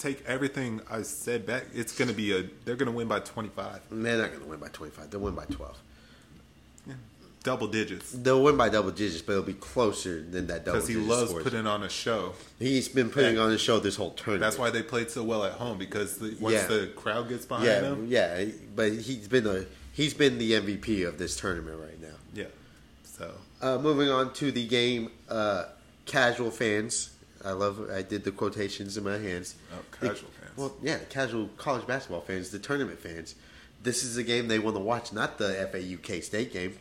take 0.00 0.24
everything 0.26 0.80
I 0.90 1.02
said 1.02 1.46
back. 1.46 1.66
It's 1.74 1.96
gonna 1.96 2.12
be 2.12 2.32
a. 2.36 2.44
They're 2.64 2.76
gonna 2.76 2.90
win 2.90 3.06
by 3.08 3.20
25, 3.20 3.80
they're 3.90 4.18
not 4.18 4.30
going 4.30 4.42
to 4.42 4.48
win 4.48 4.58
by 4.58 4.68
twenty 4.68 4.90
five. 4.92 5.10
They'll 5.10 5.20
win 5.20 5.34
by 5.34 5.44
twelve. 5.46 5.78
double 7.42 7.66
digits. 7.68 8.12
They'll 8.12 8.42
win 8.42 8.56
by 8.58 8.68
double 8.68 8.90
digits, 8.90 9.22
but 9.22 9.32
it'll 9.32 9.44
be 9.44 9.54
closer 9.54 10.22
than 10.22 10.46
that 10.48 10.64
double. 10.66 10.76
Because 10.78 10.88
he 10.88 10.96
loves 10.96 11.30
scores. 11.30 11.44
putting 11.44 11.66
on 11.66 11.82
a 11.82 11.88
show. 11.88 12.34
He's 12.58 12.86
been 12.88 13.08
putting 13.08 13.38
on 13.38 13.50
a 13.50 13.56
show 13.56 13.78
this 13.78 13.96
whole 13.96 14.10
tournament. 14.10 14.40
That's 14.42 14.58
why 14.58 14.68
they 14.70 14.82
played 14.82 15.10
so 15.10 15.22
well 15.24 15.44
at 15.44 15.52
home 15.52 15.78
because 15.78 16.18
the, 16.18 16.36
once 16.38 16.54
Yeah. 16.56 16.66
the 16.66 16.86
crowd 16.96 17.28
gets 17.30 17.46
behind 17.46 17.66
Yeah, 17.66 17.80
them, 17.80 18.06
yeah, 18.08 18.44
but 18.76 18.92
he's 18.92 19.26
been 19.28 19.46
a 19.46 19.64
he's 19.92 20.12
been 20.12 20.36
the 20.38 20.52
MVP 20.52 21.06
of 21.08 21.16
this 21.18 21.34
tournament 21.36 21.78
right 21.80 22.00
now. 22.00 22.16
yeah. 22.34 22.44
So 23.04 23.32
Uh, 23.62 23.78
moving 23.78 24.08
on 24.10 24.32
to 24.34 24.50
the 24.52 24.66
game, 24.66 25.10
uh, 25.28 25.64
casual 26.06 26.50
fans. 26.50 27.10
I 27.44 27.52
love. 27.52 27.90
I 27.90 28.02
did 28.02 28.24
the 28.24 28.32
quotations 28.32 28.96
in 28.96 29.04
my 29.04 29.18
hands. 29.18 29.54
Oh, 29.72 29.76
The- 30.00 30.08
casual 30.08 30.30
fans. 30.30 30.56
Well, 30.56 30.76
yeah, 30.82 30.98
casual 31.08 31.48
college 31.56 31.86
basketball 31.86 32.20
fans, 32.22 32.50
the 32.50 32.58
tournament 32.58 32.98
fans. 32.98 33.34
This 33.82 34.04
is 34.04 34.16
a 34.18 34.22
game 34.22 34.48
they 34.48 34.58
want 34.58 34.76
to 34.76 34.80
watch, 34.82 35.12
not 35.12 35.38
the 35.38 35.54
FAU 35.72 35.96
K 36.02 36.20
State 36.20 36.52
game. 36.52 36.76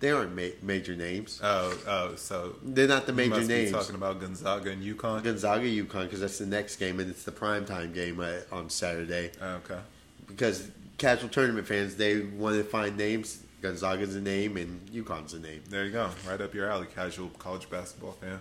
They 0.00 0.10
aren't 0.10 0.34
ma- 0.34 0.56
major 0.62 0.96
names. 0.96 1.38
oh 1.42 1.76
oh 1.86 2.14
so 2.16 2.56
They're 2.62 2.88
not 2.88 3.06
the 3.06 3.12
major 3.12 3.44
names. 3.44 3.70
talking 3.70 3.94
about 3.94 4.18
Gonzaga 4.18 4.70
and 4.70 4.82
UConn. 4.82 5.22
Gonzaga, 5.22 5.66
UConn, 5.66 6.04
because 6.04 6.20
that's 6.20 6.38
the 6.38 6.46
next 6.46 6.76
game, 6.76 6.98
and 7.00 7.10
it's 7.10 7.22
the 7.22 7.32
primetime 7.32 7.92
game 7.94 8.18
uh, 8.18 8.38
on 8.50 8.70
Saturday. 8.70 9.30
Oh, 9.42 9.60
okay. 9.64 9.78
Because 10.26 10.70
casual 10.96 11.28
tournament 11.28 11.66
fans, 11.66 11.96
they 11.96 12.20
want 12.20 12.56
to 12.56 12.64
find 12.64 12.96
names. 12.96 13.42
Gonzaga's 13.60 14.16
a 14.16 14.20
name, 14.22 14.56
and 14.56 14.80
UConn's 14.90 15.34
a 15.34 15.38
name. 15.38 15.60
There 15.68 15.84
you 15.84 15.92
go. 15.92 16.08
Right 16.26 16.40
up 16.40 16.54
your 16.54 16.70
alley, 16.70 16.86
casual 16.94 17.28
college 17.38 17.68
basketball 17.68 18.12
fan. 18.12 18.40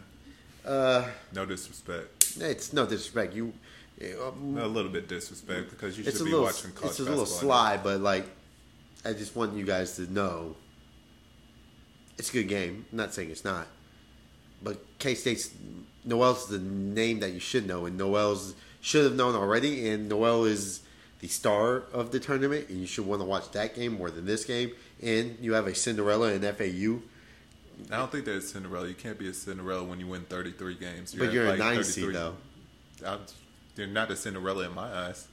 Uh, 0.69 1.07
No 1.33 1.45
disrespect. 1.45 2.37
it's 2.39 2.73
no 2.73 2.85
disrespect. 2.85 3.33
You, 3.33 3.53
um, 4.21 4.57
A 4.57 4.67
little 4.67 4.91
bit 4.91 5.07
disrespect 5.07 5.71
because 5.71 5.97
you 5.97 6.03
should 6.03 6.13
be 6.13 6.19
little, 6.25 6.43
watching 6.43 6.71
college 6.71 6.91
it's 6.91 6.99
a 6.99 7.03
little 7.03 7.25
sly, 7.25 7.77
but 7.77 8.01
like, 8.01 8.25
I 9.03 9.13
just 9.13 9.35
want 9.35 9.55
you 9.55 9.65
guys 9.65 9.95
to 9.95 10.11
know, 10.11 10.55
it's 12.17 12.29
a 12.29 12.33
good 12.33 12.47
game. 12.47 12.85
I'm 12.91 12.97
not 12.97 13.13
saying 13.13 13.31
it's 13.31 13.43
not, 13.43 13.67
but 14.61 14.77
K 14.99 15.15
State's 15.15 15.49
Nowell's 16.05 16.47
the 16.47 16.59
name 16.59 17.19
that 17.21 17.31
you 17.31 17.39
should 17.39 17.65
know, 17.67 17.85
and 17.85 17.97
Nowell's 17.97 18.53
should 18.81 19.05
have 19.05 19.15
known 19.15 19.35
already, 19.35 19.89
and 19.89 20.07
Nowell 20.07 20.45
is 20.45 20.81
the 21.19 21.27
star 21.27 21.83
of 21.91 22.11
the 22.11 22.19
tournament, 22.19 22.69
and 22.69 22.79
you 22.79 22.85
should 22.85 23.05
want 23.05 23.21
to 23.21 23.25
watch 23.25 23.51
that 23.51 23.75
game 23.75 23.93
more 23.97 24.09
than 24.11 24.25
this 24.25 24.45
game. 24.45 24.71
And 25.01 25.37
you 25.41 25.53
have 25.53 25.67
a 25.67 25.75
Cinderella 25.75 26.33
and 26.33 26.43
FAU, 26.43 27.01
I 27.91 27.97
don't 27.97 28.11
think 28.11 28.25
there's 28.25 28.51
Cinderella. 28.51 28.87
You 28.87 28.93
can't 28.95 29.17
be 29.17 29.27
a 29.29 29.33
Cinderella 29.33 29.83
when 29.83 29.99
you 29.99 30.07
win 30.07 30.21
33 30.23 30.75
games. 30.75 31.13
but 31.15 31.31
you're 31.33 31.45
a 31.45 31.49
like, 31.49 31.59
nine 31.59 31.83
seed 31.83 32.05
33 32.05 32.13
though. 32.13 32.35
I'm, 33.05 33.19
you're 33.75 33.87
not 33.87 34.11
a 34.11 34.15
Cinderella 34.15 34.65
in 34.65 34.73
my 34.75 34.91
eyes. 35.07 35.27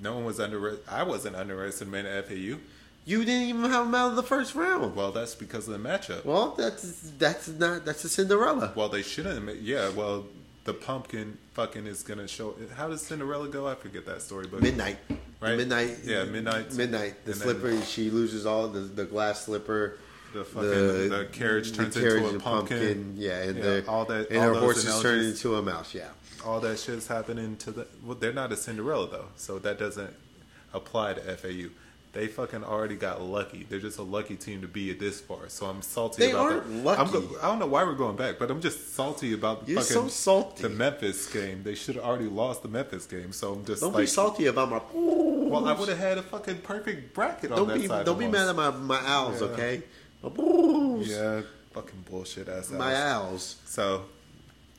No 0.00 0.14
one 0.14 0.24
was 0.24 0.40
under. 0.40 0.78
I 0.88 1.02
wasn't 1.02 1.36
underestimating 1.36 2.10
FAU. 2.22 2.58
You 3.06 3.24
didn't 3.24 3.48
even 3.48 3.62
have 3.70 3.86
them 3.86 3.94
out 3.94 4.10
of 4.10 4.16
the 4.16 4.22
first 4.22 4.54
round. 4.54 4.94
Well, 4.96 5.10
that's 5.12 5.34
because 5.34 5.68
of 5.68 5.80
the 5.80 5.88
matchup. 5.88 6.24
Well, 6.24 6.54
that's 6.56 7.10
that's 7.18 7.48
not 7.48 7.84
that's 7.84 8.04
a 8.04 8.08
Cinderella. 8.08 8.72
Well, 8.74 8.88
they 8.88 9.02
shouldn't. 9.02 9.62
Yeah. 9.62 9.90
Well, 9.90 10.26
the 10.64 10.74
pumpkin 10.74 11.38
fucking 11.52 11.86
is 11.86 12.02
gonna 12.02 12.28
show. 12.28 12.54
How 12.76 12.88
does 12.88 13.02
Cinderella 13.02 13.48
go? 13.48 13.66
I 13.66 13.74
forget 13.74 14.06
that 14.06 14.22
story, 14.22 14.46
but 14.50 14.62
Midnight, 14.62 14.98
Right? 15.40 15.56
Midnight, 15.56 15.98
Yeah, 16.04 16.24
midnight. 16.24 16.72
midnight. 16.74 17.24
The 17.24 17.32
then- 17.32 17.40
slipper, 17.40 17.80
she 17.82 18.10
loses 18.10 18.44
all 18.46 18.68
the 18.68 18.80
the 18.80 19.04
glass 19.04 19.44
slipper. 19.46 19.98
The 20.32 20.44
fucking 20.44 21.08
the, 21.08 21.28
carriage 21.32 21.72
turns 21.72 21.96
into 21.96 22.24
a 22.24 22.28
and 22.28 22.40
pumpkin. 22.40 23.14
Yeah, 23.16 23.42
and 23.42 23.56
Yeah, 23.56 23.62
the, 23.64 23.84
all 23.88 24.04
that- 24.06 24.28
and 24.30 24.38
all 24.38 24.44
her 24.48 24.54
those 24.54 24.62
horses 24.84 25.02
turn 25.02 25.18
into 25.20 25.56
a 25.56 25.62
mouse. 25.62 25.92
Yeah, 25.94 26.08
All 26.44 26.60
that 26.60 26.78
shit's 26.78 27.06
happening 27.08 27.56
to 27.58 27.72
the. 27.72 27.86
Well, 28.04 28.16
they're 28.16 28.32
not 28.32 28.52
a 28.52 28.56
Cinderella 28.56 29.08
though, 29.10 29.28
so 29.36 29.58
that 29.58 29.78
doesn't 29.78 30.14
apply 30.72 31.14
to 31.14 31.20
FAU. 31.36 31.70
They 32.12 32.26
fucking 32.26 32.64
already 32.64 32.96
got 32.96 33.22
lucky. 33.22 33.64
They're 33.68 33.78
just 33.78 33.98
a 33.98 34.02
lucky 34.02 34.34
team 34.34 34.62
to 34.62 34.66
be 34.68 34.90
at 34.90 34.98
this 34.98 35.20
far. 35.20 35.48
So 35.48 35.66
I'm 35.66 35.80
salty 35.80 36.24
They 36.24 36.32
about 36.32 36.42
aren't 36.52 36.66
that. 36.68 36.82
Lucky. 36.84 37.12
go, 37.12 37.36
I 37.40 37.46
don't 37.46 37.60
know 37.60 37.68
why 37.68 37.84
we're 37.84 37.94
going 37.94 38.16
back, 38.16 38.36
but 38.36 38.50
I'm 38.50 38.60
just 38.60 38.94
salty 38.96 39.32
about 39.32 39.68
You're 39.68 39.80
fucking 39.80 39.94
so 39.94 40.08
salty. 40.08 40.62
the 40.64 40.70
Memphis 40.70 41.28
game. 41.32 41.62
They 41.62 41.76
should 41.76 41.94
have 41.94 42.04
already 42.04 42.24
lost 42.26 42.62
the 42.64 42.68
Memphis 42.68 43.06
game. 43.06 43.30
So 43.32 43.52
I'm 43.52 43.64
just 43.64 43.80
don't 43.80 43.92
like, 43.92 44.02
be 44.02 44.06
salty 44.06 44.46
about 44.46 44.70
my. 44.70 44.80
well, 44.92 45.68
I 45.68 45.72
would 45.72 45.88
have 45.88 45.98
had 45.98 46.18
a 46.18 46.22
fucking 46.22 46.58
perfect 46.62 47.14
bracket 47.14 47.52
on 47.52 47.58
Don't 47.58 47.68
that 47.68 47.80
be 47.80 47.86
side. 47.86 48.06
don't 48.06 48.18
be 48.18 48.26
mad 48.26 48.48
at 48.48 48.56
my 48.56 48.70
my 48.70 49.00
owls, 49.06 49.40
Yeah. 49.40 49.46
okay? 49.48 49.82
Yeah, 50.22 51.42
fucking 51.72 52.04
bullshit 52.10 52.48
ass. 52.48 52.70
my 52.70 52.94
owls. 52.94 53.56
So 53.64 54.04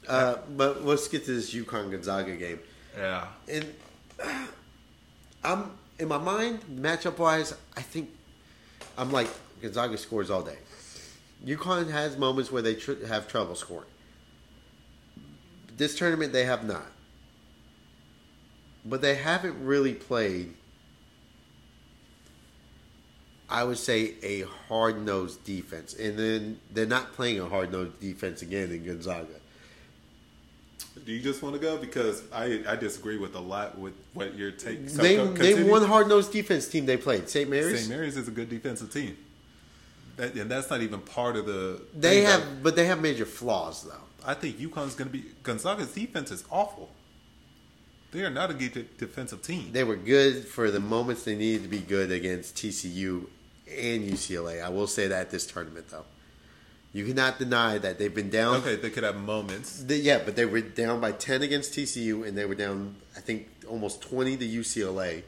Uh, 0.07 0.37
but 0.55 0.83
let's 0.85 1.07
get 1.07 1.25
to 1.25 1.31
this 1.33 1.53
UConn 1.53 1.91
Gonzaga 1.91 2.35
game. 2.35 2.59
yeah, 2.97 3.27
And 3.47 3.65
uh, 4.23 4.47
I'm 5.43 5.71
in 5.99 6.07
my 6.07 6.17
mind, 6.17 6.61
matchup 6.69 7.17
wise, 7.19 7.53
I 7.77 7.81
think 7.81 8.09
I'm 8.97 9.11
like 9.11 9.27
Gonzaga 9.61 9.97
scores 9.97 10.29
all 10.31 10.41
day. 10.43 10.57
UConn 11.45 11.89
has 11.91 12.17
moments 12.17 12.51
where 12.51 12.61
they 12.61 12.75
tr- 12.75 13.05
have 13.07 13.27
trouble 13.27 13.55
scoring. 13.55 13.87
This 15.77 15.97
tournament, 15.97 16.33
they 16.33 16.45
have 16.45 16.63
not. 16.65 16.85
But 18.85 19.01
they 19.01 19.15
haven't 19.15 19.63
really 19.63 19.93
played, 19.93 20.53
I 23.51 23.63
would 23.65 23.77
say, 23.77 24.13
a 24.23 24.45
hard 24.69 25.05
nosed 25.05 25.43
defense. 25.43 25.93
And 25.93 26.17
then 26.17 26.59
they're 26.71 26.85
not 26.85 27.13
playing 27.13 27.39
a 27.39 27.47
hard 27.47 27.71
nosed 27.71 27.99
defense 27.99 28.41
again 28.41 28.71
in 28.71 28.85
Gonzaga. 28.85 29.27
Do 31.05 31.11
you 31.11 31.21
just 31.21 31.41
want 31.41 31.55
to 31.55 31.61
go 31.61 31.77
because 31.77 32.21
I 32.33 32.63
I 32.67 32.75
disagree 32.75 33.17
with 33.17 33.35
a 33.35 33.39
lot 33.39 33.77
with 33.77 33.93
what 34.13 34.35
you're 34.37 34.51
taking. 34.51 34.87
So 34.89 35.01
name, 35.01 35.33
name 35.35 35.67
one 35.67 35.83
hard 35.83 36.07
nosed 36.07 36.31
defense 36.31 36.67
team 36.67 36.85
they 36.85 36.97
played. 36.97 37.29
St. 37.29 37.49
Mary's? 37.49 37.79
St. 37.79 37.89
Mary's 37.89 38.17
is 38.17 38.27
a 38.27 38.31
good 38.31 38.49
defensive 38.49 38.91
team, 38.91 39.17
that, 40.17 40.33
and 40.35 40.51
that's 40.51 40.69
not 40.69 40.81
even 40.81 40.99
part 40.99 41.37
of 41.37 41.45
the. 41.45 41.81
They 41.97 42.21
have, 42.21 42.41
that- 42.41 42.63
but 42.63 42.75
they 42.75 42.85
have 42.85 43.01
major 43.01 43.25
flaws 43.25 43.83
though. 43.83 43.93
I 44.25 44.33
think 44.33 44.57
UConn's 44.59 44.95
going 44.95 45.09
to 45.09 45.17
be 45.17 45.23
Gonzaga's 45.43 45.91
defense 45.93 46.29
is 46.29 46.43
awful. 46.51 46.89
They 48.11 48.21
are 48.21 48.29
not 48.29 48.51
a 48.51 48.53
good 48.53 48.97
defensive 48.97 49.41
team. 49.41 49.69
They 49.71 49.85
were 49.85 49.95
good 49.95 50.45
for 50.45 50.69
the 50.69 50.81
moments 50.81 51.23
they 51.23 51.35
needed 51.35 51.63
to 51.63 51.69
be 51.69 51.79
good 51.79 52.11
against 52.11 52.55
TCU 52.55 53.27
and 53.77 54.03
UCLA. 54.09 54.63
I 54.63 54.69
will 54.69 54.87
say 54.87 55.07
that 55.07 55.29
this 55.31 55.45
tournament 55.45 55.89
though. 55.89 56.05
You 56.93 57.05
cannot 57.05 57.39
deny 57.39 57.77
that 57.77 57.97
they've 57.99 58.13
been 58.13 58.29
down. 58.29 58.57
Okay, 58.57 58.75
they 58.75 58.89
could 58.89 59.03
have 59.03 59.15
moments. 59.15 59.81
They- 59.81 60.01
yeah, 60.01 60.21
but 60.23 60.35
they 60.35 60.45
were 60.45 60.59
down 60.59 60.99
by 60.99 61.13
10 61.13 61.41
against 61.41 61.73
TCU, 61.73 62.23
and 62.23 62.37
they 62.37 62.43
were 62.43 62.55
down, 62.55 62.95
I 63.15 63.21
think, 63.21 63.47
almost 63.67 64.01
20 64.01 64.35
to 64.35 64.45
UCLA. 64.45 65.23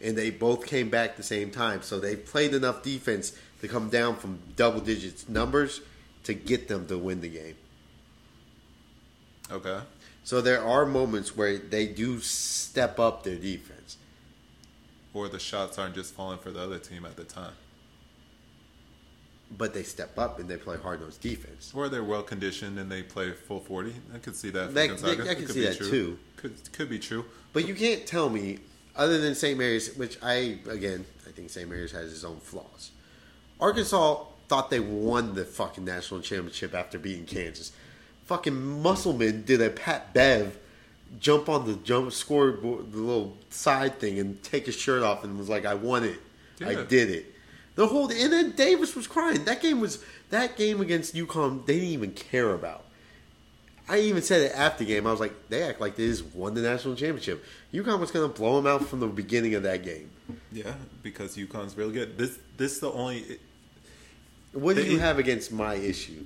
And 0.00 0.16
they 0.16 0.30
both 0.30 0.66
came 0.66 0.88
back 0.88 1.16
the 1.16 1.22
same 1.22 1.50
time. 1.50 1.82
So 1.82 2.00
they 2.00 2.16
played 2.16 2.54
enough 2.54 2.82
defense 2.82 3.32
to 3.60 3.68
come 3.68 3.90
down 3.90 4.16
from 4.16 4.38
double 4.54 4.80
digits 4.80 5.28
numbers 5.28 5.80
to 6.24 6.34
get 6.34 6.68
them 6.68 6.86
to 6.88 6.96
win 6.96 7.20
the 7.20 7.28
game. 7.28 7.56
Okay. 9.50 9.80
So 10.24 10.40
there 10.40 10.62
are 10.62 10.84
moments 10.84 11.36
where 11.36 11.56
they 11.58 11.86
do 11.86 12.20
step 12.20 12.98
up 12.98 13.22
their 13.22 13.36
defense. 13.36 13.96
Or 15.14 15.28
the 15.28 15.38
shots 15.38 15.78
aren't 15.78 15.94
just 15.94 16.14
falling 16.14 16.38
for 16.38 16.50
the 16.50 16.60
other 16.60 16.78
team 16.78 17.04
at 17.06 17.16
the 17.16 17.24
time. 17.24 17.52
But 19.56 19.74
they 19.74 19.84
step 19.84 20.18
up 20.18 20.40
and 20.40 20.48
they 20.48 20.56
play 20.56 20.76
hard 20.76 21.00
nosed 21.00 21.20
defense. 21.20 21.72
Or 21.74 21.88
they're 21.88 22.02
well 22.02 22.22
conditioned 22.22 22.78
and 22.78 22.90
they 22.90 23.02
play 23.02 23.30
full 23.32 23.60
40. 23.60 23.94
I 24.14 24.18
could 24.18 24.34
see 24.34 24.50
that. 24.50 24.74
That- 24.74 24.88
Gonzaga. 24.88 25.30
I 25.30 25.34
could 25.34 25.48
see 25.48 25.60
be 25.60 25.66
that 25.66 25.76
true. 25.76 25.90
too. 25.90 26.18
Could, 26.36 26.72
could 26.72 26.88
be 26.88 26.98
true. 26.98 27.24
But 27.52 27.66
you 27.68 27.74
can't 27.74 28.06
tell 28.06 28.28
me, 28.28 28.58
other 28.96 29.18
than 29.18 29.34
St. 29.34 29.56
Mary's, 29.56 29.94
which 29.96 30.18
I, 30.22 30.58
again, 30.68 31.06
I 31.26 31.30
think 31.30 31.50
St. 31.50 31.68
Mary's 31.68 31.92
has 31.92 32.12
its 32.12 32.24
own 32.24 32.38
flaws. 32.38 32.90
Arkansas 33.60 34.24
thought 34.48 34.70
they 34.70 34.80
won 34.80 35.34
the 35.34 35.44
fucking 35.44 35.84
national 35.84 36.20
championship 36.20 36.74
after 36.74 36.98
beating 36.98 37.24
Kansas. 37.24 37.72
Fucking 38.26 38.82
Musselman 38.82 39.44
did 39.44 39.60
a 39.62 39.70
Pat 39.70 40.12
Bev 40.12 40.58
jump 41.20 41.48
on 41.48 41.66
the 41.66 41.74
jump 41.74 42.12
scoreboard, 42.12 42.92
the 42.92 42.98
little 42.98 43.36
side 43.50 43.98
thing, 44.00 44.18
and 44.18 44.42
take 44.42 44.66
his 44.66 44.76
shirt 44.76 45.02
off 45.02 45.24
and 45.24 45.38
was 45.38 45.48
like, 45.48 45.64
I 45.64 45.74
won 45.74 46.04
it. 46.04 46.18
I 46.64 46.74
did 46.84 47.10
it. 47.10 47.34
The 47.76 47.86
whole, 47.86 48.10
and 48.10 48.32
then 48.32 48.52
Davis 48.52 48.96
was 48.96 49.06
crying. 49.06 49.44
That 49.44 49.60
game 49.62 49.80
was, 49.80 50.02
that 50.30 50.56
game 50.56 50.80
against 50.80 51.14
UConn, 51.14 51.64
they 51.66 51.74
didn't 51.74 51.88
even 51.90 52.12
care 52.12 52.52
about. 52.54 52.84
I 53.88 54.00
even 54.00 54.22
said 54.22 54.40
it 54.40 54.52
after 54.54 54.82
the 54.84 54.86
game. 54.92 55.06
I 55.06 55.12
was 55.12 55.20
like, 55.20 55.48
they 55.48 55.62
act 55.62 55.80
like 55.80 55.94
they 55.94 56.06
just 56.08 56.24
won 56.34 56.54
the 56.54 56.62
national 56.62 56.96
championship. 56.96 57.44
UConn 57.72 58.00
was 58.00 58.10
going 58.10 58.28
to 58.28 58.34
blow 58.36 58.56
them 58.56 58.66
out 58.66 58.84
from 58.88 58.98
the 59.00 59.06
beginning 59.06 59.54
of 59.54 59.62
that 59.62 59.84
game. 59.84 60.10
Yeah, 60.50 60.74
because 61.04 61.36
UConn's 61.36 61.76
really 61.76 61.92
good. 61.92 62.18
This 62.18 62.36
this 62.56 62.72
is 62.72 62.80
the 62.80 62.90
only 62.90 63.38
What 64.52 64.74
do 64.74 64.82
They- 64.82 64.90
you 64.90 64.98
have 64.98 65.18
against 65.20 65.52
my 65.52 65.74
issue? 65.74 66.24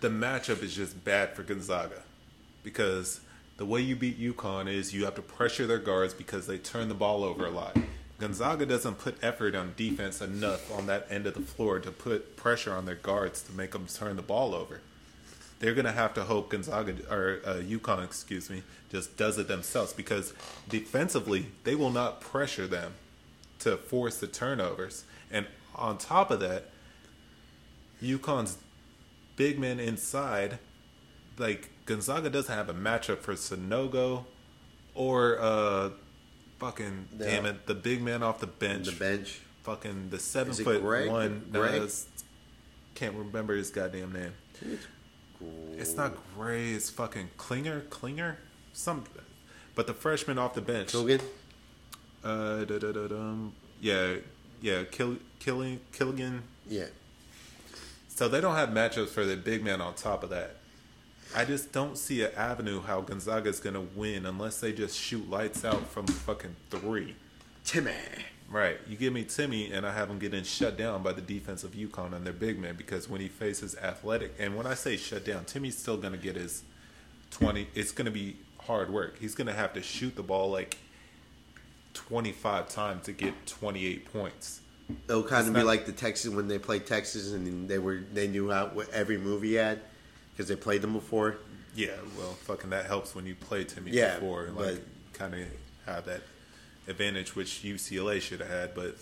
the 0.00 0.08
matchup 0.08 0.62
is 0.62 0.74
just 0.74 1.04
bad 1.04 1.36
for 1.36 1.42
Gonzaga 1.42 2.02
because 2.64 3.20
the 3.58 3.66
way 3.66 3.82
you 3.82 3.94
beat 3.94 4.18
UConn 4.18 4.66
is 4.66 4.94
you 4.94 5.04
have 5.04 5.14
to 5.16 5.20
pressure 5.22 5.66
their 5.66 5.78
guards 5.78 6.14
because 6.14 6.46
they 6.46 6.56
turn 6.56 6.88
the 6.88 6.94
ball 6.94 7.22
over 7.22 7.44
a 7.44 7.50
lot. 7.50 7.76
Gonzaga 8.20 8.66
doesn't 8.66 8.98
put 8.98 9.16
effort 9.22 9.54
on 9.54 9.72
defense 9.78 10.20
enough 10.20 10.70
on 10.76 10.86
that 10.86 11.06
end 11.10 11.26
of 11.26 11.32
the 11.32 11.40
floor 11.40 11.80
to 11.80 11.90
put 11.90 12.36
pressure 12.36 12.72
on 12.72 12.84
their 12.84 12.94
guards 12.94 13.42
to 13.42 13.52
make 13.52 13.72
them 13.72 13.86
turn 13.86 14.16
the 14.16 14.22
ball 14.22 14.54
over. 14.54 14.82
They're 15.58 15.74
gonna 15.74 15.92
have 15.92 16.12
to 16.14 16.24
hope 16.24 16.50
Gonzaga 16.50 16.96
or 17.10 17.40
uh, 17.46 17.54
UConn, 17.54 18.04
excuse 18.04 18.50
me, 18.50 18.62
just 18.90 19.16
does 19.16 19.38
it 19.38 19.48
themselves 19.48 19.94
because 19.94 20.34
defensively 20.68 21.46
they 21.64 21.74
will 21.74 21.90
not 21.90 22.20
pressure 22.20 22.66
them 22.66 22.92
to 23.60 23.78
force 23.78 24.18
the 24.18 24.26
turnovers. 24.26 25.04
And 25.30 25.46
on 25.74 25.96
top 25.96 26.30
of 26.30 26.40
that, 26.40 26.66
UConn's 28.02 28.58
big 29.36 29.58
men 29.58 29.80
inside, 29.80 30.58
like 31.38 31.70
Gonzaga 31.86 32.28
doesn't 32.28 32.54
have 32.54 32.68
a 32.68 32.74
matchup 32.74 33.18
for 33.18 33.32
Sanogo 33.32 34.24
or 34.94 35.38
uh 35.40 35.90
fucking 36.60 37.08
No. 37.18 37.24
damn 37.26 37.46
it, 37.46 37.66
the 37.66 37.74
big 37.74 38.00
man 38.02 38.22
off 38.22 38.38
the 38.38 38.46
bench. 38.46 38.86
The 38.86 38.92
bench. 38.92 39.40
Fucking 39.64 40.10
the 40.10 40.18
seven 40.18 40.54
foot 40.54 40.80
Greg? 40.82 41.08
one 41.10 41.48
Greg? 41.52 41.74
it's- 41.74 42.06
can't 42.94 43.14
remember 43.16 43.54
his 43.56 43.70
goddamn 43.70 44.12
name. 44.12 44.32
It's 45.76 45.94
not 45.94 46.14
Gray, 46.36 46.72
it's 46.72 46.90
fucking 46.90 47.30
Klinger, 47.36 47.80
Klinger? 47.90 48.38
Some 48.72 49.04
but 49.74 49.86
the 49.86 49.94
freshman 49.94 50.38
off 50.38 50.54
the 50.54 50.60
bench. 50.60 50.92
Kilgan? 50.92 51.20
Uh 52.22 52.64
da, 52.64 52.78
da, 52.78 52.92
da, 52.92 53.08
dum. 53.08 53.54
yeah, 53.80 54.16
yeah, 54.60 54.84
Kill, 54.84 55.16
Killing 55.38 55.80
Killigan 55.92 56.40
Yeah. 56.68 56.86
so 58.08 58.28
they 58.28 58.40
don't 58.42 58.56
have 58.56 58.68
matchups 58.70 59.08
for 59.08 59.24
the 59.24 59.36
big 59.36 59.64
man 59.64 59.80
on 59.80 59.94
top 59.94 60.22
of 60.22 60.30
that. 60.30 60.56
I 61.34 61.44
just 61.44 61.72
don't 61.72 61.96
see 61.96 62.22
an 62.24 62.32
avenue 62.36 62.80
how 62.82 63.00
Gonzaga 63.02 63.48
is 63.48 63.60
going 63.60 63.74
to 63.74 63.86
win 63.94 64.26
unless 64.26 64.60
they 64.60 64.72
just 64.72 64.98
shoot 64.98 65.28
lights 65.30 65.64
out 65.64 65.86
from 65.88 66.06
fucking 66.06 66.56
three. 66.70 67.14
Timme. 67.64 67.94
Right. 68.50 68.78
You 68.88 68.96
give 68.96 69.12
me 69.12 69.24
Timme, 69.24 69.72
and 69.72 69.86
I 69.86 69.92
have 69.92 70.10
him 70.10 70.18
getting 70.18 70.42
shut 70.42 70.76
down 70.76 71.04
by 71.04 71.12
the 71.12 71.20
defense 71.20 71.62
of 71.62 71.70
UConn 71.72 72.14
and 72.14 72.26
their 72.26 72.32
big 72.32 72.58
man 72.58 72.74
because 72.74 73.08
when 73.08 73.20
he 73.20 73.28
faces 73.28 73.76
athletic, 73.76 74.34
and 74.40 74.56
when 74.56 74.66
I 74.66 74.74
say 74.74 74.96
shut 74.96 75.24
down, 75.24 75.44
Timme's 75.44 75.78
still 75.78 75.96
going 75.96 76.12
to 76.14 76.18
get 76.18 76.34
his 76.34 76.64
20. 77.30 77.68
It's 77.76 77.92
going 77.92 78.06
to 78.06 78.10
be 78.10 78.36
hard 78.62 78.90
work. 78.92 79.18
He's 79.20 79.36
going 79.36 79.46
to 79.46 79.52
have 79.52 79.72
to 79.74 79.82
shoot 79.82 80.16
the 80.16 80.24
ball 80.24 80.50
like 80.50 80.78
25 81.94 82.68
times 82.68 83.04
to 83.04 83.12
get 83.12 83.34
28 83.46 84.12
points. 84.12 84.60
It'll 85.08 85.22
kind 85.22 85.40
It's 85.40 85.48
of 85.48 85.54
be 85.54 85.60
not- 85.60 85.66
like 85.66 85.86
the 85.86 85.92
Texas 85.92 86.34
when 86.34 86.48
they 86.48 86.58
played 86.58 86.86
Texas 86.86 87.32
and 87.32 87.68
they 87.68 87.78
were 87.78 88.00
they 88.12 88.26
knew 88.26 88.50
how 88.50 88.72
every 88.92 89.18
move 89.18 89.42
he 89.42 89.54
had 89.54 89.80
because 90.40 90.48
they 90.48 90.56
played 90.56 90.80
them 90.80 90.94
before. 90.94 91.36
Yeah, 91.76 91.90
well, 92.16 92.32
fucking 92.32 92.70
that 92.70 92.86
helps 92.86 93.14
when 93.14 93.26
you 93.26 93.34
play 93.34 93.62
Timme 93.66 93.92
Yeah, 93.92 94.14
before, 94.14 94.46
and 94.46 94.56
like 94.56 94.80
kind 95.12 95.34
of 95.34 95.40
have 95.84 96.06
that 96.06 96.22
advantage, 96.88 97.36
which 97.36 97.62
UCLA 97.62 98.22
should 98.22 98.40
have 98.40 98.48
had. 98.48 98.74
But 98.74 98.96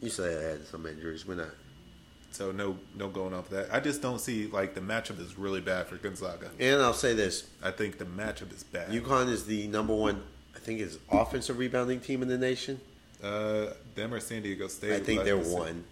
You 0.00 0.08
said 0.08 0.42
I 0.42 0.48
had 0.52 0.66
some 0.66 0.86
injuries. 0.86 1.26
We're 1.26 1.34
not. 1.34 1.50
so 2.30 2.50
no, 2.50 2.78
no 2.96 3.08
going 3.08 3.34
off 3.34 3.50
that. 3.50 3.68
I 3.70 3.78
just 3.80 4.00
don't 4.00 4.20
see 4.20 4.46
like 4.46 4.74
the 4.74 4.80
matchup 4.80 5.20
is 5.20 5.36
really 5.36 5.60
bad 5.60 5.86
for 5.86 5.96
Gonzaga. 5.96 6.48
And 6.58 6.80
I'll 6.80 6.94
say 6.94 7.12
this: 7.12 7.46
I 7.62 7.70
think 7.70 7.98
the 7.98 8.06
matchup 8.06 8.50
is 8.56 8.64
bad. 8.64 8.88
UConn 8.88 9.28
is 9.28 9.44
the 9.44 9.66
number 9.68 9.94
one. 9.94 10.22
I 10.56 10.60
think 10.60 10.80
is 10.80 10.98
offensive 11.12 11.58
rebounding 11.58 12.00
team 12.00 12.22
in 12.22 12.28
the 12.28 12.38
nation. 12.38 12.80
uh, 13.22 13.66
them 13.94 14.14
or 14.14 14.20
San 14.20 14.40
Diego 14.42 14.66
State? 14.68 14.92
I 14.92 15.00
think 15.00 15.24
they're 15.24 15.36
one. 15.36 15.84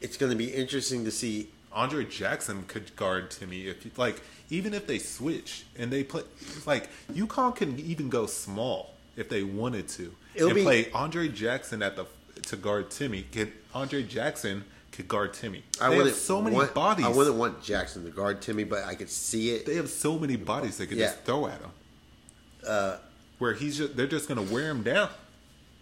It's 0.00 0.16
going 0.16 0.30
to 0.30 0.38
be 0.38 0.46
interesting 0.52 1.04
to 1.04 1.10
see. 1.10 1.48
Andre 1.74 2.04
Jackson 2.04 2.64
could 2.68 2.94
guard 2.96 3.30
Timme 3.30 3.66
if 3.66 3.84
you, 3.84 3.90
like 3.96 4.20
even 4.50 4.74
if 4.74 4.86
they 4.86 4.98
switch 4.98 5.64
and 5.78 5.90
they 5.90 6.04
play 6.04 6.22
like 6.66 6.88
UConn 7.12 7.54
can 7.56 7.78
even 7.80 8.08
go 8.08 8.26
small 8.26 8.94
if 9.16 9.28
they 9.28 9.42
wanted 9.42 9.88
to 9.88 10.14
It'll 10.34 10.48
and 10.48 10.56
be- 10.56 10.62
play 10.62 10.90
Andre 10.92 11.28
Jackson 11.28 11.82
at 11.82 11.96
the 11.96 12.06
to 12.42 12.56
guard 12.56 12.90
Timme. 12.90 13.24
Get 13.30 13.52
Andre 13.74 14.02
Jackson 14.02 14.64
could 14.90 15.08
guard 15.08 15.32
Timme. 15.32 15.62
I 15.80 15.90
they 15.90 15.96
have 15.96 16.14
so 16.14 16.42
many 16.42 16.56
want, 16.56 16.74
bodies. 16.74 17.06
I 17.06 17.08
wouldn't 17.08 17.36
want 17.36 17.62
Jackson 17.62 18.04
to 18.04 18.10
guard 18.10 18.40
Timme, 18.42 18.68
but 18.68 18.84
I 18.84 18.94
could 18.94 19.08
see 19.10 19.50
it. 19.50 19.64
they 19.66 19.76
have 19.76 19.88
so 19.88 20.18
many 20.18 20.36
bodies 20.36 20.76
they 20.78 20.86
could 20.86 20.98
just 20.98 21.20
throw 21.24 21.46
at 21.46 21.60
him. 21.60 21.70
Uh, 22.66 22.96
Where 23.38 23.54
he's 23.54 23.78
just 23.78 23.96
they're 23.96 24.06
just 24.06 24.28
gonna 24.28 24.42
wear 24.42 24.70
him 24.70 24.82
down. 24.82 25.08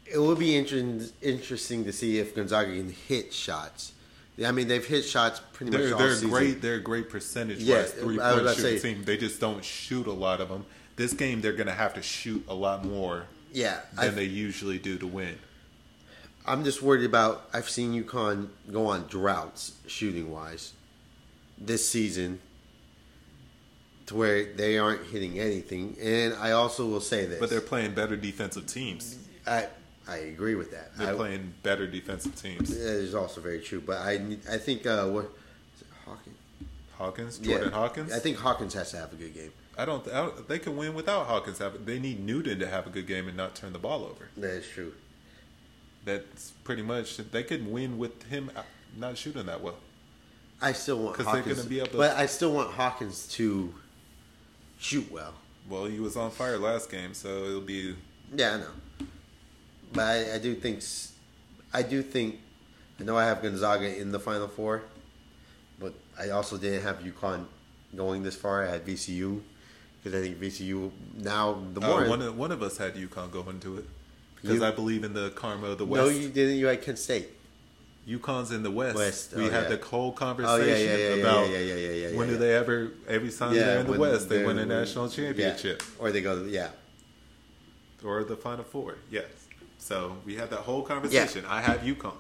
it 0.07 0.19
would 0.19 0.39
be 0.39 0.57
interesting 0.57 1.09
interesting 1.23 1.85
to 1.85 1.93
see 1.93 2.19
if 2.19 2.35
Gonzaga 2.35 2.71
can 2.73 2.91
hit 3.09 3.33
shots. 3.35 3.93
I 4.49 4.53
mean, 4.53 4.69
they've 4.69 4.85
hit 4.87 5.05
shots 5.05 5.41
pretty 5.53 5.73
much 5.73 5.83
They're 5.83 5.93
all 5.95 5.99
they're 5.99 6.15
season. 6.15 6.31
great. 6.31 6.63
They're 6.63 6.75
a 6.77 6.81
great 6.81 7.11
percentage 7.11 7.59
Yeah, 7.59 7.79
wise 7.79 7.91
three 7.93 8.19
point 8.19 8.49
shooting 8.57 8.79
say- 8.79 8.79
team. 8.79 9.05
They 9.05 9.17
just 9.17 9.41
don't 9.41 9.65
shoot 9.65 10.07
a 10.07 10.13
lot 10.13 10.41
of 10.41 10.49
them. 10.49 10.65
This 10.97 11.13
game 11.13 11.41
they're 11.41 11.53
gonna 11.53 11.73
have 11.75 11.95
to 11.95 12.03
shoot 12.03 12.45
a 12.49 12.55
lot 12.55 12.85
more 12.85 13.25
Yeah, 13.53 13.81
than 13.95 14.05
I, 14.05 14.09
they 14.09 14.25
usually 14.25 14.79
do 14.79 14.99
to 14.99 15.07
win. 15.07 15.39
I'm 16.47 16.65
just 16.65 16.81
worried 16.83 17.05
about. 17.05 17.49
I've 17.53 17.69
seen 17.69 17.93
UConn 17.93 18.49
go 18.73 18.87
on 18.87 19.07
droughts 19.09 19.73
shooting 19.87 20.31
wise 20.31 20.73
this 21.59 21.87
season, 21.89 22.41
to 24.07 24.15
where 24.15 24.53
they 24.55 24.79
aren't 24.79 25.07
hitting 25.07 25.39
anything. 25.39 25.97
And 26.01 26.35
I 26.35 26.53
also 26.53 26.87
will 26.87 27.01
say 27.03 27.27
this, 27.27 27.39
But 27.39 27.51
they're 27.51 27.61
playing 27.61 27.93
better 27.95 28.17
defensive 28.17 28.67
teams. 28.67 29.17
I 29.47 29.69
I 30.11 30.17
agree 30.17 30.57
with 30.57 30.73
that. 30.73 30.97
They're 30.97 31.13
I, 31.13 31.15
playing 31.15 31.55
better 31.63 31.87
defensive 31.87 32.35
teams. 32.35 32.71
That 32.71 32.97
is 32.97 33.15
also 33.15 33.41
very 33.41 33.61
true. 33.61 33.81
But 33.81 33.99
I 33.99 34.15
I 34.51 34.59
think 34.59 34.85
uh, 34.87 35.07
what 35.07 35.27
is 35.77 35.83
it 35.83 35.87
Hawkins? 36.05 36.37
Hawkins, 36.99 37.39
Jordan 37.39 37.69
Yeah, 37.69 37.75
Hawkins. 37.75 38.13
I 38.13 38.19
think 38.19 38.37
Hawkins 38.39 38.75
has 38.75 38.91
to 38.91 38.97
have 38.99 39.13
a 39.13 39.17
good 39.17 39.33
game. 39.35 39.53
I 39.79 39.85
don't. 39.85 40.07
I 40.09 40.23
don't- 40.23 40.49
They 40.49 40.59
can 40.59 40.77
win 40.77 40.95
without 40.95 41.27
Hawkins. 41.27 41.59
Have 41.59 41.87
they 41.87 41.99
need 42.01 42.25
Newton 42.25 42.59
to 42.59 42.67
have 42.67 42.87
a 42.87 42.91
good 42.91 43.07
game 43.07 43.29
and 43.29 43.37
not 43.37 43.55
turn 43.55 43.73
the 43.73 43.79
ball 43.79 44.05
over. 44.05 44.29
That 44.37 44.51
is 44.51 44.67
true. 44.69 44.93
That's 46.05 46.51
pretty 46.65 46.83
much. 46.83 47.17
They 47.19 47.43
could 47.45 47.71
win 47.71 47.97
with 47.97 48.25
him 48.25 48.51
not 48.97 49.17
shooting 49.17 49.47
that 49.47 49.61
well. 49.61 49.77
I 50.61 50.73
still 50.73 50.99
want 50.99 51.17
'Cause 51.17 51.27
they're 51.33 51.43
gonna 51.55 51.69
be 51.69 51.81
able 51.81 51.97
but 51.99 52.17
I 52.17 52.27
still 52.27 52.53
want 52.53 52.73
Hawkins 52.73 53.27
to 53.29 53.73
shoot 54.79 55.11
well. 55.11 55.35
Well, 55.69 55.87
he 55.87 56.01
was 56.01 56.17
on 56.17 56.31
fire 56.33 56.59
last 56.59 56.91
game, 56.91 57.15
so 57.15 57.29
it'll 57.45 57.61
be. 57.61 57.95
Yeah, 58.35 58.55
I 58.55 58.57
know. 58.59 59.07
But 59.93 60.03
I, 60.03 60.35
I 60.35 60.39
do 60.39 60.55
think 60.55 60.83
I 61.73 61.83
do 61.83 62.03
think 62.03 62.39
I 63.01 63.05
know 63.05 63.17
I 63.17 63.25
have 63.25 63.43
Gonzaga 63.43 63.99
in 63.99 64.13
the 64.13 64.21
Final 64.21 64.49
Four, 64.49 64.83
but 65.79 65.95
I 66.19 66.31
also 66.31 66.57
didn't 66.57 66.83
have 66.83 66.99
UConn 66.99 67.47
going 67.97 68.23
this 68.23 68.37
far. 68.37 68.65
I 68.65 68.71
had 68.71 68.87
VCU 68.87 69.41
because 70.03 70.19
I 70.19 70.23
think 70.23 70.39
VCU 70.39 70.91
now 71.17 71.61
the 71.75 71.81
more 71.81 72.05
Uh, 72.05 72.09
one 72.09 72.23
of 72.23 72.37
one 72.37 72.53
of 72.53 72.63
us 72.63 72.77
had 72.77 72.95
UConn 72.95 73.31
going 73.31 73.49
into 73.49 73.79
it 73.79 73.85
because 74.37 74.59
You- 74.59 74.65
I 74.65 74.71
believe 74.71 75.05
in 75.05 75.13
the 75.13 75.31
karma 75.31 75.69
of 75.69 75.79
the 75.79 75.87
West. 75.87 76.05
no 76.05 76.09
you 76.09 76.29
didn't 76.29 76.57
you 76.57 76.67
had 76.67 76.83
Kent 76.83 76.99
State. 76.99 77.29
UConn's 78.09 78.51
in 78.51 78.63
the 78.63 78.71
West. 78.71 78.97
West, 78.97 79.35
we 79.35 79.47
oh, 79.47 79.51
had 79.51 79.65
yeah. 79.65 79.77
the 79.77 79.85
whole 79.85 80.09
Oh 80.09 80.13
conversation 80.13 80.69
yeah, 80.69 80.97
yeah, 80.97 81.15
yeah, 81.15 81.21
about 81.21 81.51
yeah, 81.51 81.59
yeah, 81.59 81.75
yeah, 81.75 82.09
yeah. 82.09 82.17
when 82.17 82.29
do 82.29 82.37
they 82.39 82.55
ever 82.55 82.93
every 83.07 83.31
time 83.31 83.55
they're 83.55 83.81
in 83.81 83.87
the 83.87 83.99
West 83.99 84.29
they 84.29 84.45
win 84.45 84.59
a 84.59 84.67
national 84.67 85.09
championship 85.09 85.83
or 85.99 86.11
they 86.11 86.23
go, 86.23 86.45
yeah. 86.45 86.71
or 88.03 88.25
the 88.25 88.37
Final 88.37 88.65
Four. 88.65 88.97
Yes. 89.11 89.25
So 89.81 90.17
we 90.25 90.37
had 90.37 90.51
that 90.51 90.61
whole 90.61 90.83
conversation. 90.83 91.45
I 91.49 91.61
have 91.63 91.81
UConn. 91.81 92.15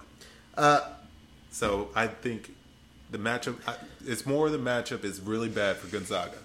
Uh, 0.56 0.80
So 1.52 1.88
I 1.94 2.06
think 2.08 2.52
the 3.10 3.18
matchup. 3.18 3.56
It's 4.04 4.24
more 4.26 4.48
the 4.50 4.58
matchup 4.58 5.04
is 5.04 5.20
really 5.20 5.48
bad 5.48 5.76
for 5.76 5.86
Gonzaga. 5.88 6.38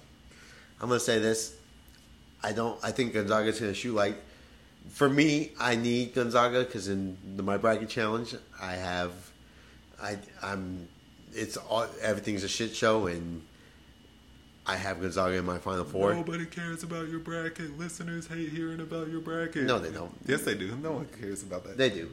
I'm 0.82 0.90
gonna 0.90 1.00
say 1.00 1.20
this. 1.20 1.56
I 2.44 2.52
don't. 2.52 2.78
I 2.84 2.92
think 2.92 3.14
Gonzaga's 3.14 3.60
gonna 3.60 3.74
shoot 3.74 3.94
like. 3.96 4.16
For 4.92 5.10
me, 5.10 5.52
I 5.60 5.76
need 5.76 6.14
Gonzaga 6.14 6.64
because 6.64 6.88
in 6.90 7.18
the, 7.36 7.42
my 7.44 7.58
bracket 7.58 7.90
challenge, 7.90 8.36
I 8.62 8.74
have, 8.74 9.14
I 10.00 10.18
I'm, 10.44 10.88
it's 11.34 11.58
all 11.58 11.88
everything's 12.02 12.44
a 12.44 12.48
shit 12.48 12.76
show, 12.76 13.08
and 13.08 13.42
I 14.68 14.76
have 14.76 15.00
Gonzaga 15.00 15.36
in 15.36 15.46
my 15.46 15.60
final 15.60 15.86
four. 15.86 16.14
Nobody 16.14 16.46
cares 16.46 16.82
about 16.84 17.08
your 17.10 17.20
bracket. 17.20 17.78
Listeners 17.78 18.28
hate 18.28 18.50
hearing 18.50 18.80
about 18.80 19.10
your 19.10 19.20
bracket. 19.22 19.64
No, 19.64 19.78
they 19.78 19.92
don't. 19.92 20.12
Yes, 20.26 20.42
they 20.42 20.56
do. 20.56 20.76
No 20.82 20.94
one 20.94 21.08
cares 21.20 21.44
about 21.44 21.64
that. 21.66 21.78
They 21.78 21.90
do. 21.92 22.10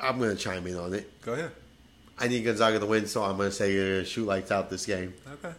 I'm 0.00 0.18
gonna 0.18 0.34
chime 0.36 0.66
in 0.66 0.76
on 0.76 0.94
it. 0.94 1.20
Go 1.22 1.32
ahead. 1.34 1.52
I 2.18 2.26
need 2.28 2.42
Gonzaga 2.44 2.80
to 2.80 2.86
win, 2.86 3.06
so 3.06 3.22
I'm 3.22 3.36
gonna 3.36 3.52
say 3.52 3.72
you're 3.72 3.88
gonna 3.98 4.04
shoot 4.04 4.26
lights 4.26 4.50
out 4.50 4.70
this 4.70 4.86
game, 4.86 5.14
Okay. 5.34 5.54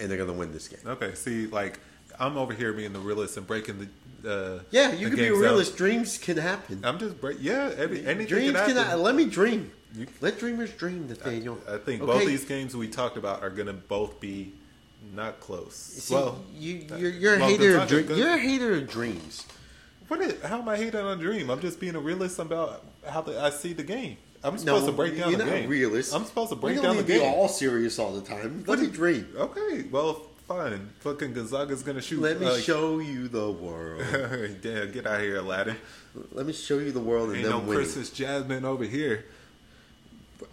and 0.00 0.10
they're 0.10 0.18
gonna 0.18 0.32
win 0.32 0.52
this 0.52 0.66
game. 0.68 0.80
Okay. 0.84 1.14
See, 1.14 1.46
like 1.46 1.78
I'm 2.18 2.36
over 2.36 2.52
here 2.52 2.72
being 2.72 2.92
the 2.92 2.98
realist 3.00 3.36
and 3.36 3.46
breaking 3.46 3.78
the. 3.78 3.88
Uh, 4.22 4.60
Yeah, 4.70 4.92
you 4.92 5.08
can 5.08 5.16
be 5.16 5.28
a 5.28 5.34
realist. 5.34 5.76
Dreams 5.76 6.18
can 6.18 6.36
happen. 6.36 6.80
I'm 6.84 6.98
just 6.98 7.20
break. 7.20 7.38
Yeah, 7.40 7.72
every 7.76 8.04
anything 8.04 8.26
Dreams 8.26 8.52
can 8.56 8.66
can. 8.66 8.76
happen. 8.76 9.02
Let 9.02 9.14
me 9.14 9.24
dream. 9.26 9.70
You- 9.94 10.06
Let 10.20 10.38
dreamers 10.38 10.70
dream, 10.72 11.08
Nathaniel. 11.08 11.58
I 11.68 11.78
think 11.78 12.02
Okay? 12.02 12.12
both 12.12 12.26
these 12.26 12.44
games 12.44 12.76
we 12.76 12.86
talked 12.88 13.16
about 13.16 13.42
are 13.42 13.50
going 13.50 13.66
to 13.66 13.72
both 13.72 14.20
be 14.20 14.52
not 15.14 15.40
close. 15.40 15.74
See, 15.74 16.14
well, 16.14 16.38
you, 16.56 16.84
you're, 16.96 17.10
you're 17.10 17.34
a 17.36 17.38
well, 17.40 17.48
hater. 17.48 17.78
Of 17.78 17.88
dream, 17.88 18.06
Gon- 18.06 18.18
you're 18.18 18.34
a 18.34 18.38
hater 18.38 18.74
of 18.74 18.88
dreams. 18.88 19.46
What 20.08 20.20
is, 20.22 20.42
how 20.42 20.58
am 20.60 20.68
I 20.68 20.76
hating 20.76 20.98
on 21.00 21.18
a 21.18 21.22
Dream? 21.22 21.50
I'm 21.50 21.60
just 21.60 21.78
being 21.78 21.94
a 21.94 22.00
realist 22.00 22.40
about 22.40 22.84
how 23.08 23.20
the, 23.20 23.40
I 23.40 23.50
see 23.50 23.72
the 23.74 23.84
game. 23.84 24.16
I'm 24.42 24.54
No, 24.54 24.58
supposed 24.58 24.86
to 24.86 24.92
break 24.92 25.16
down 25.16 25.30
the 25.32 25.44
game. 25.44 25.66
a 25.66 25.68
realist. 25.68 26.12
I'm 26.12 26.24
supposed 26.24 26.50
to 26.50 26.56
break 26.56 26.76
you 26.76 26.82
down 26.82 26.96
the 26.96 27.04
game. 27.04 27.20
be 27.20 27.24
all 27.24 27.46
serious 27.46 27.96
all 27.98 28.12
the 28.12 28.20
time. 28.22 28.64
Let 28.66 28.80
me 28.80 28.88
dream. 28.88 29.28
Okay, 29.36 29.84
well, 29.90 30.14
fine. 30.48 30.90
Fucking 31.00 31.32
Gonzaga's 31.34 31.84
gonna 31.84 32.00
shoot. 32.02 32.20
Let 32.22 32.40
me 32.40 32.48
like- 32.48 32.60
show 32.64 32.98
you 32.98 33.28
the 33.28 33.52
world. 33.52 34.02
yeah, 34.64 34.86
get 34.86 35.06
out 35.06 35.16
of 35.16 35.20
here, 35.20 35.36
Aladdin. 35.36 35.76
Let 36.32 36.44
me 36.44 36.52
show 36.54 36.78
you 36.78 36.90
the 36.90 36.98
world 36.98 37.28
and 37.28 37.36
Ain't 37.36 37.44
then 37.44 37.52
no 37.52 37.58
win. 37.60 37.76
Princess 37.76 38.10
Jasmine 38.10 38.64
over 38.64 38.82
here. 38.82 39.26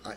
I, 0.06 0.14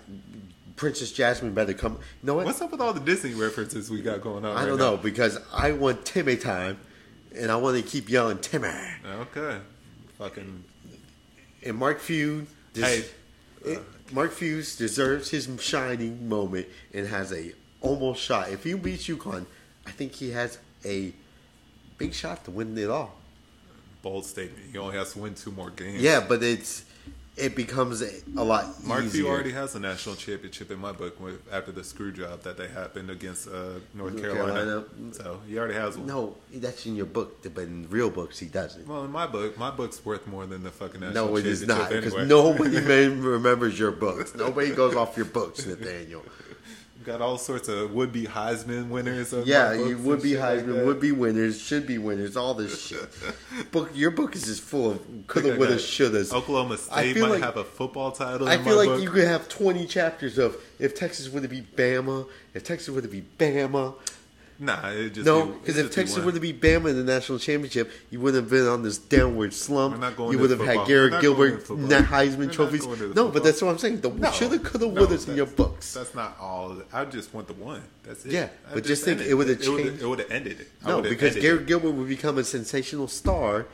Princess 0.81 1.13
Jasmine 1.13 1.53
better 1.53 1.75
come. 1.75 1.93
You 1.93 1.99
know 2.27 2.35
what? 2.37 2.47
What's 2.47 2.63
up 2.63 2.73
with 2.73 2.81
all 2.81 2.95
the 2.95 3.01
Disney 3.01 3.35
references 3.35 3.91
we 3.91 4.01
got 4.01 4.23
going 4.23 4.47
on? 4.47 4.57
I 4.57 4.61
right 4.61 4.67
don't 4.67 4.79
now? 4.79 4.93
know 4.93 4.97
because 4.97 5.39
I 5.53 5.73
want 5.73 6.07
Timme 6.07 6.41
time, 6.41 6.79
and 7.37 7.53
I 7.53 7.57
want 7.57 7.77
to 7.77 7.83
keep 7.83 8.09
yelling 8.09 8.39
Timme. 8.39 8.89
Okay, 9.05 9.59
fucking. 10.17 10.65
And 11.67 11.77
Mark 11.77 12.01
Few, 12.01 12.47
des- 12.73 12.81
Hey, 12.81 13.05
it- 13.63 13.83
Mark 14.11 14.33
Fuse 14.33 14.75
deserves 14.77 15.29
his 15.29 15.51
shining 15.61 16.27
moment 16.27 16.67
and 16.95 17.07
has 17.07 17.31
a 17.35 17.53
almost 17.83 18.23
shot. 18.23 18.51
If 18.51 18.65
he 18.65 18.73
beats 18.73 19.07
UConn, 19.07 19.45
I 19.87 19.91
think 19.91 20.13
he 20.13 20.31
has 20.31 20.59
a 20.83 21.13
big 21.99 22.15
shot 22.15 22.43
to 22.47 22.51
win 22.53 22.77
it 22.79 22.89
all. 22.89 23.19
bold 24.01 24.25
statement. 24.25 24.65
He 24.73 24.79
only 24.79 24.97
has 24.97 25.13
to 25.13 25.19
win 25.19 25.35
two 25.35 25.51
more 25.53 25.69
games. 25.69 26.01
Yeah, 26.01 26.25
but 26.27 26.43
it's 26.43 26.85
it 27.41 27.57
becomes 27.57 28.03
a, 28.03 28.45
lot 28.45 28.85
Mark 28.85 29.05
easier. 29.05 29.25
Few 29.25 29.29
already 29.29 29.53
has 29.53 29.75
a 29.75 29.81
national 29.81 30.17
championship 30.17 30.71
in 30.71 30.79
my 30.79 30.93
book 30.93 31.17
after 31.51 31.73
the 31.73 31.83
screw 31.83 32.13
job 32.13 32.43
that 32.43 32.57
they 32.57 32.69
happened 32.69 33.11
against 33.11 33.49
uh, 33.49 33.51
North, 33.51 33.95
North 33.95 34.21
Carolina. 34.21 34.53
Carolina. 34.53 34.85
So 35.13 35.41
he 35.49 35.59
already 35.59 35.75
has 35.75 35.97
one. 35.97 36.07
No, 36.07 36.37
that's 36.53 36.87
in 36.87 36.97
your 36.97 37.07
book, 37.07 37.43
but 37.55 37.63
in 37.63 37.89
real 37.91 38.11
books 38.11 38.39
he 38.39 38.47
doesn't. 38.47 38.87
Well, 38.87 39.05
in 39.05 39.11
my 39.11 39.27
book, 39.27 39.57
my 39.59 39.71
book's 39.71 40.05
worth 40.05 40.27
more 40.27 40.47
than 40.47 40.63
the 40.63 40.71
fucking 40.71 41.01
national 41.01 41.35
championship. 41.37 41.37
No, 41.37 41.37
it 41.37 41.47
is 41.47 41.67
not 41.67 41.89
because 41.89 42.15
anyway. 42.15 42.29
nobody 42.29 43.09
remembers 43.09 43.79
your 43.79 43.93
books. 43.93 44.35
Nobody 44.35 44.75
goes 44.75 44.95
off 44.95 45.17
your 45.17 45.27
books, 45.27 45.67
Nathaniel. 45.67 46.23
Got 47.05 47.23
all 47.23 47.39
sorts 47.39 47.69
of 47.69 47.93
would-be 47.93 48.25
Heisman 48.25 48.89
winners. 48.89 49.33
Yeah, 49.47 49.73
you 49.73 49.97
would 49.99 50.23
be 50.23 50.33
shit 50.33 50.41
like 50.41 50.59
Heisman, 50.67 50.85
would 50.85 51.01
be 51.01 51.13
winners, 51.13 51.59
should 51.59 51.87
be 51.87 51.97
winners, 51.97 52.37
all 52.37 52.53
this 52.53 52.87
shit. 52.87 53.09
Book, 53.73 53.91
your 53.95 54.11
book 54.11 54.37
is 54.37 54.45
just 54.45 54.61
full 54.63 54.91
of 54.91 55.27
coulda, 55.27 55.57
woulda, 55.57 55.77
shouldas. 55.77 56.33
Oklahoma 56.33 56.77
State 56.77 57.17
might 57.17 57.29
like- 57.31 57.43
have 57.43 57.57
a 57.57 57.65
football 57.65 58.13
title. 58.13 58.47
I 58.49 58.55
in 58.57 58.65
feel 58.65 58.73
my 58.75 58.79
like 58.81 58.89
book. 58.89 59.03
you 59.03 59.11
could 59.11 59.27
have 59.27 59.49
twenty 59.49 59.87
chapters 59.87 60.37
of 60.37 60.57
if 60.79 60.95
Texas 60.95 61.31
would 61.31 61.43
have 61.43 61.51
beat 61.51 61.75
Bama, 61.75 62.29
if 62.53 62.65
Texas 62.65 62.91
would 62.91 63.05
have 63.05 63.13
beat 63.13 63.39
Bama. 63.39 63.95
Nah, 64.63 64.91
it 64.91 65.15
just 65.15 65.25
No, 65.25 65.47
because 65.47 65.79
if 65.79 65.89
be 65.89 65.95
Texas 65.95 66.17
one. 66.19 66.27
would 66.27 66.35
have 66.35 66.43
beat 66.43 66.61
Bama 66.61 66.91
in 66.91 66.97
the 66.97 67.03
national 67.03 67.39
championship, 67.39 67.91
you 68.11 68.21
wouldn't 68.21 68.43
have 68.45 68.51
been 68.51 68.69
on 68.69 68.83
this 68.83 68.99
downward 68.99 69.55
slump. 69.55 69.99
We're 70.19 70.33
you 70.33 70.39
would 70.39 70.51
have 70.51 70.61
had 70.61 70.77
We're 70.77 70.85
Garrett 70.87 71.21
Gilbert. 71.23 71.71
We're 71.71 71.77
Heisman 72.03 72.53
trophies. 72.53 72.85
going 72.85 72.99
to 72.99 73.09
the 73.09 73.15
No, 73.15 73.25
football. 73.25 73.31
but 73.31 73.45
that's 73.45 73.63
what 73.63 73.71
I'm 73.71 73.79
saying. 73.79 74.03
The 74.03 74.11
No, 74.11 74.31
shoulda, 74.31 74.59
coulda, 74.59 74.87
no, 74.93 75.07
wouldas 75.07 75.27
in 75.31 75.37
your 75.37 75.47
books. 75.47 75.95
That's 75.95 76.15
not 76.15 76.37
all. 76.39 76.77
I 76.93 77.07
just 77.07 77.33
want 77.33 77.47
the 77.47 77.55
one. 77.55 77.83
That's 78.03 78.27
it. 78.27 78.33
Yeah, 78.33 78.51
I 78.71 78.75
but 78.75 78.85
just 78.85 79.03
think 79.03 79.21
ended 79.21 79.31
it 79.31 79.35
would've 79.35 79.63
changed- 79.63 80.03
It 80.03 80.07
would 80.07 80.19
have 80.19 80.31
ended 80.31 80.61
it. 80.61 80.69
No, 80.87 81.01
because 81.01 81.37
Garrett 81.37 81.63
it. 81.63 81.67
Gilbert 81.67 81.93
would 81.93 82.09
become 82.09 82.37
a 82.37 82.45
sensational 82.45 83.09
star. 83.09 83.67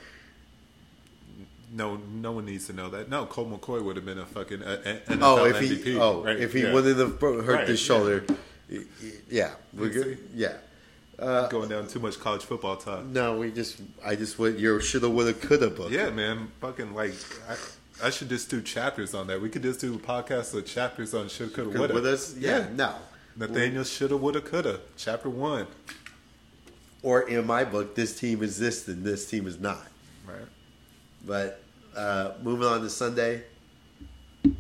No, 1.73 1.97
no 2.13 2.31
one 2.31 2.47
needs 2.47 2.69
to 2.69 2.73
know 2.73 2.89
that. 2.91 3.11
No, 3.11 3.27
Colt 3.27 3.51
McCoy 3.51 3.83
would 3.83 3.97
have 3.97 4.05
been 4.05 4.19
a 4.19 4.25
fucking 4.27 4.63
Oh, 4.65 5.45
if 5.47 5.57
MVP. 5.57 5.83
he 5.85 5.99
oh 5.99 6.23
right? 6.23 6.39
if 6.39 6.53
he 6.53 6.63
yeah. 6.63 6.73
wouldn't 6.73 6.97
have 6.99 7.21
hurt 7.21 7.45
Right, 7.45 7.69
his 7.69 7.81
shoulder, 7.81 8.25
yeah, 9.29 9.51
we're 9.75 9.89
good. 9.91 10.19
Yeah. 10.33 10.53
Uh, 11.19 11.49
going 11.49 11.69
down 11.69 11.87
too 11.87 11.99
much 11.99 12.21
college 12.21 12.43
football 12.43 12.77
talk. 12.77 13.05
No, 13.05 13.39
we 13.39 13.51
just 13.51 13.81
I 14.05 14.17
just 14.17 14.39
went 14.39 14.59
your 14.59 14.81
shoulda, 14.81 15.09
woulda, 15.09 15.33
coulda 15.33 15.71
book. 15.71 15.91
Yeah, 15.91 16.11
man, 16.11 16.49
fucking 16.61 16.95
like 16.95 17.15
I, 17.49 18.07
I 18.07 18.11
should 18.11 18.29
just 18.29 18.51
do 18.51 18.61
chapters 18.61 19.15
on 19.15 19.27
that. 19.29 19.41
We 19.41 19.49
could 19.49 19.63
just 19.63 19.81
do 19.81 19.97
podcasts 19.99 20.53
with 20.53 20.67
chapters 20.67 21.15
on 21.15 21.29
shoulda, 21.29 21.55
coulda 21.55 21.71
Could 21.71 21.81
woulda 21.81 21.95
with 21.95 22.07
us. 22.07 22.37
Yeah, 22.37 22.69
no. 22.75 22.95
Nathaniel 23.37 23.85
shoulda 23.85 24.17
woulda 24.17 24.41
coulda. 24.41 24.81
Chapter 24.97 25.31
one. 25.31 25.67
Or 27.03 27.23
in 27.29 27.47
my 27.47 27.65
book, 27.65 27.95
this 27.95 28.19
team 28.19 28.43
is 28.43 28.59
this 28.59 28.87
and 28.89 29.05
this 29.05 29.31
team 29.31 29.47
is 29.47 29.59
not. 29.61 29.87
Right. 30.27 30.47
But 31.25 31.63
uh, 31.97 32.33
moving 32.43 32.67
on 32.67 32.81
to 32.81 32.91
Sunday, 32.91 33.45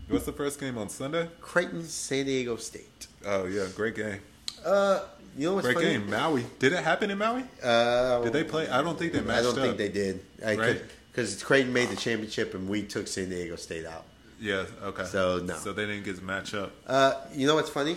What's 0.09 0.25
the 0.25 0.33
first 0.33 0.61
game 0.61 0.79
on 0.79 0.89
Sunday? 0.89 1.29
Creighton, 1.41 1.85
San 1.85 2.27
Diego 2.27 2.57
State. 2.57 3.07
Oh 3.25 3.47
yeah, 3.47 3.67
great 3.75 3.97
game. 3.97 4.21
Uh, 4.65 5.01
you 5.37 5.49
know 5.49 5.55
what's 5.55 5.67
Great 5.67 5.77
funny? 5.77 5.89
game. 5.91 6.11
Maui. 6.11 6.45
Did 6.59 6.73
it 6.73 6.83
happen 6.83 7.11
in 7.11 7.19
Maui? 7.19 7.45
Uh, 7.63 8.23
Did 8.23 8.33
they 8.33 8.45
play? 8.45 8.69
I 8.69 8.83
don't 8.83 8.99
think 8.99 9.13
they 9.13 9.21
matched 9.21 9.47
up. 9.47 9.53
I 9.55 9.57
don't 9.57 9.59
up. 9.59 9.65
think 9.65 9.79
they 9.79 9.89
did. 9.89 10.25
Right. 10.43 10.83
Because 11.13 11.43
Creighton 11.43 11.73
made 11.73 11.89
the 11.89 11.97
championship 11.97 12.55
and 12.55 12.69
we 12.69 12.83
took 12.83 13.07
San 13.07 13.31
Diego 13.31 13.57
State 13.57 13.87
out. 13.87 14.05
Yeah. 14.41 14.67
Okay. 14.83 15.05
So, 15.05 15.39
no. 15.39 15.55
So 15.55 15.73
they 15.73 15.87
didn't 15.87 16.05
get 16.05 16.17
to 16.17 16.25
match 16.25 16.55
up. 16.55 16.73
Uh, 16.87 17.15
you 17.35 17.47
know 17.47 17.55
what's 17.55 17.71
funny? 17.71 17.97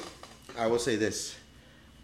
I 0.58 0.68
will 0.68 0.80
say 0.80 0.96
this. 0.96 1.36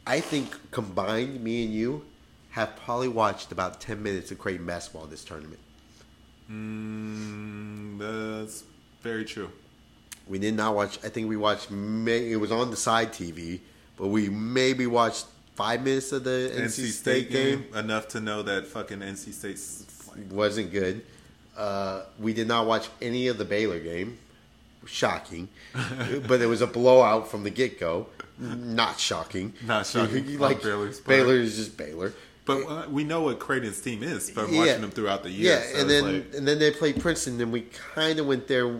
I 0.07 0.19
think 0.19 0.71
combined, 0.71 1.41
me 1.41 1.63
and 1.65 1.73
you 1.73 2.05
have 2.51 2.75
probably 2.77 3.07
watched 3.07 3.51
about 3.51 3.81
10 3.81 4.01
minutes 4.01 4.31
of 4.31 4.39
Creighton 4.39 4.65
basketball 4.65 5.05
this 5.07 5.23
tournament. 5.23 5.59
Mm, 6.51 7.97
that's 7.97 8.63
very 9.01 9.25
true. 9.25 9.49
We 10.27 10.39
did 10.39 10.55
not 10.55 10.75
watch, 10.75 10.99
I 11.03 11.09
think 11.09 11.29
we 11.29 11.37
watched, 11.37 11.69
may, 11.71 12.31
it 12.31 12.37
was 12.37 12.51
on 12.51 12.71
the 12.71 12.75
side 12.77 13.11
TV, 13.13 13.59
but 13.97 14.07
we 14.07 14.29
maybe 14.29 14.87
watched 14.87 15.25
five 15.55 15.83
minutes 15.83 16.11
of 16.11 16.23
the 16.23 16.51
NC, 16.55 16.89
State, 16.91 17.31
game. 17.31 17.65
enough 17.75 18.07
to 18.09 18.19
know 18.19 18.41
that 18.43 18.67
fucking 18.67 18.99
NC 18.99 19.33
State 19.33 19.59
Wasn't 20.31 20.71
good. 20.71 21.05
Uh, 21.57 22.03
we 22.19 22.33
did 22.33 22.47
not 22.47 22.67
watch 22.67 22.89
any 23.01 23.27
of 23.27 23.37
the 23.37 23.45
Baylor 23.45 23.79
game. 23.79 24.17
Shocking. 24.85 25.47
but 26.27 26.41
it 26.41 26.45
was 26.47 26.61
a 26.61 26.67
blowout 26.67 27.29
from 27.29 27.43
the 27.43 27.49
get 27.49 27.79
go. 27.79 28.07
Not 28.37 28.99
shocking. 28.99 29.53
Not 29.65 29.85
shocking. 29.87 30.37
like 30.37 30.61
Baylor's. 30.61 30.99
Baylor 30.99 31.35
is 31.35 31.55
just 31.55 31.77
Baylor. 31.77 32.13
But 32.43 32.63
uh, 32.67 32.85
we 32.89 33.03
know 33.03 33.21
what 33.21 33.39
Creighton's 33.39 33.81
team 33.81 34.03
is 34.03 34.29
from 34.29 34.53
Yeah. 34.53 34.59
watching 34.59 34.81
them 34.81 34.91
throughout 34.91 35.23
the 35.23 35.31
year. 35.31 35.53
Yeah, 35.55 35.61
so 35.73 35.79
and 35.81 35.89
then 35.89 36.03
like- 36.03 36.35
and 36.35 36.47
then 36.47 36.59
they 36.59 36.69
played 36.71 36.99
Princeton, 37.01 37.41
and 37.41 37.51
we 37.51 37.61
kind 37.95 38.19
of 38.19 38.27
went 38.27 38.47
there 38.47 38.75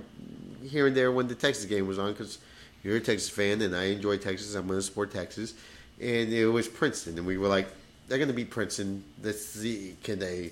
here 0.63 0.86
and 0.86 0.95
there 0.95 1.11
when 1.11 1.28
the 1.28 1.34
Texas 1.36 1.66
game 1.66 1.88
was 1.88 1.97
on 1.97 2.11
because 2.11 2.38
you're 2.86 2.97
a 2.97 3.01
Texas 3.01 3.29
fan, 3.29 3.61
and 3.63 3.75
I 3.75 3.86
enjoy 3.86 4.17
Texas. 4.17 4.53
I'm 4.53 4.67
going 4.67 4.77
to 4.77 4.83
support 4.83 5.11
Texas, 5.11 5.55
and 5.99 6.31
it 6.31 6.45
was 6.45 6.67
Princeton, 6.67 7.17
and 7.17 7.25
we 7.25 7.38
were 7.38 7.47
like, 7.47 7.67
they're 8.07 8.19
going 8.19 8.29
to 8.29 8.33
beat 8.33 8.51
Princeton. 8.51 9.03
Let's 9.23 9.43
see, 9.43 9.97
can 10.03 10.19
they? 10.19 10.51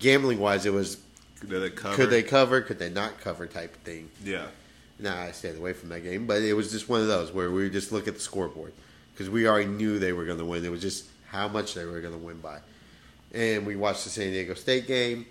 Gambling 0.00 0.40
wise, 0.40 0.66
it 0.66 0.72
was 0.72 0.98
did 1.40 1.60
they 1.60 1.70
cover? 1.70 1.94
could 1.94 2.10
they 2.10 2.22
cover, 2.22 2.60
could 2.60 2.78
they 2.78 2.90
not 2.90 3.20
cover 3.20 3.46
type 3.46 3.74
of 3.76 3.80
thing. 3.82 4.10
Yeah. 4.24 4.46
Nah, 4.98 5.22
I 5.22 5.30
stayed 5.30 5.56
away 5.56 5.72
from 5.72 5.90
that 5.90 6.00
game, 6.00 6.26
but 6.26 6.42
it 6.42 6.52
was 6.52 6.72
just 6.72 6.88
one 6.88 7.00
of 7.00 7.06
those 7.06 7.32
where 7.32 7.50
we 7.50 7.70
just 7.70 7.92
look 7.92 8.08
at 8.08 8.14
the 8.14 8.20
scoreboard 8.20 8.72
because 9.12 9.30
we 9.30 9.46
already 9.46 9.66
knew 9.66 10.00
they 10.00 10.12
were 10.12 10.24
going 10.24 10.38
to 10.38 10.44
win. 10.44 10.64
It 10.64 10.70
was 10.70 10.82
just 10.82 11.06
how 11.28 11.46
much 11.46 11.74
they 11.74 11.84
were 11.84 12.00
going 12.00 12.14
to 12.14 12.18
win 12.18 12.40
by, 12.40 12.58
and 13.32 13.64
we 13.64 13.76
watched 13.76 14.02
the 14.02 14.10
San 14.10 14.30
Diego 14.32 14.54
State 14.54 14.88
game. 14.88 15.26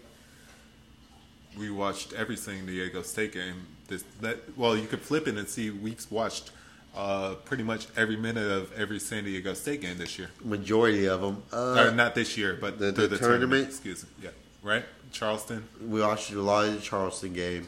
We 1.57 1.71
watched 1.71 2.13
every 2.13 2.37
San 2.37 2.65
Diego 2.65 3.01
State 3.01 3.33
game. 3.33 3.65
This 3.87 4.03
that 4.21 4.57
well, 4.57 4.75
you 4.75 4.87
could 4.87 5.01
flip 5.01 5.27
it 5.27 5.37
and 5.37 5.47
see. 5.47 5.69
We've 5.69 6.05
watched 6.11 6.51
uh, 6.95 7.35
pretty 7.45 7.63
much 7.63 7.87
every 7.95 8.17
minute 8.17 8.49
of 8.49 8.71
every 8.73 8.99
San 8.99 9.23
Diego 9.23 9.53
State 9.53 9.81
game 9.81 9.97
this 9.97 10.17
year. 10.19 10.29
Majority 10.43 11.07
of 11.07 11.21
them. 11.21 11.43
Uh, 11.53 11.87
or 11.87 11.91
not 11.91 12.15
this 12.15 12.37
year, 12.37 12.57
but 12.59 12.79
the- 12.79 12.85
the 12.91 13.07
the, 13.07 13.17
tournament. 13.17 13.19
tournament? 13.19 13.67
Excuse 13.69 14.03
me. 14.03 14.09
Yeah. 14.23 14.29
Right. 14.63 14.83
Charleston. 15.11 15.63
we 15.81 16.01
watched 16.01 16.31
a 16.31 16.41
lot 16.41 16.65
of 16.67 16.75
the 16.75 16.81
Charleston 16.81 17.33
game. 17.33 17.67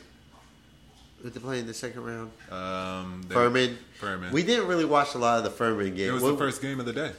Who 1.22 1.30
they 1.30 1.40
play 1.40 1.60
in 1.60 1.68
the 1.68 1.74
second 1.74 2.04
round? 2.04 2.32
Um, 2.52 3.24
Furman. 3.30 3.78
Furman. 4.00 4.32
We 4.32 4.44
didn't 4.44 4.68
really 4.68 4.86
watch 4.86 5.16
a 5.16 5.18
lot 5.18 5.38
of 5.38 5.44
the 5.46 5.50
Furman 5.52 5.96
game. 5.96 6.10
it 6.10 6.14
was 6.14 6.24
What- 6.24 6.32
the 6.32 6.38
first 6.38 6.62
game 6.62 6.80
of 6.80 6.86
the 6.86 6.94
day 6.94 7.12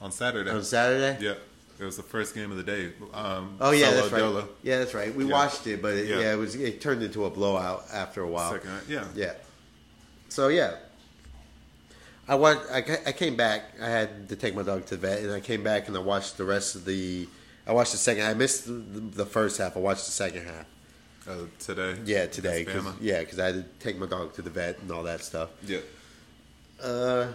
on 0.00 0.12
Saturday. 0.12 0.50
on 0.50 0.62
Saturday. 0.64 1.22
yeah. 1.24 1.34
It 1.78 1.84
was 1.84 1.96
the 1.96 2.02
first 2.04 2.34
game 2.34 2.50
of 2.50 2.56
the 2.56 2.62
day. 2.62 2.92
Um, 3.12 3.56
Oh 3.60 3.72
yeah, 3.72 3.90
that's 3.90 4.12
right. 4.12 4.18
Dolo. 4.20 4.48
Yeah, 4.62 4.78
that's 4.78 4.94
right. 4.94 5.14
We 5.14 5.24
Yeah. 5.24 5.32
watched 5.32 5.66
it, 5.66 5.82
but 5.82 5.94
it, 5.94 6.06
yeah. 6.08 6.20
Yeah. 6.20 6.32
it 6.34 6.36
was 6.36 6.54
it 6.54 6.80
turned 6.80 7.02
into 7.02 7.24
a 7.24 7.30
blowout 7.30 7.84
after 7.92 8.20
a 8.22 8.28
while. 8.28 8.52
Second, 8.52 8.80
yeah. 8.88 9.04
Yeah. 9.14 9.32
So 10.28 10.48
yeah, 10.48 10.76
I 12.28 12.36
watched. 12.36 12.62
I, 12.70 12.78
I 13.06 13.12
came 13.12 13.36
back. 13.36 13.74
I 13.80 13.88
had 13.88 14.28
to 14.28 14.36
take 14.36 14.54
my 14.54 14.62
dog 14.62 14.86
to 14.86 14.96
the 14.96 15.06
vet, 15.08 15.20
and 15.22 15.32
I 15.32 15.40
came 15.40 15.62
back 15.62 15.88
and 15.88 15.96
I 15.96 16.00
watched 16.00 16.36
the 16.36 16.44
rest 16.44 16.74
of 16.76 16.84
the. 16.84 17.28
I 17.66 17.72
watched 17.72 17.92
the 17.92 17.98
second. 17.98 18.24
I 18.24 18.34
missed 18.34 18.66
the, 18.66 18.72
the 18.72 19.26
first 19.26 19.58
half. 19.58 19.76
I 19.76 19.80
watched 19.80 20.04
the 20.06 20.12
second 20.12 20.44
half. 20.46 20.66
Uh, 21.26 21.46
today. 21.58 21.96
Yeah, 22.04 22.26
today. 22.26 22.64
'cause- 22.66 22.84
yeah, 23.00 23.20
because 23.20 23.38
I 23.38 23.46
had 23.46 23.54
to 23.54 23.64
take 23.84 23.98
my 23.98 24.04
dog 24.06 24.34
to 24.34 24.42
the 24.42 24.50
vet 24.50 24.78
and 24.80 24.90
all 24.90 25.02
that 25.04 25.22
stuff. 25.24 25.48
Yeah. 25.66 25.78
Uh, 26.82 27.28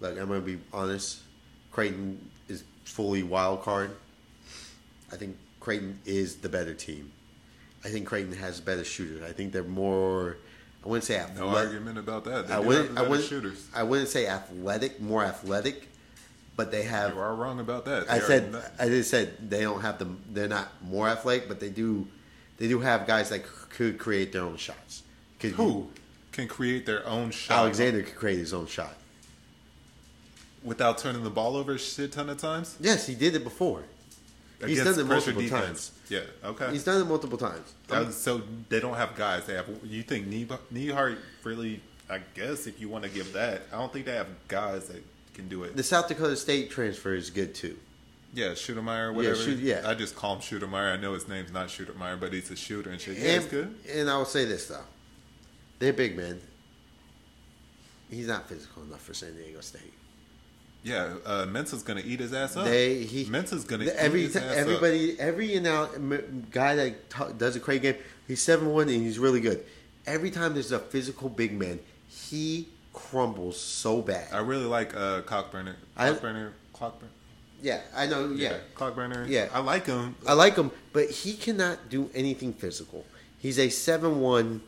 look, 0.00 0.18
I'm 0.18 0.28
gonna 0.28 0.40
be 0.40 0.58
honest. 0.72 1.20
Creighton 1.72 2.18
fully 2.88 3.22
wild 3.22 3.62
card. 3.62 3.90
I 5.12 5.16
think 5.16 5.36
Creighton 5.60 5.98
is 6.04 6.36
the 6.36 6.48
better 6.48 6.74
team. 6.74 7.12
I 7.84 7.88
think 7.88 8.06
Creighton 8.06 8.32
has 8.34 8.60
better 8.60 8.84
shooters. 8.84 9.22
I 9.22 9.32
think 9.32 9.52
they're 9.52 9.62
more. 9.64 10.36
I 10.84 10.88
wouldn't 10.88 11.04
say 11.04 11.16
No 11.36 11.48
athletic. 11.48 11.68
argument 11.68 11.98
about 11.98 12.24
that. 12.24 12.48
They 12.48 12.54
I 12.54 12.58
wouldn't. 12.58 12.98
I 12.98 13.02
wouldn't. 13.02 13.28
shooters. 13.28 13.66
I 13.74 13.82
wouldn't 13.82 14.08
say 14.08 14.26
athletic. 14.26 15.00
More 15.00 15.24
athletic, 15.24 15.88
but 16.56 16.70
they 16.70 16.82
have. 16.82 17.14
You 17.14 17.20
are 17.20 17.34
wrong 17.34 17.60
about 17.60 17.84
that. 17.86 18.10
I 18.10 18.18
They 18.18 18.24
are 18.24 18.26
said. 18.26 18.52
not- 18.52 18.72
I 18.78 18.88
just 18.88 19.10
said 19.10 19.50
they 19.50 19.60
don't 19.62 19.80
have 19.80 19.98
them. 19.98 20.20
They're 20.30 20.48
not 20.48 20.68
more 20.82 21.08
athletic, 21.08 21.48
but 21.48 21.60
they 21.60 21.70
do. 21.70 22.06
They 22.58 22.68
do 22.68 22.80
have 22.80 23.06
guys 23.06 23.28
that 23.30 23.44
could 23.70 23.98
create 23.98 24.32
their 24.32 24.42
own 24.42 24.56
shots. 24.56 25.02
'Cause 25.38 25.52
who 25.52 25.88
can 26.32 26.48
create 26.48 26.84
their 26.86 27.06
own 27.06 27.30
shot 27.30 27.58
Alexander 27.58 28.02
could 28.02 28.16
create 28.16 28.38
his 28.38 28.52
own 28.52 28.66
shot. 28.66 28.96
Without 30.64 30.98
turning 30.98 31.22
the 31.24 31.30
ball 31.30 31.56
over 31.56 31.72
a 31.72 31.78
shit 31.78 32.12
ton 32.12 32.28
of 32.28 32.38
times? 32.38 32.76
Yes, 32.80 33.06
he 33.06 33.14
did 33.14 33.34
it 33.34 33.44
before. 33.44 33.84
He's 34.66 34.82
done 34.82 34.98
it 34.98 35.06
multiple 35.06 35.40
defense. 35.40 35.92
Yeah. 36.08 36.20
Okay. 36.44 36.72
He's 36.72 36.84
done 36.84 37.00
it 37.00 37.04
multiple 37.04 37.38
times. 37.38 37.72
Uh, 37.88 38.10
so 38.10 38.42
they 38.68 38.80
don't 38.80 38.96
have 38.96 39.14
guys. 39.14 39.46
They 39.46 39.54
have. 39.54 39.68
You 39.84 40.02
think 40.02 40.28
Nembhard 40.28 41.18
really? 41.44 41.80
I 42.10 42.20
guess 42.34 42.66
if 42.66 42.80
you 42.80 42.88
want 42.88 43.04
to 43.04 43.10
give 43.10 43.34
that, 43.34 43.62
I 43.72 43.76
don't 43.76 43.92
think 43.92 44.06
they 44.06 44.14
have 44.14 44.28
guys 44.48 44.88
that 44.88 45.02
can 45.34 45.48
do 45.48 45.62
it. 45.64 45.76
The 45.76 45.82
South 45.82 46.08
Dakota 46.08 46.36
State 46.36 46.70
transfer 46.70 47.14
is 47.14 47.30
good 47.30 47.54
too. 47.54 47.76
Yeah, 48.34 48.48
Shootermeyer, 48.48 49.14
whatever. 49.14 49.36
Shoot- 49.36 49.58
yeah. 49.60 49.82
I 49.86 49.94
just 49.94 50.16
call 50.16 50.36
him 50.36 50.40
Shootermeyer. 50.40 50.92
I 50.92 50.96
know 50.96 51.14
his 51.14 51.28
name's 51.28 51.52
not 51.52 51.68
Shootermeyer, 51.68 52.18
but 52.18 52.32
he's 52.32 52.50
a 52.50 52.56
shooter 52.56 52.90
and 52.90 53.00
shit. 53.00 53.18
Yeah, 53.18 53.32
and, 53.32 53.50
good. 53.50 53.74
and 53.90 54.10
I 54.10 54.16
will 54.16 54.24
say 54.24 54.44
this 54.44 54.66
though, 54.68 54.84
they're 55.78 55.92
big 55.92 56.16
men. 56.16 56.40
He's 58.10 58.26
not 58.26 58.48
physical 58.48 58.82
enough 58.82 59.02
for 59.02 59.14
San 59.14 59.36
Diego 59.36 59.60
State. 59.60 59.92
Yeah, 60.84 61.14
uh, 61.26 61.46
Mensah's 61.46 61.82
gonna 61.82 62.02
eat 62.04 62.20
his 62.20 62.32
ass 62.32 62.56
up. 62.56 62.64
They 62.66 63.02
he 63.04 63.24
Mensah's 63.26 63.64
gonna 63.64 63.84
the- 63.86 64.06
eat 64.06 64.12
his 64.12 64.36
ass 64.36 64.42
up. 64.52 64.56
everybody 64.56 65.18
every 65.18 65.52
you 65.52 65.60
know 65.60 65.88
guy 66.50 66.76
that 66.76 67.10
t- 67.10 67.24
does 67.36 67.56
a 67.56 67.58
great 67.58 67.82
game. 67.82 67.96
He's 68.26 68.40
seven 68.42 68.72
one 68.72 68.88
and 68.88 69.02
he's 69.02 69.18
really 69.18 69.40
good. 69.40 69.64
Every 70.06 70.30
time 70.30 70.54
there's 70.54 70.72
a 70.72 70.78
physical 70.78 71.28
big 71.28 71.52
man, 71.58 71.80
he 72.08 72.68
crumbles 72.92 73.60
so 73.60 74.00
bad. 74.02 74.28
I 74.32 74.38
really 74.38 74.64
like 74.64 74.94
uh, 74.94 75.22
Cockburner. 75.22 75.74
I- 75.96 76.10
Cockburner. 76.10 76.52
Cockburner. 76.74 77.10
yeah, 77.60 77.80
I 77.94 78.06
know. 78.06 78.30
Yeah, 78.30 78.58
Cockburner. 78.76 79.28
Yeah. 79.28 79.48
I 79.52 79.58
like 79.58 79.86
him. 79.86 80.14
I 80.26 80.32
like 80.34 80.54
him, 80.56 80.70
but 80.92 81.10
he 81.10 81.34
cannot 81.34 81.88
do 81.90 82.08
anything 82.14 82.52
physical. 82.52 83.04
He's 83.38 83.58
a 83.58 83.68
seven 83.68 84.20
one. 84.20 84.62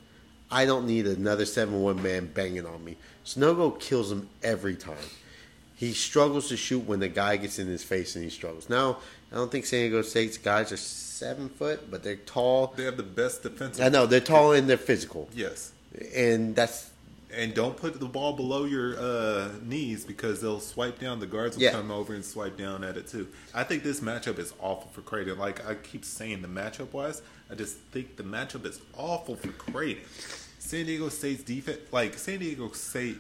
I 0.51 0.67
don't 0.67 0.87
need 0.87 1.07
another 1.07 1.45
seven 1.47 1.81
one 1.83 2.03
man 2.03 2.27
banging 2.27 2.67
on 2.67 2.85
me. 2.85 2.97
Sanogo 3.25 3.79
kills 3.79 4.11
him 4.11 4.29
every 4.43 4.75
time. 4.75 4.97
He 5.81 5.95
struggles 5.95 6.49
to 6.51 6.59
shoot 6.59 6.81
when 6.81 7.01
the 7.01 7.09
guy 7.09 7.39
gets 7.39 7.59
in 7.59 7.67
his 7.67 7.83
face 7.83 8.15
and 8.15 8.23
he 8.23 8.29
struggles. 8.29 8.69
Now, 8.69 8.99
I 9.33 9.37
don't 9.37 9.51
think 9.51 9.65
San 9.65 9.81
Diego 9.81 10.03
State's 10.03 10.37
guys 10.37 10.71
are 10.73 10.77
seven 10.77 11.49
foot, 11.49 11.91
but 11.91 12.03
they're 12.03 12.17
tall. 12.17 12.75
They 12.77 12.85
have 12.85 12.99
the 12.99 13.03
best 13.03 13.43
defensive. 13.45 13.83
I 13.83 13.89
know 13.89 14.05
they're 14.05 14.21
tall 14.21 14.53
and 14.53 14.69
they're 14.69 14.77
physical, 14.77 15.31
Yes. 15.35 15.73
and 16.15 16.55
that's 16.55 16.91
And 17.33 17.55
don't 17.55 17.77
put 17.77 17.99
the 17.99 18.07
ball 18.07 18.33
below 18.35 18.65
your 18.65 18.99
uh, 18.99 19.53
knees 19.63 20.05
because 20.05 20.41
they'll 20.43 20.61
swipe 20.61 20.99
down. 20.99 21.19
The 21.21 21.27
guards 21.27 21.57
will 21.57 21.63
Yeah. 21.63 21.71
come 21.71 21.91
over 21.93 22.13
and 22.13 22.25
swipe 22.25 22.59
down 22.59 22.83
at 22.85 22.97
it 22.99 23.07
too. 23.09 23.29
I 23.55 23.63
think 23.65 23.83
this 23.83 24.01
matchup 24.01 24.39
is 24.39 24.53
awful 24.61 24.91
for 24.93 25.01
Creighton. 25.01 25.39
Like 25.39 25.65
I 25.67 25.77
keep 25.77 26.05
saying, 26.05 26.43
the 26.43 26.49
matchup 26.49 26.93
wise, 26.93 27.23
I 27.51 27.55
just 27.55 27.77
think 27.93 28.17
the 28.17 28.25
matchup 28.25 28.67
is 28.67 28.81
awful 28.99 29.37
for 29.37 29.49
Creighton. 29.53 30.03
San 30.59 30.85
Diego 30.87 31.09
State's 31.09 31.43
defense, 31.45 31.79
like 31.93 32.19
San 32.19 32.41
Diego 32.41 32.71
State, 32.73 33.17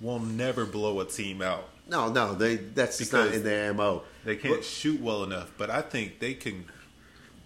will 0.00 0.20
never 0.20 0.64
blow 0.64 1.00
a 1.00 1.04
team 1.04 1.42
out. 1.42 1.68
No, 1.92 2.10
no. 2.10 2.34
They 2.34 2.56
that's 2.56 2.98
just 2.98 3.12
not 3.12 3.24
Because 3.26 3.36
in 3.38 3.44
their 3.44 3.72
mo. 3.74 4.02
They 4.24 4.36
can't 4.36 4.64
shoot 4.64 5.00
well 5.00 5.22
enough, 5.24 5.52
but 5.58 5.70
I 5.70 5.82
think 5.82 6.18
they 6.18 6.34
can. 6.34 6.64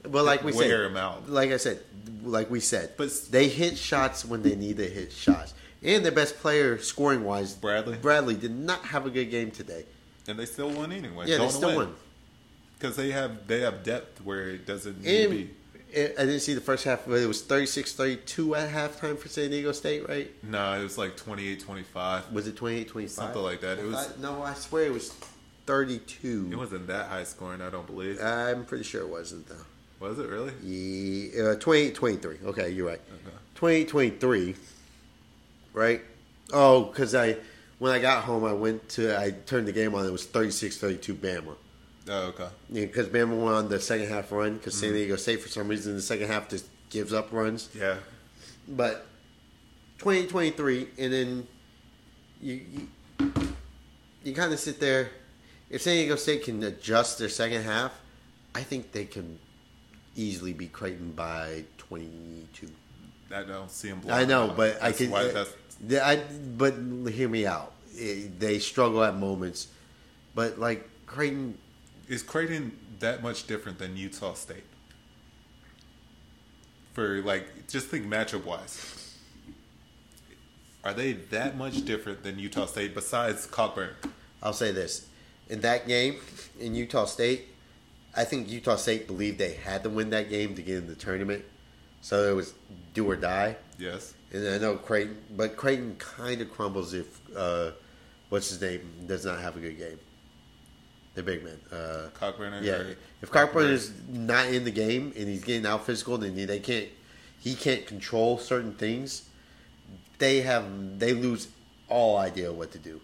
But 0.03 0.25
like 0.25 0.45
we 0.45 0.53
said, 0.53 0.69
wear 0.69 0.85
'em 0.87 0.97
out. 0.97 1.29
Like 1.29 1.51
I 1.51 1.57
said, 1.57 1.81
like 2.23 2.49
we 2.51 2.61
said, 2.61 2.93
But- 2.97 3.13
they 3.31 3.49
hit 3.49 3.77
shots 3.77 4.25
when 4.25 4.43
they 4.43 4.55
need 4.55 4.77
to 4.79 4.87
hit 4.89 5.13
shots. 5.13 5.53
And 5.83 6.05
their 6.05 6.13
best 6.13 6.39
player, 6.39 6.79
scoring 6.79 7.23
wise, 7.25 7.55
Bradley? 7.55 7.99
Bradley 7.99 8.35
did 8.35 8.51
not 8.53 8.81
have 8.87 9.05
a 9.07 9.11
good 9.11 9.31
game 9.31 9.51
today. 9.51 9.85
And 10.27 10.39
they 10.39 10.47
still 10.47 10.71
won 10.71 10.91
anyway. 10.93 11.27
Yeah, 11.29 11.39
they 11.39 11.49
still 11.49 11.77
won. 11.77 11.95
because 12.79 12.97
they 12.97 13.11
have 13.11 13.47
they 13.47 13.61
have 13.61 13.83
depth 13.83 14.21
where 14.23 14.49
it 14.51 14.65
doesn't 14.67 15.03
need 15.03 15.05
to 15.09 15.23
And 15.23 15.31
be. 15.33 15.51
I 15.97 16.27
didn't 16.27 16.41
see 16.41 16.53
the 16.53 16.61
first 16.61 16.85
half, 16.85 17.07
but 17.07 17.15
it 17.21 17.27
was 17.27 17.43
36-32 17.43 18.57
at 18.59 18.71
halftime 18.71 19.19
for 19.19 19.29
San 19.29 19.51
Diego 19.51 19.73
State, 19.73 20.07
right? 20.09 20.31
No, 20.43 20.79
it 20.79 20.83
was 20.83 20.99
like 20.99 21.17
28-25. 21.17 22.33
Was 22.33 22.47
it 22.47 22.55
28-25? 22.57 23.09
Something 23.09 23.43
like 23.43 23.61
that. 23.63 23.79
It 23.79 23.85
was. 23.87 23.97
I- 23.97 24.21
no, 24.21 24.43
I 24.43 24.53
swear 24.55 24.85
it 24.85 24.93
was 24.93 25.15
32. 25.67 26.49
It 26.53 26.57
wasn't 26.57 26.87
that 26.89 27.09
high 27.09 27.25
scoring, 27.25 27.63
I 27.63 27.71
don't 27.71 27.87
believe. 27.87 28.21
I'm 28.23 28.65
pretty 28.67 28.85
sure 28.85 29.01
it 29.03 29.09
wasn't, 29.09 29.49
though. 29.49 29.57
Was 29.99 30.19
it 30.19 30.29
really? 30.29 30.53
Yeah, 30.63 31.53
uh, 31.53 31.55
28 31.55 31.95
23. 31.95 32.37
Okay, 32.45 32.71
you're 32.71 32.87
right. 32.87 33.01
28 33.55 33.89
23. 33.89 34.55
Right? 35.73 36.03
Oh, 36.53 36.85
because 36.85 37.15
I, 37.15 37.37
when 37.79 37.93
I 37.93 37.99
got 37.99 38.25
home, 38.25 38.45
I 38.45 38.53
went 38.53 38.87
to, 38.91 39.19
I 39.19 39.31
turned 39.31 39.67
the 39.67 39.73
game 39.73 39.95
on. 39.95 40.05
It 40.07 40.13
was 40.13 40.27
36 40.27 40.77
32 40.79 41.15
Bama. 41.15 41.55
Oh, 42.09 42.27
okay. 42.29 42.49
Because 42.73 43.09
Bama 43.09 43.37
won 43.37 43.55
on 43.55 43.69
the 43.69 43.81
second 43.81 44.09
half 44.09 44.31
run. 44.33 44.57
Because 44.59 44.75
Mm-hmm. 44.75 44.85
San 44.85 44.93
Diego 44.95 45.17
State, 45.17 45.41
for 45.41 45.49
some 45.49 45.69
reason, 45.69 45.95
the 45.95 46.03
second 46.03 46.29
half 46.29 46.49
just 46.49 46.67
gives 46.91 47.13
up 47.13 47.33
runs. 47.33 47.69
Yeah. 47.75 47.97
But 48.69 49.07
2023, 49.99 50.89
and 50.99 51.13
then 51.13 51.47
you, 52.41 52.61
you, 53.19 53.29
you 54.23 54.35
kind 54.35 54.53
of 54.53 54.59
sit 54.61 54.79
there. 54.81 55.11
If 55.71 55.83
San 55.83 55.95
Diego 55.97 56.17
State 56.17 56.45
can 56.45 56.63
adjust 56.63 57.19
their 57.19 57.29
second 57.29 57.63
half, 57.63 57.93
I 58.55 58.63
think 58.63 58.93
they 58.93 59.05
can 59.05 59.39
easily 60.15 60.53
beat 60.53 60.73
Creighton 60.73 61.13
by 61.13 61.65
22. 61.79 62.69
I 63.35 63.43
don't 63.43 63.71
see 63.71 63.89
him. 63.89 64.01
I 64.09 64.25
know, 64.25 64.53
but 64.57 64.77
out. 64.77 64.83
I 64.83 64.93
can. 64.93 65.11
why- 65.11 65.25
uh, 65.25 65.33
that's- 65.33 65.55
I, 66.03 66.23
but 66.57 66.75
hear 67.13 67.29
me 67.29 67.45
out. 67.47 67.73
Eh, 67.99 68.29
They 68.39 68.59
struggle 68.61 69.03
at 69.05 69.17
moments, 69.17 69.67
but 70.35 70.59
like 70.59 70.89
Creighton, 71.07 71.59
is 72.09 72.23
Creighton 72.23 72.77
that 73.01 73.23
much 73.23 73.47
different 73.47 73.79
than 73.79 73.97
Utah 73.97 74.35
State? 74.35 74.65
For 76.95 77.23
like, 77.23 77.69
just 77.69 77.89
think 77.89 78.07
matchup 78.07 78.45
wise. 78.45 79.15
Are 80.85 80.95
they 80.95 81.13
that 81.13 81.57
much 81.57 81.85
different 81.85 82.23
than 82.23 82.39
Utah 82.39 82.67
State 82.67 82.95
besides 82.95 83.47
Cockburn? 83.47 83.91
I'll 84.43 84.53
say 84.53 84.73
this: 84.73 85.07
in 85.49 85.61
that 85.61 85.87
game 85.87 86.17
in 86.59 86.75
Utah 86.75 87.07
State, 87.07 87.47
I 88.17 88.25
think 88.25 88.49
Utah 88.49 88.77
State 88.77 89.07
believed 89.07 89.39
they 89.39 89.55
had 89.55 89.83
to 89.83 89.91
win 89.91 90.11
that 90.11 90.31
game 90.31 90.55
to 90.55 90.63
get 90.63 90.79
in 90.79 90.87
the 90.87 90.95
tournament, 90.95 91.45
so 92.01 92.31
it 92.31 92.35
was 92.35 92.55
do 92.95 93.09
or 93.11 93.17
die. 93.17 93.57
Yes. 93.79 94.15
And 94.33 94.49
I 94.49 94.59
know 94.59 94.77
Creighton, 94.77 95.19
but 95.37 95.57
Creighton 95.57 95.97
kind 95.99 96.41
of 96.41 96.51
crumbles 96.51 96.95
if 96.95 97.21
uh, 97.37 97.73
what's 98.29 98.49
his 98.49 98.61
name 98.61 98.81
does 99.07 99.25
not 99.25 99.41
have 99.41 99.57
a 99.57 99.61
good 99.61 99.79
game. 99.79 99.99
The 101.17 101.23
big 101.23 101.43
man. 101.43 101.59
Uh, 101.73 102.09
Cockburn. 102.15 102.63
yeah, 102.63 102.73
or- 102.75 102.97
if 103.23 103.31
Cockburn 103.31 103.71
is 103.71 103.91
not 104.09 104.47
in 104.49 104.65
the 104.65 104.71
game 104.71 105.13
and 105.17 105.27
he's 105.29 105.43
getting 105.43 105.67
out 105.67 105.85
physical, 105.85 106.19
then 106.19 106.37
they 106.47 106.61
can't. 106.61 106.89
He 107.41 107.55
can't 107.55 107.87
control 107.87 108.39
certain 108.39 108.75
things. 108.75 109.29
They 110.19 110.43
have 110.43 110.99
they 110.99 111.15
lose 111.15 111.49
all 111.89 112.17
idea 112.19 112.53
what 112.53 112.71
to 112.73 112.79
do. 112.79 113.01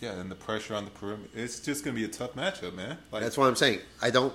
Yeah, 0.00 0.18
and 0.20 0.30
the 0.30 0.34
pressure 0.34 0.74
on 0.74 0.84
the 0.84 0.90
perimeter. 0.90 1.30
It's 1.34 1.60
just 1.60 1.84
gonna 1.84 1.94
be 1.94 2.04
a 2.04 2.08
tough 2.08 2.34
matchup, 2.34 2.74
man. 2.74 2.98
Like 3.12 3.22
That's 3.22 3.38
what 3.38 3.46
I'm 3.46 3.56
saying. 3.56 3.80
I 4.02 4.10
don't. 4.10 4.34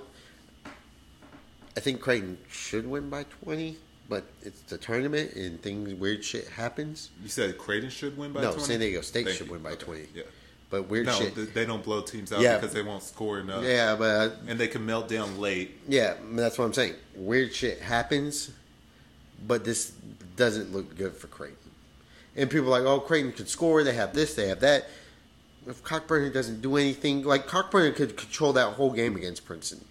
I 1.76 1.82
think 1.82 2.00
Creighton 2.02 2.38
should 2.50 2.88
win 2.88 3.10
by 3.10 3.24
twenty. 3.44 3.78
but 4.08 4.24
it's 4.42 4.62
the 4.62 4.78
tournament 4.78 5.34
and 5.34 5.62
things 5.62 5.94
weird 5.94 6.24
shit 6.24 6.48
happens. 6.48 7.10
You 7.22 7.30
said 7.30 7.58
Creighton 7.58 7.90
should 7.92 8.18
win 8.18 8.32
by 8.34 8.42
No, 8.42 8.52
20? 8.54 8.64
San 8.66 8.80
Diego 8.80 9.02
State 9.02 9.26
Thank 9.26 9.38
should 9.38 9.48
you. 9.48 9.54
win 9.54 9.62
by 9.62 9.72
Okay. 9.74 9.84
20. 9.86 10.08
Yeah. 10.16 10.24
But 10.70 10.84
weird 10.88 11.08
No, 11.08 11.14
shit. 11.14 11.34
th- 11.36 11.50
they 11.54 11.66
don't 11.66 11.84
blow 11.84 12.02
teams 12.02 12.32
out 12.32 12.42
Yeah. 12.42 12.58
because 12.58 12.74
they 12.74 12.84
won't 12.84 13.02
score 13.04 13.40
enough. 13.40 13.64
yeah, 13.64 13.96
but 13.96 14.38
And 14.48 14.60
they 14.60 14.68
can 14.68 14.86
melt 14.86 15.08
down 15.08 15.40
late. 15.40 15.80
yeah, 15.88 16.14
that's 16.34 16.58
what 16.60 16.66
I'm 16.66 16.74
saying. 16.74 16.94
Weird 17.16 17.54
shit 17.56 17.80
happens, 17.80 18.52
but 19.48 19.64
this 19.66 19.92
doesn't 20.36 20.72
look 20.72 20.96
good 20.96 21.16
for 21.16 21.28
Creighton. 21.28 21.58
And 22.36 22.50
people 22.50 22.68
are 22.74 22.80
like, 22.82 22.88
oh, 22.88 23.00
Creighton 23.00 23.32
could 23.32 23.50
score. 23.50 23.84
They 23.84 23.94
have 23.94 24.14
this. 24.14 24.36
They 24.36 24.48
have 24.48 24.60
that. 24.60 24.88
If 25.68 25.84
Cockburn 25.84 26.32
doesn't 26.32 26.62
do 26.62 26.78
anything, 26.78 27.24
like 27.24 27.48
Cockburn 27.48 27.94
could 27.94 28.16
control 28.16 28.54
that 28.54 28.74
whole 28.74 28.92
game 28.92 29.16
against 29.16 29.46
Princeton. 29.46 29.84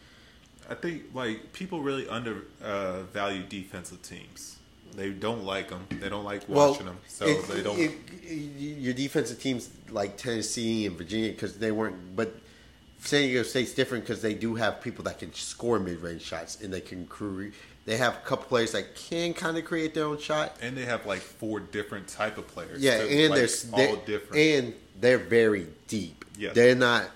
I 0.70 0.74
think 0.74 1.02
like 1.14 1.52
people 1.52 1.80
really 1.82 2.08
under 2.08 2.42
uh, 2.62 3.02
value 3.12 3.42
defensive 3.42 4.00
teams. 4.02 4.56
They 4.94 5.10
don't 5.10 5.44
like 5.44 5.68
them. 5.70 5.86
They 6.00 6.08
don't 6.08 6.24
like 6.24 6.48
watching 6.48 6.86
them. 6.86 6.98
So 7.08 7.26
it- 7.26 7.48
they 7.48 7.62
don't. 7.62 7.78
it- 7.78 7.92
your 8.28 8.94
defensive 8.94 9.40
teams 9.40 9.70
like 9.90 10.16
Tennessee 10.16 10.86
and 10.86 10.96
Virginia 10.96 11.30
because 11.30 11.58
they 11.58 11.70
weren't, 11.72 12.16
but 12.16 12.34
San 13.00 13.22
Diego 13.22 13.42
State's 13.42 13.72
different 13.74 14.04
because 14.04 14.22
they 14.22 14.34
do 14.34 14.54
have 14.56 14.80
people 14.80 15.04
that 15.04 15.18
can 15.18 15.32
score 15.32 15.78
mid-range 15.78 16.22
shots 16.22 16.60
and 16.60 16.72
they 16.72 16.80
can 16.80 17.06
create. 17.06 17.54
They 17.86 17.96
have 17.96 18.14
a 18.16 18.20
couple 18.20 18.44
players 18.46 18.72
that 18.72 18.94
can 18.96 19.32
kind 19.32 19.56
of 19.56 19.64
create 19.64 19.94
their 19.94 20.04
own 20.04 20.18
shot. 20.18 20.56
and 20.60 20.76
they 20.76 20.84
have 20.84 21.06
like 21.06 21.20
four 21.20 21.58
different 21.60 22.06
type 22.08 22.36
of 22.36 22.46
players. 22.48 22.82
Yeah, 22.82 22.98
too, 23.00 23.08
and 23.08 23.30
like, 23.30 23.50
they're 23.50 23.88
all 23.88 23.96
they- 23.96 24.04
different. 24.12 24.36
and 24.36 24.74
they're 25.00 25.18
very 25.18 25.66
deep. 25.86 26.24
Yeah, 26.36 26.52
they're 26.52 26.74
not 26.74 27.08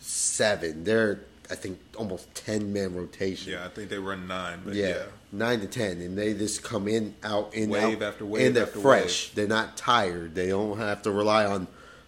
seven. 0.00 0.84
They're 0.84 1.20
I 1.50 1.54
think 1.54 1.78
almost 1.96 2.32
ten 2.34 2.72
man 2.72 2.94
rotation. 2.94 3.52
yeah, 3.52 3.64
I 3.64 3.68
think 3.68 3.88
they 3.88 3.98
run 3.98 4.26
nine. 4.26 4.60
But 4.64 4.74
yeah, 4.74 4.88
yeah, 4.88 5.02
nine 5.32 5.60
to 5.60 5.66
ten, 5.66 6.00
and 6.00 6.16
they 6.16 6.34
just 6.34 6.62
come 6.62 6.88
in, 6.88 7.14
out, 7.22 7.54
in, 7.54 7.70
Wave 7.70 8.02
out, 8.02 8.08
after 8.08 8.26
wave 8.26 8.46
and 8.46 8.56
they're 8.56 8.66
after 8.66 8.80
fresh. 8.80 9.30
They're 9.30 9.46
not 9.46 9.76
tired. 9.76 10.34
They 10.34 10.48
don't 10.48 10.78
have 10.78 11.02
to 11.02 11.10
rely 11.10 11.46
on. 11.46 11.66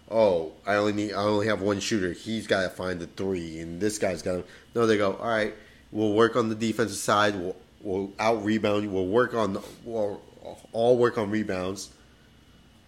Oh, 0.09 0.53
I 0.65 0.75
only 0.75 0.93
need. 0.93 1.13
I 1.13 1.23
only 1.23 1.47
have 1.47 1.61
one 1.61 1.79
shooter. 1.79 2.11
He's 2.11 2.47
got 2.47 2.63
to 2.63 2.69
find 2.69 2.99
the 2.99 3.07
three, 3.07 3.59
and 3.59 3.79
this 3.79 3.97
guy's 3.97 4.21
got 4.21 4.33
to. 4.33 4.43
No, 4.75 4.85
they 4.85 4.97
go. 4.97 5.13
All 5.13 5.27
right, 5.27 5.53
we'll 5.91 6.13
work 6.13 6.35
on 6.35 6.49
the 6.49 6.55
defensive 6.55 6.97
side. 6.97 7.35
We'll 7.35 7.55
we'll 7.81 8.11
out 8.19 8.43
rebound. 8.43 8.83
you. 8.83 8.89
We'll 8.89 9.07
work 9.07 9.33
on. 9.33 9.57
We'll 9.85 10.21
all 10.73 10.97
work 10.97 11.17
on 11.17 11.29
rebounds. 11.29 11.89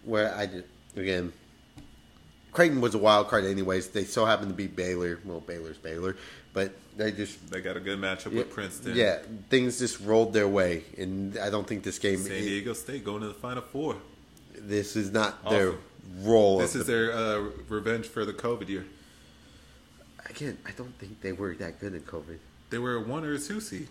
Where 0.04 0.34
I 0.34 0.46
did 0.46 0.64
again. 0.96 1.32
Creighton 2.52 2.80
was 2.80 2.94
a 2.94 2.98
wild 2.98 3.28
card, 3.28 3.44
anyways. 3.44 3.88
They 3.88 4.04
so 4.04 4.24
happened 4.24 4.50
to 4.50 4.54
beat 4.54 4.76
Baylor. 4.76 5.18
Well, 5.24 5.40
Baylor's 5.40 5.78
Baylor, 5.78 6.16
but 6.52 6.72
they 6.96 7.12
just 7.12 7.50
they 7.50 7.60
got 7.60 7.76
a 7.76 7.80
good 7.80 7.98
matchup 7.98 8.32
yeah, 8.32 8.38
with 8.38 8.50
Princeton. 8.50 8.96
Yeah, 8.96 9.18
things 9.50 9.78
just 9.78 10.00
rolled 10.00 10.32
their 10.32 10.48
way, 10.48 10.84
and 10.96 11.36
I 11.38 11.50
don't 11.50 11.66
think 11.66 11.82
this 11.82 11.98
game. 11.98 12.18
San 12.18 12.40
Diego 12.42 12.72
State 12.72 13.04
going 13.04 13.20
to 13.22 13.28
the 13.28 13.34
Final 13.34 13.62
Four. 13.62 13.96
this 14.56 14.96
is 14.96 15.10
not 15.10 15.48
their 15.50 15.74
role. 16.20 16.58
This 16.58 16.74
is 16.74 16.86
the- 16.86 16.92
their 16.92 17.12
uh, 17.12 17.50
revenge 17.68 18.06
for 18.06 18.24
the 18.24 18.32
COVID 18.32 18.68
year. 18.68 18.86
again. 20.30 20.58
I 20.66 20.70
don't 20.72 20.96
think 20.98 21.20
they 21.20 21.32
were 21.32 21.54
that 21.56 21.80
good 21.80 21.94
in 21.94 22.02
COVID. 22.02 22.38
They 22.70 22.78
were 22.78 22.96
a 22.96 23.00
one 23.00 23.24
or 23.24 23.34
a 23.34 23.38
two 23.38 23.60
seed. 23.60 23.88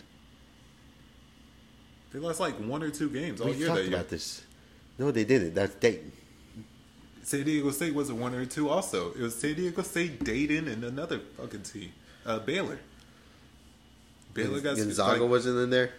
They 2.12 2.20
lost 2.20 2.40
like 2.40 2.56
one 2.56 2.84
or 2.84 2.90
two 2.92 3.10
games 3.10 3.42
all 3.42 3.48
We 3.48 3.54
year 3.56 3.68
talked 3.68 3.80
that 3.80 3.86
year. 3.88 3.96
about 3.96 4.10
this. 4.10 4.44
No, 5.00 5.12
they 5.12 5.24
didn't. 5.24 5.56
That's 5.56 5.74
Dayton. 5.76 6.12
San 7.24 7.44
Diego 7.44 7.72
State 7.72 7.96
was 7.96 8.10
a 8.10 8.16
one 8.16 8.34
or 8.36 8.46
two. 8.46 8.70
Also, 8.70 9.12
it 9.14 9.20
was 9.22 9.36
San 9.36 9.56
Diego 9.56 9.82
State, 9.82 10.24
Dayton, 10.24 10.68
and 10.68 10.84
another 10.84 11.20
fucking 11.38 11.64
team, 11.64 11.92
uh, 12.26 12.40
Baylor. 12.40 12.80
Gonzaga 14.34 15.22
like, 15.22 15.30
wasn't 15.30 15.60
in 15.60 15.70
there. 15.70 15.92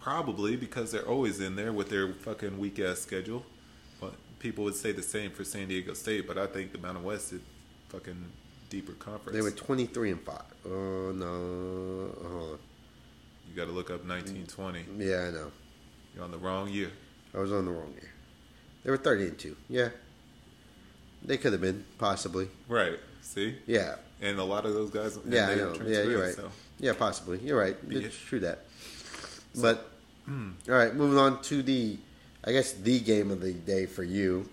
probably 0.00 0.56
because 0.56 0.92
they're 0.92 1.08
always 1.08 1.40
in 1.40 1.56
there 1.56 1.72
with 1.72 1.88
their 1.90 2.12
fucking 2.12 2.58
weak 2.58 2.78
ass 2.78 3.00
schedule. 3.00 3.44
But 4.00 4.14
people 4.38 4.64
would 4.64 4.76
say 4.76 4.92
the 4.92 5.02
same 5.02 5.30
for 5.30 5.44
San 5.44 5.68
Diego 5.68 5.94
State, 5.94 6.26
but 6.26 6.38
I 6.38 6.46
think 6.46 6.72
the 6.72 6.78
Mountain 6.78 7.04
West 7.04 7.32
is 7.32 7.40
fucking 7.88 8.24
deeper 8.68 8.92
conference. 8.92 9.36
They 9.36 9.42
were 9.42 9.50
twenty 9.50 9.86
three 9.86 10.10
and 10.10 10.20
five. 10.22 10.42
Oh 10.64 11.12
no. 11.12 12.28
Hold 12.28 12.50
on. 12.52 12.58
you 13.48 13.56
got 13.56 13.66
to 13.66 13.72
look 13.72 13.90
up 13.90 14.04
1920. 14.06 14.84
Yeah, 14.98 15.26
I 15.28 15.30
know. 15.30 15.52
You're 16.14 16.24
on 16.24 16.30
the 16.30 16.38
wrong 16.38 16.68
year. 16.68 16.90
I 17.34 17.38
was 17.38 17.52
on 17.52 17.64
the 17.64 17.70
wrong 17.72 17.92
year. 17.92 18.10
They 18.84 18.90
were 18.90 18.96
thirty 18.96 19.24
and 19.24 19.38
two. 19.38 19.56
Yeah, 19.68 19.88
they 21.24 21.36
could 21.36 21.52
have 21.52 21.60
been 21.60 21.84
possibly. 21.98 22.48
Right. 22.68 22.98
See? 23.22 23.56
Yeah, 23.66 23.96
And 24.20 24.38
a 24.38 24.44
lot 24.44 24.66
of 24.66 24.74
those 24.74 24.90
guys. 24.90 25.18
Yeah, 25.28 25.48
I 25.48 25.54
know. 25.54 25.74
Yeah, 25.86 26.02
you're 26.02 26.22
right. 26.22 26.34
So. 26.34 26.50
Yeah, 26.78 26.94
possibly. 26.98 27.38
You're 27.38 27.58
right. 27.58 27.76
It's 27.88 28.16
true 28.16 28.40
that. 28.40 28.64
But 29.60 29.90
all 30.28 30.74
right, 30.74 30.94
moving 30.94 31.18
on 31.18 31.42
to 31.42 31.62
the, 31.62 31.98
I 32.44 32.52
guess 32.52 32.72
the 32.72 33.00
game 33.00 33.30
of 33.30 33.40
the 33.40 33.52
day 33.52 33.86
for 33.86 34.02
you. 34.04 34.48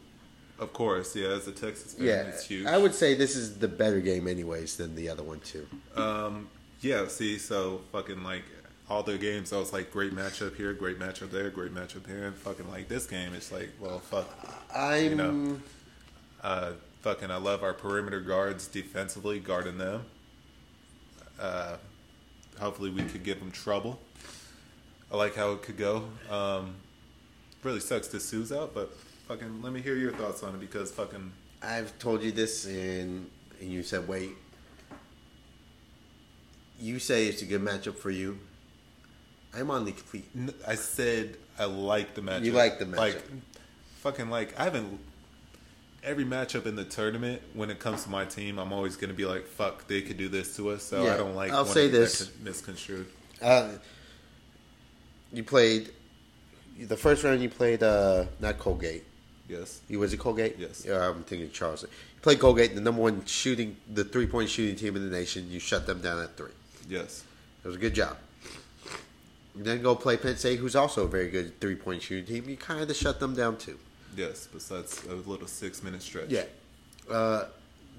Of 0.60 0.74
course, 0.74 1.16
yeah. 1.16 1.28
As 1.28 1.48
a 1.48 1.52
Texas 1.52 1.94
fan, 1.94 2.06
Yeah, 2.06 2.22
it's 2.24 2.48
huge. 2.48 2.66
I 2.66 2.78
would 2.78 2.96
say 2.96 3.14
this 3.14 3.36
is 3.36 3.60
the 3.60 3.68
better 3.68 4.00
game, 4.02 4.28
anyways, 4.28 4.78
than 4.78 4.96
the 4.96 5.10
other 5.10 5.22
one 5.24 5.40
too. 5.42 5.68
Um, 5.96 6.50
yeah. 6.82 7.08
See, 7.08 7.38
so 7.38 7.82
fucking 7.92 8.24
like 8.24 8.44
all 8.90 9.04
their 9.04 9.18
games, 9.18 9.54
I 9.54 9.58
was 9.58 9.72
like, 9.72 9.92
great 9.92 10.14
matchup 10.14 10.56
here, 10.56 10.74
great 10.74 10.98
matchup 10.98 11.30
there, 11.30 11.50
great 11.52 11.74
matchup 11.74 12.04
there, 12.04 12.26
and 12.26 12.36
fucking 12.36 12.70
like 12.70 12.88
this 12.88 13.06
game, 13.06 13.34
it's 13.36 13.52
like, 13.52 13.70
well, 13.80 14.00
fuck. 14.00 14.28
I'm. 14.76 15.18
know. 15.18 15.60
Uh, 16.42 16.72
fucking, 17.02 17.32
I 17.32 17.38
love 17.38 17.64
our 17.64 17.74
perimeter 17.74 18.20
guards 18.20 18.68
defensively 18.68 19.40
guarding 19.40 19.78
them. 19.78 20.04
Uh, 21.40 21.78
hopefully, 22.60 22.90
we 22.90 23.04
could 23.04 23.24
give 23.24 23.40
them 23.40 23.52
trouble. 23.52 24.00
I 25.12 25.18
like 25.18 25.36
how 25.36 25.52
it 25.54 25.62
could 25.62 25.78
go. 25.78 26.06
Um, 26.30 26.76
really 27.64 27.80
sucks 27.80 28.08
Disu's 28.08 28.52
out, 28.52 28.74
but 28.74 28.92
fucking, 29.28 29.62
let 29.62 29.72
me 29.72 29.82
hear 29.82 29.96
your 29.96 30.12
thoughts 30.14 30.44
on 30.44 30.56
it 30.56 30.60
because 30.60 30.92
fucking. 30.92 31.32
I've 31.62 31.98
told 32.00 32.22
you 32.24 32.32
this, 32.32 32.66
and 32.66 33.30
and 33.60 33.72
you 33.72 33.82
said 33.84 34.08
wait. 34.08 34.32
You 36.80 37.00
say 37.00 37.28
it's 37.28 37.42
a 37.42 37.46
good 37.46 37.62
matchup 37.62 37.98
for 37.98 38.12
you. 38.12 38.38
I'm 39.56 39.72
on 39.72 39.86
the 39.86 39.92
complete. 39.92 40.26
I 40.68 40.76
said 40.76 41.38
I 41.58 41.66
like 41.66 42.14
the 42.14 42.22
matchup. 42.22 42.44
You 42.44 42.52
like 42.52 42.78
the 42.78 42.86
Like, 42.86 43.16
matchup. 43.16 43.40
fucking 44.02 44.30
like 44.30 44.60
I 44.60 44.66
haven't. 44.66 45.00
Every 46.08 46.24
matchup 46.24 46.66
in 46.66 46.78
the 46.78 46.86
tournament, 46.86 47.42
when 47.54 47.70
it 47.70 47.80
comes 47.80 48.06
to 48.06 48.10
my 48.10 48.24
team, 48.24 48.60
I'm 48.60 48.72
always 48.72 48.96
going 48.96 49.10
to 49.10 49.14
be 49.14 49.26
like, 49.26 49.46
"Fuck, 49.46 49.88
they 49.88 50.02
could 50.02 50.18
do 50.18 50.30
this 50.30 50.56
to 50.56 50.70
us." 50.70 50.84
So 50.84 51.04
Yeah, 51.04 51.14
I 51.14 51.18
don't 51.18 51.36
like. 51.36 51.52
I'll 51.52 51.66
say 51.66 51.90
this. 51.90 52.32
misconstrued. 52.42 53.08
Uh, 53.42 53.72
you 55.34 55.44
played 55.44 55.92
the 56.80 56.96
first 56.96 57.26
round. 57.26 57.42
You 57.42 57.50
played 57.50 57.84
uh, 57.84 58.26
not 58.40 58.58
Colgate. 58.58 59.04
Yes. 59.50 59.82
You 59.90 60.00
was 60.00 60.14
it 60.14 60.18
Colgate? 60.18 60.56
Yes. 60.58 60.86
Yeah, 60.88 61.10
I'm 61.10 61.24
thinking 61.24 61.52
Charleston. 61.52 61.90
You 62.16 62.22
played 62.22 62.40
Colgate, 62.40 62.74
the 62.74 62.82
number 62.82 63.02
one 63.02 63.26
shooting, 63.26 63.76
the 63.94 64.06
three 64.06 64.28
point 64.28 64.50
shooting 64.50 64.78
team 64.78 64.96
in 64.96 65.10
the 65.10 65.16
nation. 65.16 65.52
You 65.52 65.60
shut 65.60 65.86
them 65.88 66.00
down 66.02 66.22
at 66.22 66.38
three. 66.38 66.52
Yes. 66.88 67.26
It 67.64 67.68
was 67.68 67.76
a 67.76 67.80
good 67.80 67.94
job. 67.94 68.18
You 69.58 69.64
then 69.64 69.82
go 69.82 69.94
play 69.94 70.16
Penn 70.16 70.38
State, 70.38 70.60
who's 70.60 70.76
also 70.76 71.04
a 71.04 71.08
very 71.08 71.30
good 71.30 71.60
three 71.60 71.76
point 71.76 72.02
shooting 72.02 72.26
team. 72.26 72.50
You 72.50 72.56
kind 72.56 72.90
of 72.90 72.96
shut 72.96 73.20
them 73.20 73.36
down 73.36 73.58
too. 73.58 73.78
Yes. 74.18 74.48
Besides 74.52 75.06
a 75.06 75.14
little 75.14 75.48
six 75.48 75.84
minute 75.84 76.02
stretch. 76.02 76.30
Yeah. 76.30 76.44
Uh, 77.10 77.46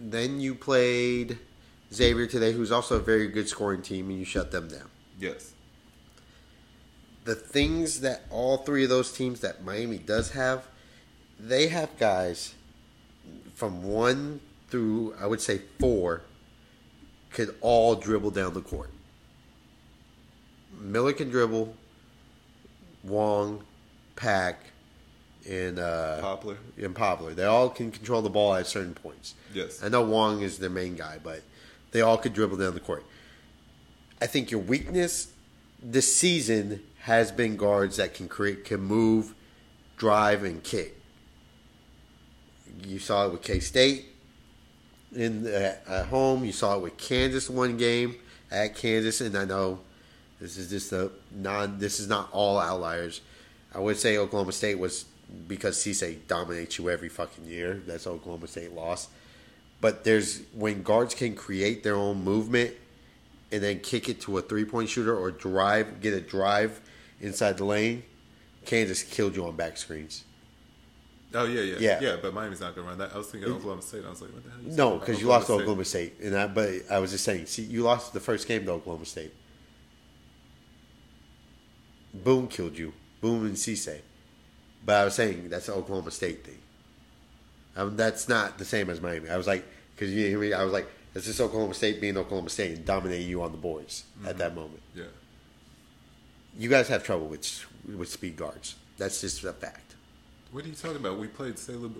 then 0.00 0.40
you 0.40 0.54
played 0.54 1.38
Xavier 1.94 2.26
today, 2.26 2.52
who's 2.52 2.72
also 2.72 2.96
a 2.96 3.00
very 3.00 3.28
good 3.28 3.48
scoring 3.48 3.80
team, 3.80 4.10
and 4.10 4.18
you 4.18 4.24
shut 4.24 4.50
them 4.50 4.68
down. 4.68 4.90
Yes. 5.18 5.52
The 7.24 7.34
things 7.34 8.00
that 8.00 8.22
all 8.30 8.58
three 8.58 8.84
of 8.84 8.90
those 8.90 9.12
teams 9.12 9.40
that 9.40 9.64
Miami 9.64 9.98
does 9.98 10.32
have, 10.32 10.66
they 11.38 11.68
have 11.68 11.96
guys 11.98 12.54
from 13.54 13.82
one 13.82 14.40
through 14.70 15.14
I 15.20 15.26
would 15.26 15.40
say 15.40 15.62
four 15.78 16.22
could 17.30 17.54
all 17.60 17.94
dribble 17.94 18.32
down 18.32 18.54
the 18.54 18.60
court. 18.60 18.90
Miller 20.80 21.12
can 21.12 21.28
dribble, 21.28 21.74
Wong, 23.02 23.64
Pack, 24.16 24.60
and 25.48 25.78
uh, 25.78 26.20
Poplar. 26.20 26.56
and 26.76 26.94
Poplar. 26.94 27.34
They 27.34 27.44
all 27.44 27.68
can 27.68 27.90
control 27.90 28.22
the 28.22 28.30
ball 28.30 28.54
at 28.54 28.66
certain 28.66 28.94
points. 28.94 29.34
Yes. 29.52 29.82
I 29.82 29.88
know 29.88 30.02
Wong 30.02 30.42
is 30.42 30.58
their 30.58 30.70
main 30.70 30.96
guy, 30.96 31.18
but 31.22 31.42
they 31.92 32.00
all 32.00 32.18
could 32.18 32.34
dribble 32.34 32.56
down 32.58 32.74
the 32.74 32.80
court. 32.80 33.04
I 34.20 34.26
think 34.26 34.50
your 34.50 34.60
weakness 34.60 35.32
this 35.82 36.14
season 36.14 36.82
has 37.00 37.30
been 37.30 37.56
guards 37.56 37.96
that 37.96 38.14
can 38.14 38.28
create, 38.28 38.64
can 38.64 38.80
move, 38.80 39.34
drive, 39.96 40.44
and 40.44 40.62
kick. 40.62 41.00
You 42.84 42.98
saw 42.98 43.26
it 43.26 43.32
with 43.32 43.42
K 43.42 43.60
State 43.60 44.06
in 45.14 45.46
at 45.46 46.06
home. 46.06 46.44
You 46.44 46.52
saw 46.52 46.76
it 46.76 46.82
with 46.82 46.96
Kansas 46.96 47.48
one 47.48 47.76
game 47.76 48.16
at 48.50 48.74
Kansas, 48.76 49.20
and 49.20 49.36
I 49.36 49.44
know 49.44 49.80
this 50.40 50.56
is 50.56 50.70
just 50.70 50.92
a 50.92 51.10
non. 51.32 51.78
This 51.78 51.98
is 52.00 52.08
not 52.08 52.28
all 52.32 52.58
outliers. 52.58 53.20
I 53.74 53.80
would 53.80 53.96
say 53.96 54.16
Oklahoma 54.16 54.52
State 54.52 54.78
was 54.78 55.04
because 55.46 55.76
Cisse 55.76 56.18
dominates 56.26 56.78
you 56.78 56.88
every 56.90 57.08
fucking 57.08 57.44
year. 57.46 57.82
That's 57.86 58.06
Oklahoma 58.06 58.46
State 58.46 58.72
loss. 58.72 59.08
But 59.80 60.04
there's 60.04 60.42
when 60.52 60.82
guards 60.82 61.14
can 61.14 61.34
create 61.34 61.82
their 61.82 61.94
own 61.96 62.24
movement 62.24 62.74
and 63.52 63.62
then 63.62 63.80
kick 63.80 64.08
it 64.08 64.20
to 64.22 64.38
a 64.38 64.42
three 64.42 64.64
point 64.64 64.88
shooter 64.88 65.16
or 65.16 65.30
drive, 65.30 66.00
get 66.00 66.14
a 66.14 66.20
drive 66.20 66.80
inside 67.20 67.58
the 67.58 67.64
lane. 67.64 68.02
Kansas 68.64 69.02
killed 69.02 69.36
you 69.36 69.46
on 69.46 69.56
back 69.56 69.76
screens. 69.76 70.24
Oh 71.34 71.44
yeah, 71.44 71.60
yeah, 71.60 71.76
Yeah. 71.78 72.00
yeah, 72.00 72.16
But 72.20 72.32
Miami's 72.32 72.60
not 72.60 72.74
gonna 72.74 72.88
run 72.88 72.98
that. 72.98 73.14
I 73.14 73.18
was 73.18 73.28
thinking 73.28 73.52
Oklahoma 73.52 73.82
State. 73.82 74.04
I 74.06 74.10
was 74.10 74.22
like, 74.22 74.30
what 74.32 74.44
the 74.44 74.50
hell? 74.50 74.60
No, 74.64 74.98
because 74.98 75.20
you 75.20 75.26
lost 75.28 75.44
State. 75.44 75.54
Oklahoma 75.54 75.84
State, 75.84 76.14
and 76.22 76.34
I, 76.36 76.46
but 76.46 76.70
I 76.90 76.98
was 76.98 77.10
just 77.10 77.24
saying, 77.24 77.46
see, 77.46 77.62
you 77.62 77.82
lost 77.82 78.14
the 78.14 78.20
first 78.20 78.48
game 78.48 78.64
to 78.64 78.72
Oklahoma 78.72 79.04
State. 79.04 79.32
Boom 82.14 82.48
killed 82.48 82.78
you, 82.78 82.92
Boom 83.20 83.44
and 83.46 83.56
Cisse. 83.56 84.00
But 84.88 85.02
I 85.02 85.04
was 85.04 85.16
saying 85.16 85.50
that's 85.50 85.68
an 85.68 85.74
Oklahoma 85.74 86.10
State 86.10 86.46
thing. 86.46 86.56
Um, 87.76 87.94
that's 87.94 88.26
not 88.26 88.56
the 88.56 88.64
same 88.64 88.88
as 88.88 89.02
Miami. 89.02 89.28
I 89.28 89.36
was 89.36 89.46
like, 89.46 89.62
because 89.94 90.14
you 90.14 90.26
hear 90.26 90.38
me, 90.38 90.54
I 90.54 90.64
was 90.64 90.72
like, 90.72 90.88
it's 91.14 91.26
just 91.26 91.42
Oklahoma 91.42 91.74
State 91.74 92.00
being 92.00 92.16
Oklahoma 92.16 92.48
State 92.48 92.74
and 92.74 92.86
dominating 92.86 93.28
you 93.28 93.42
on 93.42 93.52
the 93.52 93.58
boards 93.58 94.04
at 94.26 94.38
that 94.38 94.54
moment. 94.54 94.80
Yeah. 94.94 95.04
You 96.58 96.70
guys 96.70 96.88
have 96.88 97.04
trouble 97.04 97.26
with 97.26 97.66
with 97.98 98.08
speed 98.08 98.36
guards. 98.36 98.76
That's 98.96 99.20
just 99.20 99.44
a 99.44 99.52
fact. 99.52 99.94
What 100.52 100.64
are 100.64 100.68
you 100.68 100.74
talking 100.74 100.96
about? 100.96 101.18
We 101.18 101.26
played 101.26 101.56
Souley. 101.56 101.92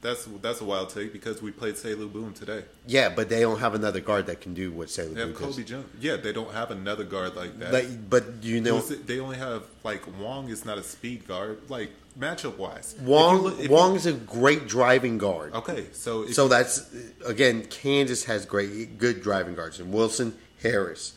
That's 0.00 0.24
that's 0.40 0.62
a 0.62 0.64
wild 0.64 0.88
take 0.88 1.12
because 1.12 1.42
we 1.42 1.50
played 1.50 1.74
Souley 1.74 2.10
Boum 2.10 2.32
today. 2.32 2.64
Yeah, 2.86 3.10
but 3.10 3.28
they 3.28 3.40
don't 3.40 3.58
have 3.58 3.74
another 3.74 4.00
guard 4.00 4.28
that 4.28 4.40
can 4.40 4.54
do 4.54 4.72
what 4.72 4.88
Souley 4.88 5.12
They 5.12 5.20
have 5.20 5.34
Boum 5.34 5.46
does. 5.48 5.56
Colby 5.56 5.64
Jones. 5.64 5.88
Yeah, 6.00 6.16
they 6.16 6.32
don't 6.32 6.52
have 6.54 6.70
another 6.70 7.04
guard 7.04 7.36
like 7.36 7.58
that. 7.58 7.70
Like, 7.70 8.08
but 8.08 8.24
you 8.40 8.62
know, 8.62 8.80
they 8.80 9.20
only 9.20 9.36
have 9.36 9.64
like 9.82 10.02
Wong 10.18 10.48
is 10.48 10.64
not 10.64 10.78
a 10.78 10.82
speed 10.82 11.28
guard. 11.28 11.68
Like 11.68 11.90
matchup 12.18 12.56
wise, 12.56 12.94
Wong 13.00 13.68
Wong 13.68 13.94
is 13.96 14.06
a 14.06 14.12
great 14.12 14.66
driving 14.66 15.18
guard. 15.18 15.54
okay, 15.54 15.86
so 15.92 16.22
if 16.22 16.34
So 16.34 16.48
that's 16.48 16.90
again, 17.26 17.64
Kansas 17.66 18.24
has 18.24 18.46
great, 18.46 18.98
good 18.98 19.22
driving 19.22 19.54
guards, 19.54 19.80
and 19.80 19.92
Wilson, 19.92 20.36
Harris. 20.62 21.14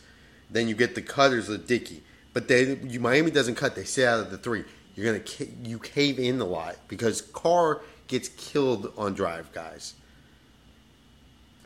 Then 0.50 0.68
you 0.68 0.74
get 0.74 0.94
the 0.94 1.02
cutters 1.02 1.48
of 1.48 1.66
Dickey, 1.66 2.02
but 2.32 2.48
they 2.48 2.76
you, 2.76 3.00
Miami 3.00 3.30
doesn't 3.30 3.54
cut; 3.54 3.74
they 3.74 3.84
stay 3.84 4.06
out 4.06 4.20
of 4.20 4.30
the 4.30 4.38
three. 4.38 4.64
You're 4.94 5.12
gonna 5.12 5.24
you 5.62 5.78
cave 5.78 6.18
in 6.18 6.40
a 6.40 6.44
lot 6.44 6.76
because 6.88 7.20
Carr 7.20 7.82
gets 8.08 8.28
killed 8.28 8.92
on 8.96 9.14
drive 9.14 9.52
guys. 9.52 9.94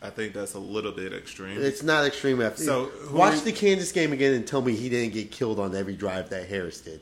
I 0.02 0.10
think 0.10 0.34
that's 0.34 0.54
a 0.54 0.58
little 0.58 0.90
bit 0.90 1.12
extreme. 1.12 1.62
It's 1.62 1.84
not 1.84 2.04
extreme. 2.04 2.42
After. 2.42 2.64
So, 2.64 2.90
watch 3.12 3.42
the 3.42 3.52
Kansas 3.52 3.92
game 3.92 4.12
again 4.12 4.34
and 4.34 4.44
tell 4.44 4.60
me 4.60 4.74
he 4.74 4.88
didn't 4.88 5.14
get 5.14 5.30
killed 5.30 5.60
on 5.60 5.76
every 5.76 5.94
drive 5.94 6.28
that 6.30 6.48
Harris 6.48 6.80
did 6.80 7.00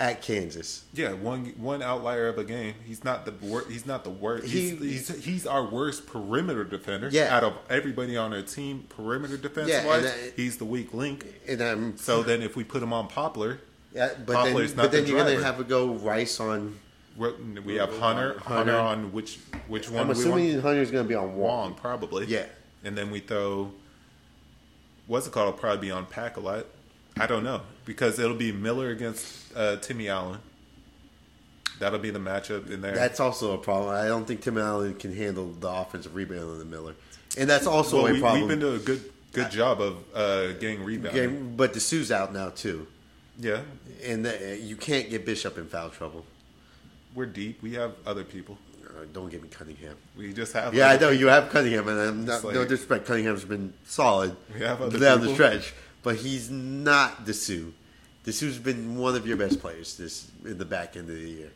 at 0.00 0.22
Kansas. 0.22 0.84
yeah, 0.94 1.12
one 1.12 1.52
one 1.58 1.82
outlier 1.82 2.26
of 2.28 2.38
a 2.38 2.44
game. 2.44 2.74
He's 2.86 3.04
not 3.04 3.26
the 3.26 3.32
wor- 3.46 3.66
he's 3.68 3.84
not 3.86 4.02
the 4.02 4.10
worst. 4.10 4.46
He's, 4.46 4.70
He- 4.80 4.88
he's 4.92 5.24
he's 5.24 5.46
our 5.46 5.64
worst 5.64 6.06
perimeter 6.06 6.64
defender. 6.64 7.08
Yeah. 7.12 7.36
out 7.36 7.44
of 7.44 7.52
everybody 7.68 8.16
on 8.16 8.32
our 8.32 8.42
team, 8.42 8.86
perimeter 8.88 9.36
defense 9.36 9.68
Yeah, 9.68 9.86
wise, 9.86 10.10
he's 10.34 10.56
the 10.56 10.64
weak 10.64 10.94
link. 10.94 11.26
And 11.46 11.60
I'm 11.60 11.96
So 11.98 12.22
then, 12.22 12.40
if 12.42 12.56
we 12.56 12.64
put 12.64 12.82
him 12.82 12.92
on 12.92 13.06
Poplar, 13.08 13.60
yeah, 13.94 14.10
but 14.26 14.34
Poplar's 14.34 14.70
then 14.70 14.76
not 14.78 14.82
but 14.84 14.92
then 14.92 15.04
the 15.04 15.10
you're 15.10 15.22
gonna 15.24 15.42
have 15.44 15.58
to 15.58 15.64
go 15.64 15.92
Rice 15.92 16.40
on. 16.40 16.78
we're, 17.16 17.34
we 17.64 17.74
have 17.74 17.90
Hunter, 17.98 18.38
Hunter 18.38 18.72
Hunter. 18.72 18.76
on 18.76 19.12
which 19.12 19.38
which 19.68 19.90
one? 19.90 20.04
I'm 20.04 20.10
assuming? 20.10 20.60
Hunter's 20.60 20.90
gonna 20.90 21.04
be 21.04 21.14
on 21.14 21.36
Wong. 21.36 21.70
Wong 21.70 21.74
probably. 21.74 22.24
Yeah. 22.26 22.46
and 22.84 22.96
then 22.96 23.10
we 23.10 23.20
throw 23.20 23.70
what's 25.06 25.26
it 25.26 25.32
called? 25.32 25.48
It'll 25.48 25.58
probably 25.60 25.88
be 25.88 25.90
on 25.90 26.06
Pack 26.06 26.36
a 26.38 26.40
lot. 26.40 26.64
I 27.20 27.26
don't 27.26 27.44
know 27.44 27.60
because 27.84 28.18
it'll 28.18 28.36
be 28.36 28.52
Miller 28.52 28.90
against 28.90 29.54
uh, 29.56 29.76
Timmy 29.76 30.08
Allen. 30.08 30.38
That'll 31.78 31.98
be 31.98 32.10
the 32.10 32.18
matchup 32.18 32.70
in 32.70 32.82
there. 32.82 32.94
That's 32.94 33.20
also 33.20 33.54
a 33.54 33.58
problem. 33.58 33.94
I 33.94 34.06
don't 34.06 34.26
think 34.26 34.42
Timmy 34.42 34.60
Allen 34.60 34.94
can 34.94 35.14
handle 35.14 35.52
the 35.52 35.68
offensive 35.68 36.14
rebound 36.14 36.60
the 36.60 36.64
Miller, 36.64 36.94
and 37.38 37.48
that's 37.48 37.66
also 37.66 37.98
well, 38.02 38.06
a 38.06 38.12
we, 38.12 38.20
problem. 38.20 38.40
we've 38.40 38.48
been 38.48 38.60
doing 38.60 38.76
a 38.76 38.84
good 38.84 39.02
good 39.32 39.50
job 39.50 39.80
of 39.80 39.96
uh, 40.14 40.52
getting 40.54 40.84
rebound. 40.84 41.14
Game- 41.14 41.54
but 41.56 41.72
Disu's 41.72 42.10
out 42.12 42.32
now 42.32 42.50
too, 42.50 42.86
Yeah, 43.38 43.62
and 44.04 44.24
the, 44.26 44.58
you 44.62 44.76
can't 44.76 45.08
get 45.08 45.24
Bishop 45.24 45.56
in 45.56 45.66
foul 45.66 45.88
trouble. 45.90 46.24
we're 47.14 47.26
deep. 47.26 47.62
We 47.62 47.74
have 47.74 47.94
other 48.06 48.24
people. 48.24 48.58
Uh, 48.86 49.04
don't 49.12 49.30
give 49.30 49.42
me 49.42 49.48
Cunningham. 49.48 49.96
We 50.16 50.32
just 50.32 50.52
have. 50.52 50.74
Yeah, 50.74 50.88
I 50.88 50.98
know 50.98 51.10
you 51.10 51.28
have 51.28 51.48
Cunningham, 51.50 51.88
and 51.88 51.98
I'm 52.00 52.24
not, 52.26 52.44
like- 52.44 52.54
no 52.54 52.64
disrespect. 52.64 53.06
Cunningham's 53.06 53.44
been 53.44 53.72
solid 53.84 54.36
We 54.52 54.60
have 54.60 54.82
other 54.82 54.98
down 54.98 55.20
the 55.22 55.32
stretch, 55.32 55.72
but 56.02 56.16
he's 56.16 56.50
not. 56.50 57.24
Disu's 57.24 58.58
been 58.58 58.96
one 58.98 59.16
of 59.16 59.26
your 59.26 59.36
best 59.36 59.60
players 59.60 59.96
this 59.96 60.30
in 60.44 60.58
the 60.58 60.64
back 60.64 60.96
end 60.96 61.08
of 61.08 61.16
the 61.16 61.28
year. 61.28 61.50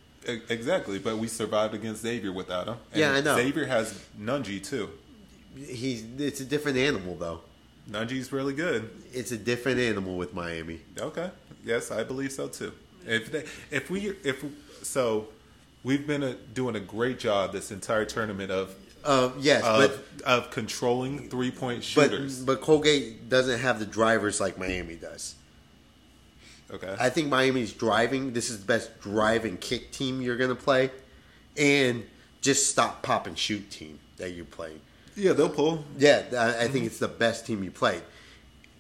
Exactly, 0.48 0.98
but 0.98 1.18
we 1.18 1.28
survived 1.28 1.74
against 1.74 2.02
Xavier 2.02 2.32
without 2.32 2.66
him. 2.66 2.76
And 2.92 3.00
Yeah, 3.00 3.12
I 3.12 3.20
know. 3.20 3.36
Xavier 3.36 3.66
has 3.66 3.98
Nunge 4.18 4.64
too. 4.64 4.90
He's 5.56 6.04
it's 6.18 6.40
a 6.40 6.44
different 6.44 6.78
animal 6.78 7.16
though. 7.16 7.40
Nunge's 7.90 8.32
really 8.32 8.54
good. 8.54 8.90
It's 9.12 9.32
a 9.32 9.36
different 9.36 9.78
animal 9.78 10.16
with 10.16 10.32
Miami. 10.32 10.80
Okay. 10.98 11.30
Yes, 11.64 11.90
I 11.90 12.02
believe 12.04 12.32
so 12.32 12.48
too. 12.48 12.72
If 13.06 13.30
they, 13.30 13.44
if 13.70 13.90
we 13.90 14.08
if 14.24 14.44
so, 14.82 15.28
we've 15.82 16.06
been 16.06 16.22
a, 16.22 16.34
doing 16.34 16.76
a 16.76 16.80
great 16.80 17.18
job 17.18 17.52
this 17.52 17.70
entire 17.70 18.06
tournament 18.06 18.50
of 18.50 18.74
Uh, 19.04 19.30
yes, 19.38 19.62
of, 19.64 19.78
but 19.78 20.26
of 20.26 20.50
controlling 20.50 21.28
three 21.28 21.50
point 21.50 21.84
shooters. 21.84 22.42
but 22.42 22.60
Colgate 22.60 23.28
doesn't 23.28 23.60
have 23.60 23.78
the 23.78 23.86
drivers 23.86 24.40
like 24.40 24.58
Miami 24.58 24.96
does. 24.96 25.34
okay. 26.70 26.96
I 26.98 27.10
think 27.10 27.28
Miami's 27.28 27.72
driving. 27.72 28.32
This 28.32 28.50
is 28.50 28.60
the 28.60 28.66
best 28.66 29.00
drive 29.00 29.44
and 29.44 29.60
kick 29.60 29.92
team 29.92 30.22
you're 30.22 30.36
going 30.38 30.50
to 30.50 30.56
play, 30.62 30.90
and 31.56 32.04
just 32.40 32.70
stop, 32.70 33.02
pop, 33.02 33.26
and 33.26 33.38
shoot 33.38 33.70
team 33.70 33.98
that 34.16 34.30
you're 34.30 34.44
playing. 34.46 34.80
yeah, 35.16 35.32
they'll 35.32 35.48
pull. 35.50 35.84
Yeah, 35.98 36.22
I, 36.32 36.64
I 36.64 36.68
think 36.68 36.86
it's 36.86 36.98
the 36.98 37.08
best 37.08 37.46
team 37.46 37.62
you 37.62 37.70
play. 37.70 38.00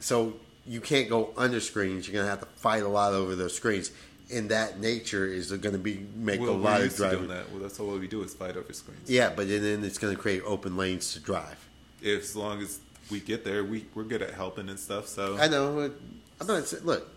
So 0.00 0.34
you 0.66 0.80
can't 0.80 1.08
go 1.08 1.32
under 1.36 1.60
screens. 1.60 2.06
You're 2.06 2.14
going 2.14 2.24
to 2.26 2.30
have 2.30 2.40
to 2.40 2.46
fight 2.60 2.82
a 2.82 2.88
lot 2.88 3.12
over 3.12 3.34
those 3.36 3.54
screens. 3.54 3.90
And 4.32 4.48
that 4.50 4.80
nature 4.80 5.26
is 5.26 5.50
going 5.52 5.74
to 5.74 5.78
be 5.78 6.06
make 6.16 6.40
Well, 6.40 6.50
a 6.50 6.52
lot 6.52 6.78
of 6.78 6.84
used 6.84 6.96
to 6.96 7.02
doing 7.02 7.26
driving. 7.26 7.28
that. 7.28 7.50
Well, 7.52 7.60
that's 7.60 7.78
all 7.78 7.98
we 7.98 8.06
do 8.08 8.22
is 8.22 8.32
fight 8.34 8.56
over 8.56 8.72
screens. 8.72 9.10
Yeah, 9.10 9.30
but 9.36 9.48
then, 9.48 9.84
it's 9.84 9.98
going 9.98 10.14
to 10.16 10.20
create 10.20 10.42
open 10.46 10.76
lanes 10.76 11.12
to 11.12 11.20
drive. 11.20 11.56
If, 12.00 12.22
as 12.22 12.36
long 12.36 12.60
as 12.62 12.80
we 13.10 13.20
get 13.20 13.44
there, 13.44 13.62
we 13.64 13.84
we're 13.94 14.04
good 14.04 14.22
at 14.22 14.32
helping 14.32 14.68
and 14.70 14.78
stuff. 14.80 15.08
So 15.08 15.36
I 15.38 15.48
know. 15.48 15.90
I'm 16.40 16.46
not. 16.46 16.66
saying- 16.66 16.84
Look, 16.84 17.08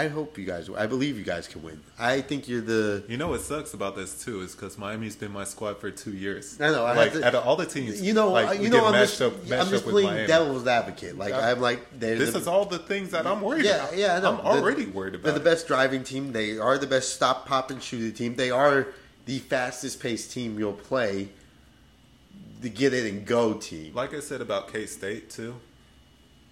I 0.00 0.06
hope 0.06 0.38
you 0.38 0.44
guys. 0.44 0.70
I 0.70 0.86
believe 0.86 1.18
you 1.18 1.24
guys 1.24 1.48
can 1.48 1.60
win. 1.60 1.80
I 1.98 2.20
think 2.20 2.46
you're 2.48 2.60
the. 2.60 3.02
You 3.08 3.16
know 3.16 3.26
what 3.30 3.40
sucks 3.40 3.74
about 3.74 3.96
this 3.96 4.24
too 4.24 4.42
is 4.42 4.54
because 4.54 4.78
Miami's 4.78 5.16
been 5.16 5.32
my 5.32 5.42
squad 5.42 5.80
for 5.80 5.90
two 5.90 6.12
years. 6.12 6.56
I 6.60 6.70
know, 6.70 6.84
I 6.84 6.94
like 6.94 7.12
to- 7.14 7.26
out 7.26 7.34
of 7.34 7.44
all 7.44 7.56
the 7.56 7.66
teams, 7.66 8.00
You 8.00 8.12
know. 8.12 8.30
like, 8.30 8.48
uh, 8.48 8.52
you 8.62 8.68
know. 8.70 8.86
I'm 8.86 8.92
just. 8.94 9.20
up, 9.20 9.32
I'm 9.42 9.68
just 9.68 9.84
up 9.84 9.90
playing 9.90 10.06
Miami. 10.08 10.26
devil's 10.28 10.68
advocate. 10.68 11.18
Like 11.18 11.30
Yeah. 11.30 11.50
I'm 11.50 11.60
like. 11.60 11.98
This 11.98 12.30
the, 12.32 12.38
is 12.38 12.46
all 12.46 12.64
the 12.64 12.78
things 12.78 13.10
that 13.10 13.26
I'm 13.26 13.40
worried 13.42 13.64
Yeah, 13.64 13.86
about. 13.86 13.96
yeah. 13.98 14.16
I 14.16 14.20
know. 14.20 14.38
I'm 14.38 14.46
already 14.46 14.86
worried 14.86 15.16
about. 15.16 15.24
They're 15.24 15.32
the 15.32 15.40
best 15.40 15.66
driving 15.66 16.04
team. 16.04 16.30
They 16.32 16.58
are 16.58 16.78
the 16.78 16.86
best 16.86 17.16
stop, 17.16 17.46
pop, 17.46 17.72
and 17.72 17.82
shoot 17.82 18.14
team. 18.14 18.36
They 18.36 18.52
are 18.52 18.86
the 19.26 19.40
fastest 19.40 19.98
paced 20.00 20.30
team 20.30 20.60
you'll 20.60 20.74
play. 20.74 21.30
The 22.60 22.68
get 22.70 22.94
it 22.94 23.12
and 23.12 23.26
go 23.26 23.54
team. 23.54 23.94
Like 23.94 24.14
I 24.14 24.20
said 24.20 24.40
about 24.40 24.72
K 24.72 24.86
State 24.86 25.28
too, 25.28 25.56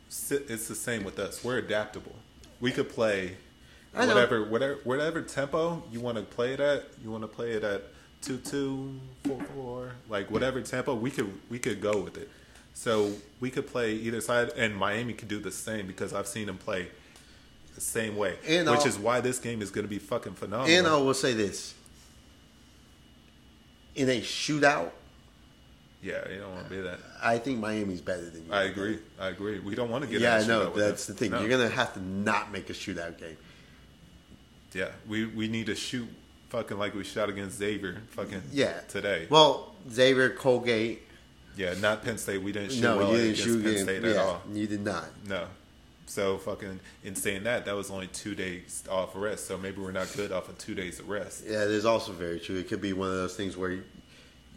it's 0.09 0.67
the 0.69 0.75
same 0.75 1.05
with 1.05 1.21
us. 1.21 1.45
We're 1.45 1.59
adaptable. 1.59 2.17
We 2.61 2.71
could 2.73 2.89
play 2.89 3.37
whatever, 3.93 4.45
whatever, 4.45 4.79
whatever 4.85 5.23
tempo 5.23 5.83
you 5.93 6.01
want 6.01 6.17
to 6.17 6.23
play 6.23 6.53
it 6.55 6.61
at. 6.61 6.85
You 7.03 7.11
want 7.11 7.23
to 7.23 7.29
play 7.29 7.53
it 7.53 7.65
at 7.65 7.83
two 8.23 8.39
two 8.39 8.99
four 9.27 9.41
four, 9.55 9.93
like 10.09 10.31
whatever 10.31 10.61
tempo. 10.63 10.95
We 10.95 11.11
could 11.11 11.33
we 11.51 11.59
could 11.59 11.81
go 11.81 11.99
with 12.01 12.17
it. 12.17 12.31
So 12.75 13.13
we 13.41 13.51
could 13.51 13.67
play 13.67 13.95
either 13.95 14.21
side, 14.21 14.51
and 14.57 14.77
Miami 14.77 15.15
could 15.15 15.29
do 15.29 15.39
the 15.39 15.51
same 15.51 15.87
because 15.87 16.13
I've 16.13 16.27
seen 16.27 16.47
them 16.47 16.59
play 16.59 16.89
the 17.75 17.81
same 17.81 18.17
way, 18.17 18.37
And 18.47 18.69
which 18.71 18.81
I'll- 18.81 18.87
is 18.87 18.99
why 18.99 19.21
this 19.21 19.39
game 19.39 19.61
is 19.63 19.71
going 19.71 19.85
to 19.85 19.89
be 19.89 19.99
fucking 19.99 20.35
phenomenal. 20.35 20.77
And 20.77 20.87
I 20.87 20.97
will 20.97 21.15
say 21.15 21.33
this: 21.35 21.75
in 23.95 24.09
a 24.11 24.21
shootout, 24.21 24.91
yeah, 26.07 26.29
you 26.31 26.39
don't 26.39 26.53
want 26.53 26.69
to 26.69 26.71
be 26.71 26.81
that. 26.83 27.01
I 27.23 27.39
think 27.39 27.59
Miami's 27.59 28.01
better 28.01 28.31
than 28.31 28.47
you. 28.47 28.53
I 28.53 28.63
agree. 28.65 28.99
I 29.19 29.29
agree. 29.29 29.59
We 29.59 29.75
don't 29.75 29.91
want 29.91 30.05
to 30.05 30.11
get. 30.11 30.21
Yeah, 30.21 30.37
I 30.37 30.47
know. 30.47 30.71
That's 30.71 31.07
them. 31.07 31.15
the 31.17 31.19
thing. 31.19 31.31
No. 31.33 31.41
You're 31.41 31.49
gonna 31.51 31.69
have 31.69 31.95
to 31.95 32.01
not 32.01 32.53
make 32.53 32.71
a 32.71 32.73
shootout 32.73 33.19
game. 33.19 33.37
Yeah, 34.73 34.89
we 35.09 35.27
we 35.27 35.49
need 35.49 35.67
to 35.67 35.75
shoot 35.75 36.09
fucking 36.51 36.79
like 36.79 36.95
we 36.95 37.05
shot 37.05 37.29
against 37.29 37.59
Xavier 37.59 38.03
fucking 38.11 38.43
Yeah. 38.53 38.81
today. 38.89 39.27
Well, 39.31 39.75
Xavier 39.91 40.31
Colgate. 40.31 41.03
yeah, 41.57 41.75
not 41.81 42.05
Penn 42.05 42.19
State. 42.19 42.43
We 42.43 42.53
didn't 42.53 42.73
shoot 42.73 42.83
no, 42.83 42.99
well 42.99 43.11
you 43.13 43.17
didn't 43.17 43.31
against 43.33 43.43
shoot 43.45 43.65
Penn 43.65 43.79
State 43.83 44.03
yeah, 44.03 44.11
at 44.11 44.17
all. 44.17 44.43
You 44.53 44.67
did 44.67 44.85
not. 44.85 45.07
No. 45.27 45.47
So 46.09 46.39
fucking 46.39 46.79
in 47.03 47.17
saying 47.17 47.43
that, 47.45 47.65
that 47.65 47.75
was 47.75 47.91
only 47.91 48.07
two 48.07 48.35
days 48.37 48.85
off 48.89 49.11
rest. 49.15 49.47
So 49.49 49.59
maybe 49.59 49.81
we're 49.81 49.91
not 49.91 50.13
good 50.15 50.31
off 50.31 50.49
of 50.49 50.57
two 50.57 50.75
days 50.75 51.01
of 51.01 51.09
rest. 51.09 51.45
Yeah, 51.45 51.65
it 51.65 51.71
is 51.71 51.85
also 51.85 52.13
very 52.13 52.39
true. 52.39 52.57
It 52.57 52.69
could 52.69 52.81
be 52.81 52.93
one 52.93 53.09
of 53.09 53.17
those 53.17 53.35
things 53.37 53.57
where 53.57 53.81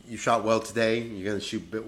you, 0.10 0.18
shot 0.18 0.44
well 0.44 0.60
today, 0.60 1.00
you're 1.00 1.26
going 1.26 1.40
to 1.40 1.46
shoot 1.46 1.70
bit 1.72 1.84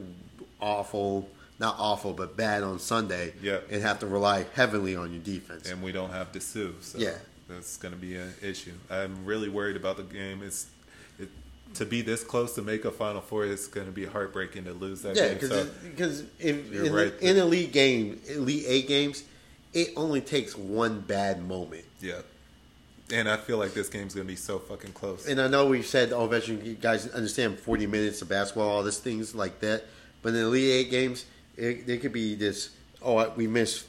awful, 0.59 1.27
not 1.59 1.75
awful, 1.79 2.13
but 2.13 2.37
bad 2.37 2.63
on 2.63 2.79
Sunday, 2.79 3.33
Yeah. 3.41 3.59
and 3.69 3.81
have 3.81 3.99
to 3.99 4.07
rely 4.07 4.45
heavily 4.53 4.95
on 4.95 5.11
your 5.13 5.21
defense. 5.23 5.69
And 5.69 5.81
we 5.81 5.91
don't 5.91 6.11
have 6.11 6.31
Disu. 6.31 6.73
So 6.81 6.97
Yeah. 6.97 7.15
that's 7.49 7.77
going 7.77 7.93
to 7.93 7.99
be 7.99 8.15
an 8.15 8.33
issue. 8.41 8.73
I'm 8.89 9.25
really 9.25 9.49
worried 9.49 9.75
about 9.75 9.97
the 9.97 10.03
game. 10.03 10.41
It's 10.43 10.67
it, 11.19 11.29
to 11.75 11.85
be 11.85 12.01
this 12.01 12.23
close 12.23 12.53
to 12.55 12.61
make 12.61 12.85
a 12.85 12.91
Final 12.91 13.21
Four. 13.21 13.45
It's 13.45 13.67
going 13.67 13.87
to 13.87 13.91
be 13.91 14.05
heartbreaking 14.05 14.65
to 14.65 14.73
lose 14.73 15.01
that 15.01 15.15
yeah, 15.15 15.29
game. 15.29 15.33
because 15.35 15.49
So 15.49 15.69
because 15.83 16.23
in, 16.39 16.65
You're 16.71 16.85
in, 16.85 16.93
right. 16.93 17.13
in 17.21 17.37
elite 17.37 17.71
game, 17.71 18.21
elite 18.29 18.65
eight 18.67 18.87
games, 18.87 19.23
it 19.73 19.89
only 19.95 20.21
takes 20.21 20.55
one 20.57 20.99
bad 21.01 21.41
moment. 21.47 21.85
yeah, 22.01 22.21
And 23.13 23.29
I 23.29 23.37
feel 23.37 23.57
like 23.57 23.73
this 23.73 23.89
game's 23.89 24.13
gonna 24.13 24.25
be 24.25 24.35
so 24.35 24.59
fucking 24.59 24.93
close. 24.93 25.27
And 25.27 25.41
I 25.41 25.47
know 25.47 25.65
we 25.67 25.81
said, 25.81 26.13
oh, 26.13 26.27
veteran 26.27 26.63
you 26.65 26.73
guys 26.75 27.07
understand 27.09 27.59
40 27.59 27.87
minutes 27.87 28.21
of 28.21 28.29
basketball, 28.29 28.69
all 28.69 28.83
these 28.83 28.99
things 28.99 29.35
like 29.35 29.59
that. 29.59 29.83
But 30.21 30.29
in 30.29 30.35
the 30.35 30.41
Elite 30.41 30.71
Eight 30.71 30.91
games, 30.91 31.25
it, 31.57 31.85
there 31.87 31.97
could 31.97 32.13
be 32.13 32.35
this, 32.35 32.69
oh, 33.01 33.29
we 33.35 33.47
missed 33.47 33.85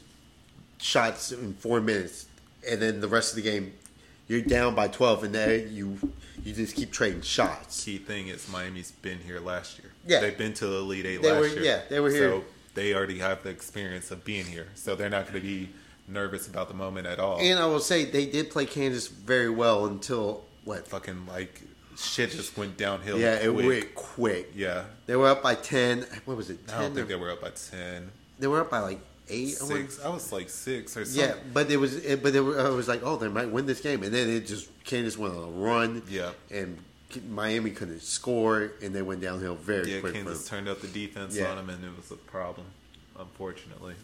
shots 0.79 1.33
in 1.33 1.55
four 1.55 1.81
minutes. 1.81 2.27
And 2.68 2.81
then 2.81 3.01
the 3.01 3.09
rest 3.09 3.31
of 3.31 3.37
the 3.37 3.43
game, 3.43 3.73
you're 4.29 4.41
down 4.41 4.75
by 4.75 4.89
12, 4.89 5.25
and 5.25 5.35
then 5.35 5.68
you 5.73 5.99
you 6.45 6.53
just 6.53 6.75
keep 6.75 6.91
trading 6.91 7.20
shots. 7.23 7.85
Key 7.85 7.99
thing 7.99 8.29
is 8.29 8.49
Miami's 8.51 8.91
been 8.91 9.18
here 9.18 9.39
last 9.41 9.79
year. 9.79 9.93
Yeah. 10.07 10.20
they've 10.20 10.37
been 10.39 10.55
to 10.55 10.66
the 10.66 10.77
Elite 10.79 11.07
Eight 11.07 11.23
They 11.23 11.31
last 11.31 11.41
were- 11.41 11.47
year. 11.49 11.62
yeah, 11.62 11.81
they 11.89 12.01
were 12.01 12.11
here. 12.11 12.31
So 12.31 12.45
they 12.75 12.95
already 12.95 13.18
have 13.18 13.43
the 13.43 13.51
experience 13.51 14.11
of 14.11 14.25
being 14.25 14.47
here, 14.47 14.68
so 14.75 14.95
they're 14.97 15.11
not 15.11 15.23
going 15.25 15.35
to 15.35 15.41
be 15.47 15.68
nervous 16.09 16.46
about 16.48 16.68
the 16.68 16.74
moment 16.74 17.07
at 17.07 17.18
all. 17.18 17.38
And 17.40 17.59
I 17.59 17.66
will 17.66 17.80
say, 17.80 18.05
they 18.05 18.26
did 18.26 18.50
play 18.50 18.66
Kansas 18.66 19.09
very 19.09 19.48
well 19.50 19.86
until, 19.86 20.44
what? 20.64 20.86
fucking 20.88 21.26
like 21.26 21.62
shit 21.96 22.30
just 22.30 22.57
went 22.57 22.76
downhill. 22.76 23.18
Yeah, 23.18 23.34
it 23.42 23.55
went 23.55 23.94
quick. 23.94 24.50
Yeah, 24.55 24.84
They 25.07 25.16
were 25.16 25.28
up 25.28 25.42
by 25.42 25.55
10. 25.55 26.07
What 26.24 26.36
was 26.36 26.50
it? 26.50 26.66
10 26.68 26.76
I 26.76 26.82
don't 26.82 26.94
think 26.94 27.05
or- 27.07 27.09
they 27.09 27.16
were 27.16 27.30
up 27.30 27.40
by 27.40 27.50
ten. 27.50 28.11
they 28.38 28.46
were 28.46 28.61
up 28.61 28.70
by 28.70 28.80
like 28.80 29.00
8. 29.28 29.46
Six. 29.48 30.00
I 30.05 30.09
was 30.09 30.32
like 30.32 30.48
six 30.50 30.96
or 30.96 31.05
something. 31.05 31.30
Yeah, 31.30 31.36
but 31.53 31.70
it 31.70 31.76
was, 31.76 31.96
it, 31.96 32.22
but 32.22 32.34
it 32.34 32.40
I 32.40 32.68
was 32.70 32.88
like, 32.88 33.03
oh, 33.05 33.16
they 33.16 33.28
might 33.28 33.50
win 33.50 33.66
this 33.66 33.80
game, 33.80 34.03
and 34.03 34.12
then 34.12 34.28
it 34.28 34.46
just 34.46 34.68
Kansas 34.84 35.16
went 35.16 35.34
on 35.34 35.44
a 35.44 35.50
run. 35.50 36.03
Yeah. 36.09 36.30
and 36.50 36.78
Miami 37.28 37.70
couldn't 37.70 38.00
score, 38.00 38.72
and 38.82 38.94
they 38.94 39.03
went 39.03 39.20
downhill 39.20 39.55
very 39.55 39.92
Yeah, 39.94 40.00
quick. 40.00 40.14
Kansas 40.14 40.48
turned 40.48 40.66
up 40.66 40.80
the 40.80 40.88
defense 40.88 41.36
Yeah. 41.36 41.50
on 41.50 41.57
them, 41.57 41.68
and 41.70 41.84
it 41.84 41.90
was 41.96 42.11
a 42.11 42.16
problem, 42.16 42.66
unfortunately. 43.18 43.94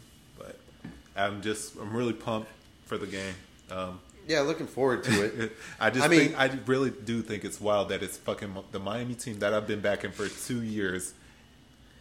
I'm 1.18 1.42
just, 1.42 1.76
I'm 1.76 1.94
really 1.94 2.12
pumped 2.12 2.50
for 2.84 2.96
the 2.98 3.06
game. 3.06 3.34
Um, 3.70 4.00
Yeah, 4.26 4.40
looking 4.40 4.66
forward 4.66 5.04
to 5.04 5.24
it. 5.44 5.52
I 5.80 5.90
just 5.90 6.04
I 6.04 6.08
mean- 6.08 6.20
think, 6.20 6.38
I 6.38 6.58
really 6.66 6.90
do 6.90 7.22
think 7.22 7.44
it's 7.44 7.60
wild 7.60 7.88
that 7.90 8.02
it's 8.02 8.16
fucking 8.16 8.54
the 8.72 8.78
Miami 8.78 9.14
team 9.14 9.38
that 9.40 9.52
I've 9.52 9.66
been 9.66 9.80
backing 9.80 10.12
for 10.12 10.28
two 10.28 10.62
years. 10.62 11.14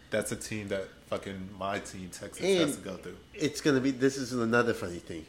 That's 0.10 0.32
a 0.32 0.36
team 0.38 0.70
that 0.70 0.88
fucking 1.08 1.50
my 1.60 1.80
team 1.80 2.10
Texas 2.12 2.40
has 2.46 2.78
to 2.78 2.82
go 2.82 2.96
through. 2.96 3.18
it's 3.34 3.60
gonna 3.60 3.82
be. 3.82 3.92
This 3.92 4.16
is 4.16 4.32
another 4.32 4.74
funny 4.74 5.00
thing. 5.00 5.26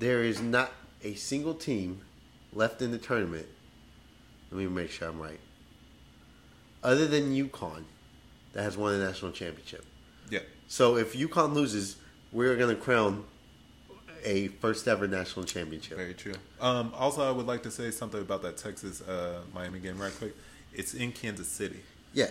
There 0.00 0.24
is 0.24 0.40
not 0.40 0.72
a 1.04 1.14
single 1.14 1.54
team 1.54 2.00
left 2.52 2.82
in 2.82 2.90
the 2.90 2.98
tournament. 2.98 3.46
Let 4.50 4.58
me 4.58 4.66
make 4.66 4.90
sure 4.90 5.08
I'm 5.08 5.20
right. 5.20 5.38
Other 6.82 7.06
than 7.06 7.32
UConn, 7.34 7.84
that 8.52 8.62
has 8.62 8.76
won 8.76 8.94
a 8.94 8.98
national 8.98 9.30
championship. 9.32 9.84
Yeah, 10.30 10.40
So 10.66 10.96
if 10.96 11.14
UConn 11.14 11.52
loses, 11.54 11.96
we're 12.34 12.56
gonna 12.56 12.74
crown 12.74 13.24
a 14.24 14.48
first 14.48 14.86
ever 14.88 15.06
national 15.06 15.44
championship. 15.46 15.96
very 15.96 16.14
true. 16.14 16.34
Um, 16.60 16.92
also, 16.96 17.22
I 17.26 17.30
would 17.30 17.46
like 17.46 17.62
to 17.62 17.70
say 17.70 17.90
something 17.90 18.20
about 18.20 18.42
that 18.42 18.56
Texas 18.56 19.00
uh, 19.02 19.40
Miami 19.54 19.78
game 19.80 19.98
right 19.98 20.12
quick. 20.18 20.34
It's 20.72 20.92
in 20.94 21.12
Kansas 21.12 21.48
City. 21.48 21.80
Yeah, 22.12 22.28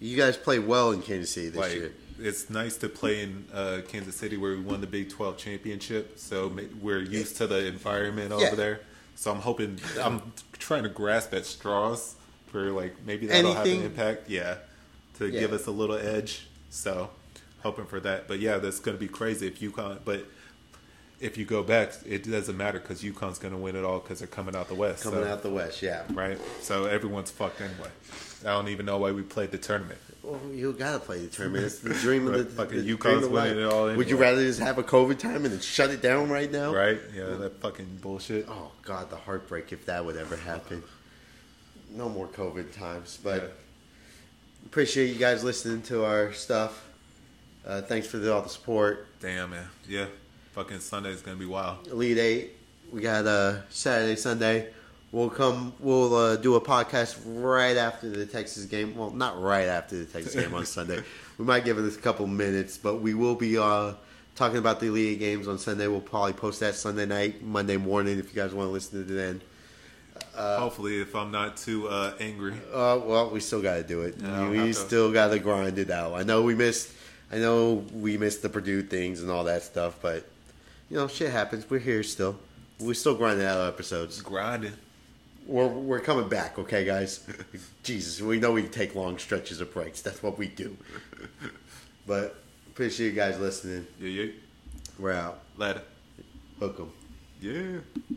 you 0.00 0.16
guys 0.16 0.36
played 0.36 0.66
well 0.66 0.90
in 0.92 1.00
Kansas 1.02 1.30
City 1.30 1.48
this 1.50 1.56
like 1.60 1.72
year. 1.74 1.92
it's 2.18 2.50
nice 2.50 2.76
to 2.78 2.88
play 2.88 3.22
in 3.22 3.44
uh, 3.52 3.80
Kansas 3.88 4.16
City 4.16 4.36
where 4.36 4.52
we 4.52 4.60
won 4.60 4.80
the 4.80 4.86
Big 4.86 5.08
12 5.10 5.36
championship, 5.36 6.18
so 6.18 6.52
we're 6.82 7.00
used 7.02 7.36
to 7.36 7.46
the 7.46 7.66
environment 7.66 8.32
over 8.32 8.42
Yeah. 8.44 8.54
there. 8.54 8.80
So 9.16 9.30
I'm 9.30 9.40
hoping 9.40 9.78
I'm 10.00 10.32
trying 10.58 10.82
to 10.82 10.88
grasp 10.88 11.32
at 11.34 11.46
straws 11.46 12.16
for 12.48 12.70
like 12.70 12.94
maybe 13.06 13.26
that'll 13.26 13.54
have 13.54 13.66
an 13.66 13.82
impact, 13.82 14.28
yeah, 14.28 14.56
to 15.18 15.28
Yeah. 15.28 15.40
give 15.40 15.52
us 15.52 15.66
a 15.66 15.70
little 15.70 15.96
edge. 15.96 16.46
So 16.70 17.10
hoping 17.64 17.86
for 17.86 17.98
that, 17.98 18.28
but 18.28 18.38
yeah, 18.38 18.58
that's 18.58 18.78
going 18.78 18.96
to 18.96 19.00
be 19.00 19.08
crazy 19.08 19.48
if 19.48 19.58
UConn. 19.58 19.98
But 20.04 20.26
if 21.18 21.36
you 21.38 21.44
go 21.46 21.62
back, 21.62 21.94
it 22.06 22.30
doesn't 22.30 22.56
matter 22.56 22.78
because 22.78 23.02
UConn's 23.02 23.38
going 23.38 23.54
to 23.54 23.58
win 23.58 23.74
it 23.74 23.84
all 23.84 23.98
because 23.98 24.18
they're 24.20 24.28
coming 24.28 24.54
out 24.54 24.68
the 24.68 24.74
West. 24.74 25.02
Coming 25.02 25.24
so- 25.24 25.32
out 25.32 25.42
the 25.42 25.50
West, 25.50 25.82
yeah. 25.82 26.02
right? 26.12 26.38
So 26.60 26.84
everyone's 26.84 27.30
fucked 27.30 27.60
anyway. 27.60 27.88
I 28.42 28.48
don't 28.48 28.68
even 28.68 28.84
know 28.84 28.98
why 28.98 29.10
we 29.10 29.22
played 29.22 29.50
the 29.50 29.58
tournament. 29.58 29.98
Well, 30.22 30.40
you 30.52 30.72
gotta 30.72 30.98
play 30.98 31.20
the 31.20 31.28
tournament. 31.28 31.64
It's 31.66 31.78
the 31.78 31.94
dream 31.94 32.26
of 32.26 32.34
the, 32.34 32.44
fucking 32.44 32.84
the 32.84 32.96
UConn's 32.96 33.26
winning 33.26 33.58
it 33.58 33.64
all 33.64 33.94
Would 33.94 34.08
you 34.10 34.16
rather 34.16 34.42
just 34.42 34.60
have 34.60 34.78
a 34.78 34.82
COVID 34.82 35.18
time 35.18 35.44
and 35.44 35.46
then 35.46 35.60
shut 35.60 35.90
it 35.90 36.02
down 36.02 36.28
right 36.28 36.50
now? 36.50 36.74
Right? 36.74 37.00
Yeah, 37.14 37.24
that 37.26 37.60
fucking 37.60 37.98
bullshit. 38.02 38.46
Oh 38.48 38.72
God, 38.82 39.08
the 39.10 39.16
heartbreak 39.16 39.72
if 39.72 39.86
that 39.86 40.04
would 40.04 40.16
ever 40.16 40.36
happen. 40.36 40.82
No 41.90 42.08
more 42.08 42.26
COVID 42.26 42.74
times, 42.74 43.18
but 43.22 43.42
Yeah. 43.42 43.48
appreciate 44.66 45.08
you 45.08 45.18
guys 45.18 45.42
listening 45.44 45.82
to 45.82 46.04
our 46.04 46.32
stuff. 46.32 46.83
Uh, 47.66 47.80
thanks 47.82 48.06
for 48.06 48.18
the, 48.18 48.32
all 48.32 48.42
the 48.42 48.48
support. 48.48 49.06
Damn, 49.20 49.50
man. 49.50 49.66
Yeah. 49.88 50.06
Fucking 50.52 50.80
Sunday's 50.80 51.22
gonna 51.22 51.36
be 51.36 51.46
wild. 51.46 51.88
Elite 51.88 52.18
Eight. 52.18 52.52
We 52.92 53.00
got 53.00 53.26
uh, 53.26 53.62
Saturday, 53.70 54.16
Sunday. 54.16 54.68
We'll 55.10 55.30
come. 55.30 55.72
We'll 55.80 56.14
uh, 56.14 56.36
do 56.36 56.56
a 56.56 56.60
podcast 56.60 57.20
right 57.24 57.76
after 57.76 58.08
the 58.08 58.26
Texas 58.26 58.64
game. 58.66 58.96
Well, 58.96 59.10
not 59.10 59.40
right 59.40 59.66
after 59.66 59.96
the 59.96 60.04
Texas 60.04 60.34
game 60.34 60.54
on 60.54 60.66
Sunday. 60.66 61.02
We 61.36 61.44
might 61.44 61.64
give 61.64 61.80
it 61.80 61.92
a 61.92 61.98
couple 62.00 62.28
minutes, 62.28 62.78
but 62.78 63.00
we 63.00 63.12
will 63.12 63.34
be 63.34 63.58
uh, 63.58 63.94
talking 64.36 64.58
about 64.58 64.78
the 64.78 64.86
Elite 64.86 65.14
Eight 65.14 65.18
games 65.18 65.48
on 65.48 65.58
Sunday. 65.58 65.88
We'll 65.88 66.00
probably 66.00 66.32
post 66.32 66.60
that 66.60 66.76
Sunday 66.76 67.06
night, 67.06 67.42
Monday 67.42 67.76
morning, 67.76 68.20
if 68.20 68.32
you 68.32 68.40
guys 68.40 68.54
want 68.54 68.68
to 68.68 68.72
listen 68.72 69.04
to 69.04 69.12
it 69.12 69.16
then. 69.16 69.42
Hopefully, 70.36 71.00
if 71.00 71.16
I'm 71.16 71.32
not 71.32 71.56
too 71.56 71.88
uh, 71.88 72.14
angry. 72.20 72.54
Uh, 72.72 73.00
well, 73.04 73.30
we 73.30 73.40
still 73.40 73.62
got 73.62 73.78
to 73.78 73.82
do 73.82 74.02
it. 74.02 74.14
Yeah, 74.18 74.42
I'll 74.42 74.50
we 74.50 74.72
still 74.72 75.12
got 75.12 75.32
to 75.32 75.40
grind 75.40 75.76
it 75.78 75.90
out. 75.90 76.14
I 76.14 76.22
know 76.22 76.42
we 76.42 76.54
missed. 76.54 76.92
I 77.32 77.38
know 77.38 77.84
we 77.92 78.16
missed 78.18 78.42
the 78.42 78.48
Purdue 78.48 78.82
things 78.82 79.20
and 79.22 79.30
all 79.30 79.44
that 79.44 79.62
stuff, 79.62 79.96
but 80.00 80.26
you 80.90 80.96
know, 80.96 81.08
shit 81.08 81.30
happens. 81.32 81.68
We're 81.68 81.78
here 81.80 82.02
still. 82.02 82.38
We're 82.78 82.94
still 82.94 83.14
grinding 83.14 83.46
out 83.46 83.66
episodes. 83.66 84.20
Grinding. 84.20 84.72
We're 85.46 85.66
we're 85.68 86.00
coming 86.00 86.28
back, 86.28 86.58
okay, 86.58 86.84
guys. 86.84 87.26
Jesus, 87.82 88.20
we 88.20 88.38
know 88.38 88.52
we 88.52 88.62
take 88.64 88.94
long 88.94 89.18
stretches 89.18 89.60
of 89.60 89.72
breaks. 89.72 90.00
That's 90.02 90.22
what 90.22 90.38
we 90.38 90.48
do. 90.48 90.76
But 92.06 92.36
appreciate 92.66 93.06
you 93.08 93.12
guys 93.14 93.38
listening. 93.38 93.86
Yeah, 93.98 94.08
yeah. 94.08 94.32
We're 94.98 95.12
out. 95.12 95.38
Later. 95.56 95.80
Hook 96.60 96.76
'em. 96.78 96.92
Yeah. 97.40 97.78